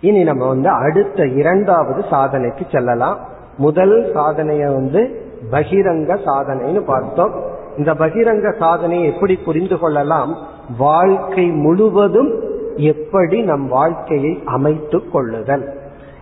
இனி 0.00 0.22
நம்ம 0.22 0.48
வந்து 0.48 0.68
அடுத்த 0.68 1.26
இரண்டாவது 1.26 2.04
சாதனைக்கு 2.10 2.66
செல்லலாம். 2.70 3.18
முதல் 3.56 4.12
சாதனைய 4.14 4.64
வந்து 4.64 5.25
பகிரங்க 5.50 6.18
சாதனைன்னு 6.26 6.80
பார்த்தோம். 6.80 7.32
இந்த 7.78 7.94
பகிரங்க 7.94 8.58
சாதனையை 8.58 9.14
எப்படி 9.14 9.36
புரிந்து 9.36 9.78
கொள்ளலாம்? 9.78 10.36
வாழ்க்கை 10.78 11.46
முழுவதும் 11.46 12.40
எப்படி 12.76 13.42
நம் 13.42 13.68
வாழ்க்கையை 13.68 14.42
அமைத்து 14.44 15.10
கொள்ளுதல். 15.10 15.72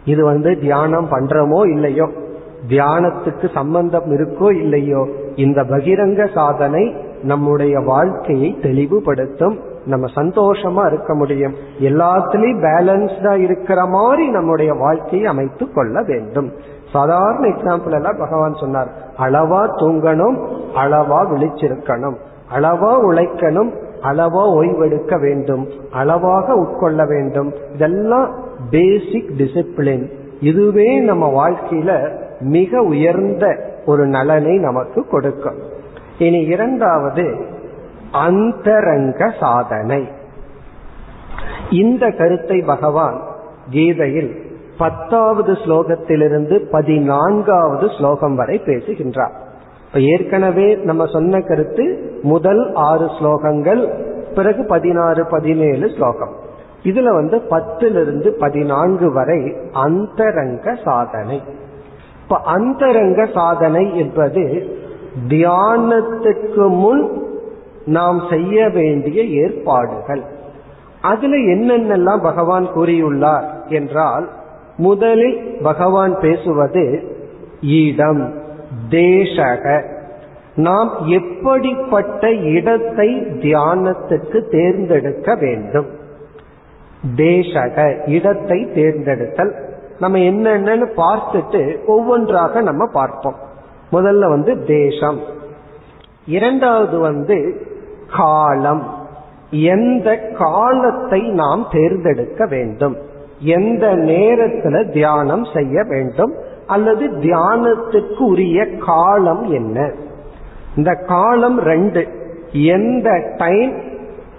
இது 0.05 0.25
வந்து 0.25 0.59
தியானம் 0.59 1.09
பண்றோமோ 1.11 1.71
இல்லையோ? 1.71 2.09
தியானத்துக்கு 2.69 3.51
சம்பந்தம் 3.55 4.11
இருக்கோ 4.11 4.57
இல்லையோ? 4.57 5.09
இந்த 5.35 5.63
பகிரங்க 5.63 6.35
சாதனை 6.35 6.95
நம்முடைய 7.23 7.79
வாழ்க்கையை 7.81 8.57
தெளிவுபடுத்தும். 8.63 9.59
நம்ம 9.87 10.07
சந்தோஷமா 10.15 10.87
இருக்க 10.87 11.15
முடியும். 11.15 11.55
எல்லாத்துலயும் 11.79 12.63
பேலன்ஸ்டா 12.63 13.37
இருக்கிற 13.37 13.87
மாதிரி 13.87 14.29
நம்முடைய 14.29 14.73
வாழ்க்கையை 14.73 15.27
அமைத்து 15.27 15.73
கொள்ள 15.73 16.03
வேண்டும். 16.03 16.53
சாதாரண 16.95 17.49
எக்ஸாம்பிள் 17.49 17.93
எல்லாம் 17.93 18.19
பகவான் 18.19 18.55
சொன்னார். 18.55 18.89
அளவா 19.19 19.61
தூங்கணும் 19.81 20.37
அளவா 20.75 21.21
விழிச்சிருக்கணும். 21.33 22.17
அளவா 22.55 22.93
உழைக்கணும் 23.11 23.71
அளவா 24.03 24.43
ஓய்வெடுக்க 24.53 25.21
வேண்டும். 25.21 25.69
அளவாக 25.93 26.55
உட்கொள்ள 26.55 27.07
வேண்டும். 27.07 27.53
இதெல்லாம் 27.75 28.35
பேசிக் 28.71 29.33
டிசிப்ளின் 29.39 30.11
இதுவே 30.41 30.99
நம்ம 30.99 31.49
வாழ்க்கையில 31.49 32.11
மிக 32.41 32.83
உயர்ந்த 32.83 33.57
ஒரு 33.87 34.07
நலனை 34.07 34.59
நமக்கு 34.59 35.07
கொடுக்கும். 35.07 35.59
இனி 36.19 36.41
இரண்டாவது 36.41 37.47
அந்தரங்க 38.13 39.33
சாதனை. 39.41 40.09
இந்த 41.71 42.11
கருத்தை 42.11 42.61
பகவான் 42.61 43.21
கீதையில் 43.71 44.44
பத்தாவது 44.79 45.53
ஸ்லோகத்திலிருந்து 45.53 46.59
பதினான்காவது 46.71 47.89
ஸ்லோகம் 47.99 48.35
வரை 48.35 48.59
பேசுகின்றார். 48.59 49.33
இப்ப 49.87 50.01
ஏற்கனவே 50.01 50.75
நம்ம 50.75 51.07
சொன்ன 51.07 51.41
கருத்து 51.41 52.13
முதல் 52.23 52.73
ஆறு 52.75 53.05
ஸ்லோகங்கள் 53.05 53.93
பிறகு 54.35 54.65
பதினாறு 54.65 55.27
பதினேழு 55.27 55.89
ஸ்லோகம். 55.89 56.33
இதுல 56.83 57.15
வந்து 57.15 57.43
பத்திலிருந்து 57.51 58.29
பதினான்கு 58.29 59.13
வரை 59.13 59.55
அந்தரங்க 59.73 60.77
சாதனை. 60.85 61.43
இப்ப 62.23 62.37
அந்தரங்க 62.37 63.27
சாதனை 63.35 63.99
என்பது 63.99 64.67
தியானத்துக்கு 65.29 66.69
முன் 66.69 67.23
நாம் 67.87 68.21
செய்ய 68.31 68.69
வேண்டிய 68.69 69.23
ஏற்பாடுகள். 69.23 70.23
அதுல 71.03 71.37
என்னென்னலாம் 71.37 72.23
பகவான் 72.23 72.67
கூறியுள்ளார் 72.67 73.69
என்றால் 73.69 74.29
முதலில் 74.77 75.59
பகவான் 75.63 76.21
பேசுவது 76.21 77.03
இடம் 77.61 78.43
தேசக. 78.91 79.83
நாம் 80.55 80.91
எப்படிப்பட்ட 81.07 82.33
இடத்தை 82.33 83.17
தியானத்துக்கு 83.21 84.49
தேர்ந்தெடுக்க 84.51 85.35
வேண்டும்? 85.35 85.87
தேசக 87.17 88.09
இடத்தை 88.09 88.69
தேர்ந்தெடுத்தல். 88.75 89.53
நம்ம 89.99 90.19
என்னென்னு 90.19 90.87
பார்த்துட்டு 90.97 91.85
ஒவ்வொன்றாக 91.87 92.61
நம்ம 92.61 92.87
பார்ப்போம். 92.87 93.37
முதல்ல 93.93 94.29
வந்து 94.29 94.65
தேசம். 94.65 95.21
இரண்டாவது 96.27 96.99
வந்து 96.99 97.67
காலம். 98.17 99.07
எந்த 99.51 100.17
காலத்தை 100.19 101.21
நாம் 101.21 101.67
தேர்ந்தெடுக்க 101.71 102.47
வேண்டும்? 102.47 103.13
எந்த 103.39 103.87
நேரத்துல 103.87 104.93
தியானம் 104.93 105.45
செய்ய 105.55 105.83
வேண்டும் 105.89 106.35
அல்லது 106.67 107.07
தியானத்துக்கு 107.07 108.19
உரிய 108.19 108.67
காலம் 108.87 109.43
என்ன? 109.43 109.93
இந்த 110.77 110.95
காலம் 110.95 111.59
ரெண்டு. 111.59 112.09
எந்த 112.53 113.35
டைம் 113.37 113.79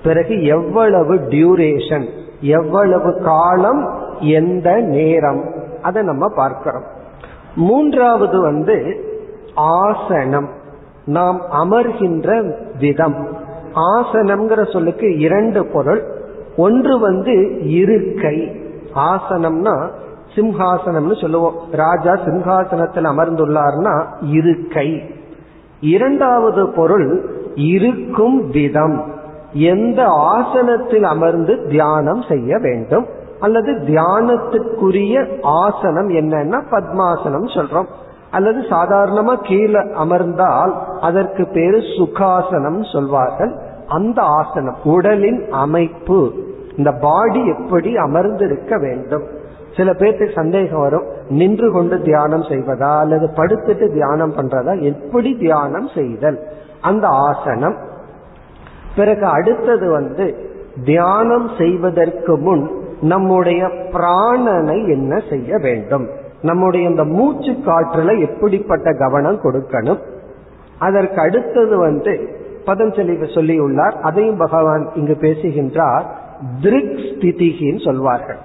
பிறகு 0.03 0.43
எவ்வளவு 0.43 1.15
டியூரேஷன் 1.15 2.07
எவ்வளவு 2.41 3.21
காலம் 3.21 3.99
எந்த 4.19 4.75
நேரம்? 4.75 5.53
அதை 5.81 6.03
நம்ம 6.03 6.27
பார்க்கிறோம். 6.35 6.83
மூன்றாவது 7.55 8.41
வந்து 8.41 9.05
ஆசனம். 9.55 10.49
நாம் 11.05 11.41
அமர்கின்ற 11.51 12.53
விதம். 12.79 13.27
ஆசனம்ங்கிற 13.75 14.71
சொல்லுக்கு 14.71 15.19
இரண்டு 15.19 15.65
பொருள். 15.65 16.03
ஒன்று 16.57 16.99
வந்து 16.99 17.65
இருக்கை. 17.71 18.63
ஆசனம்னா 18.95 19.87
சிம்ஹாசனம்னு 20.35 21.21
சொல்லுவோம். 21.21 21.55
ராஜா 21.71 22.13
சிம்ஹாசனத்தில் 22.13 23.05
அமர்ந்துள்ளார்னா 23.05 24.03
இருக்கை. 24.21 25.01
இரண்டாவது 25.81 26.67
பொருள் 26.67 27.29
இருக்கும் 27.55 28.49
விதம். 28.49 29.13
எந்த 29.53 30.05
ஆசனத்தில் 30.07 31.03
அமர்ந்து 31.03 31.67
தியானம் 31.69 32.21
செய்ய 32.21 32.57
வேண்டும். 32.57 33.05
அல்லது 33.39 33.73
தியானத்துக்குரிய 33.73 35.39
ஆசனம் 35.41 36.09
என்னன்னா 36.09 36.61
பத்மாசனம் 36.71 37.47
சொல்றோம். 37.53 37.85
அல்லது 38.31 38.61
சாதாரணமா 38.61 39.35
கீழே 39.35 39.79
அமர்ந்தால் 39.79 40.73
அதற்கு 41.01 41.47
பேரு 41.53 41.77
சுகாசனம் 41.77 42.91
சொல்வார்கள். 42.91 43.55
அந்த 43.87 44.21
ஆசனம் 44.21 44.75
உடலின் 44.83 45.51
அமைப்பு. 45.51 46.31
இந்த 46.77 46.91
பாடி 46.91 47.47
எப்படி 47.47 47.95
அமர்ந்திருக்க 47.95 48.77
வேண்டும்? 48.77 49.23
சில 49.77 49.91
பேர்த்துக்கு 49.91 50.35
சந்தேகம் 50.35 50.79
வரும். 50.79 51.05
நின்று 51.29 51.71
கொண்டு 51.71 52.01
தியானம் 52.01 52.41
செய்வதா? 52.41 52.99
அல்லது 52.99 53.29
படுத்துட்டு 53.35 53.91
தியானம் 53.91 54.35
பண்றதா? 54.35 54.81
எப்படி 54.81 55.37
தியானம் 55.39 55.89
செய்தல்? 55.95 56.39
அந்த 56.81 57.07
ஆசனம். 57.07 57.75
பிறகு 58.95 59.25
அடுத்தது 59.25 59.89
வந்து 59.89 60.35
தியானம் 60.85 61.49
செய்வதற்கு 61.57 62.37
முன் 62.37 62.71
நம்முடைய 63.01 63.65
பிராணனை 63.65 64.87
என்ன 64.87 65.21
செய்ய 65.29 65.57
வேண்டும்? 65.57 66.09
நம்முடைய 66.41 66.89
இந்த 66.89 67.03
மூச்சு 67.03 67.51
காற்றுல 67.51 68.19
எப்படிப்பட்ட 68.19 68.93
கவனம் 68.93 69.41
கொடுக்கணும்? 69.41 69.99
அதற்கு 70.79 71.21
அடுத்தது 71.21 71.77
வந்து 71.77 72.29
பதஞ்சலி 72.65 73.23
சொல்லியுள்ளார். 73.35 73.91
அதையும் 73.91 74.37
பகவான் 74.37 74.89
இங்கு 74.95 75.15
பேசுகின்றார். 75.15 76.23
திருக் 76.61 76.97
ஸ்திதிகின்னு 77.07 77.83
சொல்வார்கள். 77.83 78.37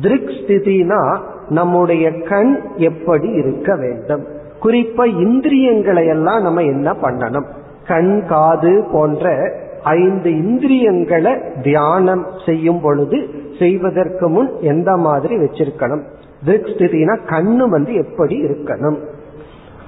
திருக் 0.00 0.28
ஸ்திதினா 0.28 1.20
நம்முடைய 1.48 2.22
கண் 2.22 2.60
எப்படி 2.76 3.28
இருக்க 3.28 3.76
வேண்டும்? 3.76 4.26
குறிப்பா 4.62 5.20
இந்திரியங்களை 5.20 6.06
எல்லாம் 6.06 6.42
நம்ம 6.42 6.62
என்ன 6.62 6.92
பண்ணணும்? 6.92 7.46
கண் 7.86 8.26
காது 8.26 8.84
போன்ற 8.92 9.52
ஐந்து 9.82 10.30
இந்திரியங்களை 10.30 11.32
தியானம் 11.62 12.26
செய்யும் 12.46 12.80
பொழுது 12.80 13.28
செய்வதற்கு 13.58 14.28
முன் 14.28 14.50
எந்த 14.60 14.96
மாதிரி 14.96 15.36
வச்சிருக்கணும்? 15.36 16.02
திருக் 16.44 16.64
ஸ்திதினா 16.64 17.18
கண்ணு 17.26 17.68
வந்து 17.68 17.94
எப்படி 17.94 18.42
இருக்கணும்? 18.42 18.98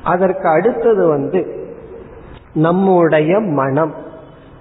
அதற்கு 0.05 0.49
அடுத்தது 0.49 1.07
வந்து 1.07 1.69
நம்முடைய 2.55 3.41
மனம். 3.41 3.95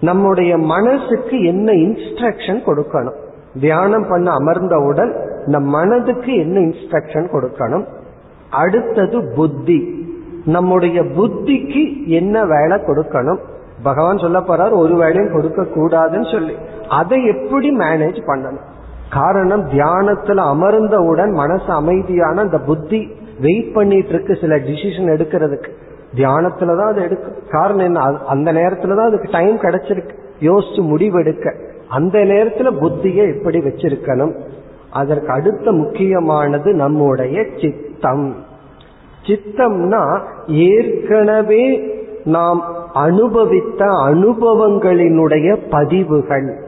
நம்முடைய 0.02 0.58
மனசுக்கு 0.58 1.43
என்ன 1.43 1.72
இன்ஸ்ட்ரக்ஷன் 1.72 2.62
கொடுக்கணும்? 2.66 3.16
தியானம் 3.60 4.06
பண்ண 4.10 4.32
அமர்ந்தவுடன் 4.32 5.14
நம் 5.45 5.64
மனதுக்கு 5.64 6.36
என்ன 6.36 6.60
இன்ஸ்ட்ரக்ஷன் 6.60 7.28
கொடுக்கணும்? 7.32 7.86
அடுத்தது 8.50 9.32
புத்தி. 9.36 10.08
நம்முடைய 10.45 11.02
புத்திக்கு 11.02 12.06
என்ன 12.06 12.45
வேலை 12.45 12.78
கொடுக்கணும்? 12.78 13.38
பகவான் 13.84 14.18
சொல்ல 14.18 14.39
போறார் 14.39 14.72
ஒரு 14.72 14.95
வேலையும் 14.95 15.32
கொடுக்க 15.32 15.62
கூடாதுன்னு 15.62 16.32
சொல்லி. 16.32 16.56
அதை 16.89 17.26
எப்படி 17.26 17.78
மேனேஜ் 17.78 18.22
பண்ணணும்? 18.28 18.60
காரணம் 19.10 19.70
தியானத்துல 19.70 20.38
அமர்ந்தவுடன் 20.38 21.32
மனசு 21.34 21.72
அமைதியான 21.72 22.41
அந்த 22.41 22.60
புத்தி 22.60 23.12
வெயிட் 23.39 23.74
பண்ணிட்டு 23.74 24.10
இருக்கு 24.10 24.38
சில 24.41 24.56
டிசிஷன் 24.56 25.12
எடுக்கிறதுக்கு. 25.18 25.70
தியானத்துலதான் 26.16 26.88
அது 26.88 27.01
எடுக்கும் 27.01 27.36
காரணம் 27.49 27.86
என்ன? 27.86 28.18
அந்த 28.28 28.53
நேரத்துலதான் 28.53 29.05
அதுக்கு 29.05 29.30
டைம் 29.32 29.57
கிடைச்சிருக்கு. 29.57 30.10
யோசிச்சு 30.39 30.82
முடிவெடுக்க. 30.82 31.68
அந்த 31.89 32.20
நேரத்துல 32.20 32.72
புத்தியை 32.82 33.38
எப்படி 33.38 33.60
வச்சிருக்கணும்? 33.60 34.39
அதற்கு 34.91 35.28
அடுத்த 35.28 35.72
முக்கியமானது 35.72 36.74
நம்முடைய 36.74 37.45
சித்தம். 37.62 38.36
சித்தம்னா 39.24 40.22
ஏற்கனவே 40.47 41.89
நாம் 42.24 42.64
அனுபவித்த 42.93 43.86
அனுபவங்களினுடைய 43.86 45.57
பதிவுகள். 45.70 46.64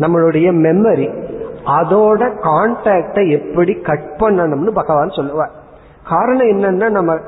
நம்மளுடைய 0.00 0.50
மெமரி 0.50 1.30
அதோட 1.66 2.30
கான்டாக்டை 2.40 3.30
எப்படி 3.30 3.74
கட் 3.74 4.12
பண்ணணும்னு 4.18 4.70
பகவான் 4.70 5.08
சொல்லுவார். 5.08 5.52
காரணம் 6.08 6.48
என்னன்னா 6.48 6.90
நம்ம 6.90 7.18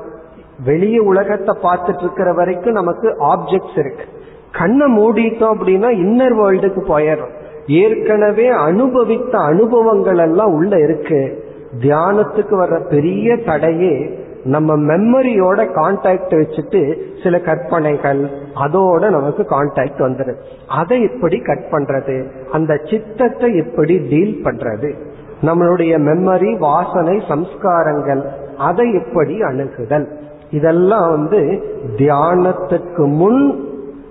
வெளிய 0.63 1.01
உலகத்தை 1.01 1.55
பார்த்துட்டு 1.63 1.99
இருக்கிற 1.99 2.33
வரைக்கும் 2.33 2.73
நமக்கு 2.73 3.07
ஆப்ஜெக்ட்ஸ் 3.33 3.79
இருக்கு. 3.79 4.05
கண்ணை 4.51 4.85
மூடிட்டோம் 4.97 5.53
அப்படின்னா 5.55 5.89
இன்னர் 6.03 6.35
வேர்ல்டுக்கு 6.41 6.81
போயிடும் 6.87 7.33
ஏற்கனவே 7.67 8.47
அனுபவித்த 8.47 9.37
அனுபவங்கள் 9.37 10.17
எல்லாம் 10.17 10.53
உள்ள 10.53 10.79
இருக்கு. 10.79 11.43
தியானத்துக்கு 11.81 12.55
வர்ற 12.57 12.77
பெரிய 12.89 13.37
தடையே 13.37 14.23
நம்ம 14.43 14.75
மெமரியோட 14.75 15.59
கான்டாக்ட் 15.77 16.33
வச்சுட்டு 16.39 16.99
சில 17.23 17.39
கற்பனைகள் 17.39 18.21
அதோட 18.55 19.09
நமக்கு 19.09 19.43
கான்டாக்ட் 19.43 20.01
வந்துடும் 20.05 20.41
அதை 20.67 21.01
எப்படி 21.03 21.39
கட் 21.39 21.65
பண்றது 21.71 22.27
அந்த 22.51 22.81
சித்தத்தை 22.89 23.55
எப்படி 23.55 23.97
டீல் 23.97 24.41
பண்றது. 24.43 24.91
நம்மளுடைய 25.43 25.93
மெமரி 26.09 26.57
வாசனை 26.57 27.21
சம்ஸ்காரங்கள் 27.29 28.21
அதை 28.57 28.93
எப்படி 28.93 29.41
அணுகுதல். 29.41 30.07
இதெல்லாம் 30.57 31.09
வந்து 31.09 31.39
தியானத்துக்கு 31.97 33.03
முன் 33.19 33.41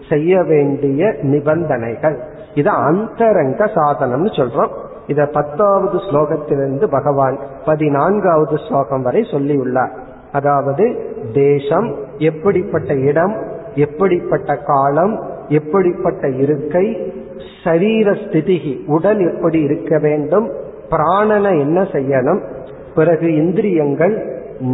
செய்ய 0.08 0.42
வேண்டிய 0.42 1.10
நிபந்தனைகள். 1.32 2.16
இது 2.54 2.70
அந்தரங்க 2.88 3.64
சாதனம்னு 3.76 4.32
சொல்றோம். 4.38 4.72
இத 5.06 5.20
பத்தாவது 5.36 5.96
ஸ்லோகத்திலிருந்து 6.06 6.86
பகவான் 6.90 7.36
பதினான்காவது 7.64 8.56
ஸ்லோகம் 8.66 9.04
வரை 9.06 9.22
சொல்லியுள்ளார். 9.32 9.94
அதாவது 10.32 10.84
தேசம் 11.32 11.88
எப்படிப்பட்ட 12.28 12.92
இடம் 13.10 13.34
எப்படிப்பட்ட 13.74 14.50
காலம் 14.70 15.14
எப்படிப்பட்ட 15.48 16.24
இருக்கை 16.42 16.86
சரீர 17.64 18.08
ஸ்திதிகி 18.22 18.74
உடல் 18.86 19.20
எப்படி 19.30 19.58
இருக்க 19.68 19.98
வேண்டும் 19.98 20.46
பிராணனை 20.90 21.52
என்ன 21.60 21.80
செய்யணும் 21.94 22.40
பிறகு 22.94 23.28
இந்திரியங்கள் 23.34 24.14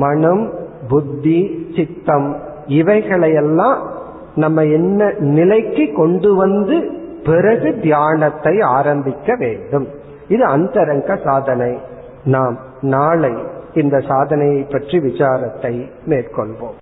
மனம் 0.03 0.43
புத்தி 0.89 1.69
சித்தம் 1.77 2.37
இவைகளையெல்லாம் 2.67 3.91
நம்ம 4.35 4.65
என்ன 4.65 5.13
நிலைக்கு 5.19 5.93
கொண்டு 5.93 6.35
வந்து 6.35 6.99
பிறகு 7.25 7.79
தியானத்தை 7.81 8.61
ஆரம்பிக்க 8.61 9.37
வேண்டும். 9.39 9.89
இது 10.29 10.45
அந்தரங்க 10.45 11.17
சாதனை. 11.25 11.79
நாம் 12.25 12.59
நாளை 12.81 13.33
இந்த 13.75 14.01
சாதனையை 14.01 14.63
பற்றி 14.63 14.99
விசாரத்தை 14.99 15.91
மேற்கொள்வோம். 16.09 16.79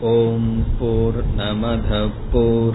ஓம் 0.00 0.64
போர் 0.80 1.24
நமத 1.36 2.08
போர் 2.32 2.74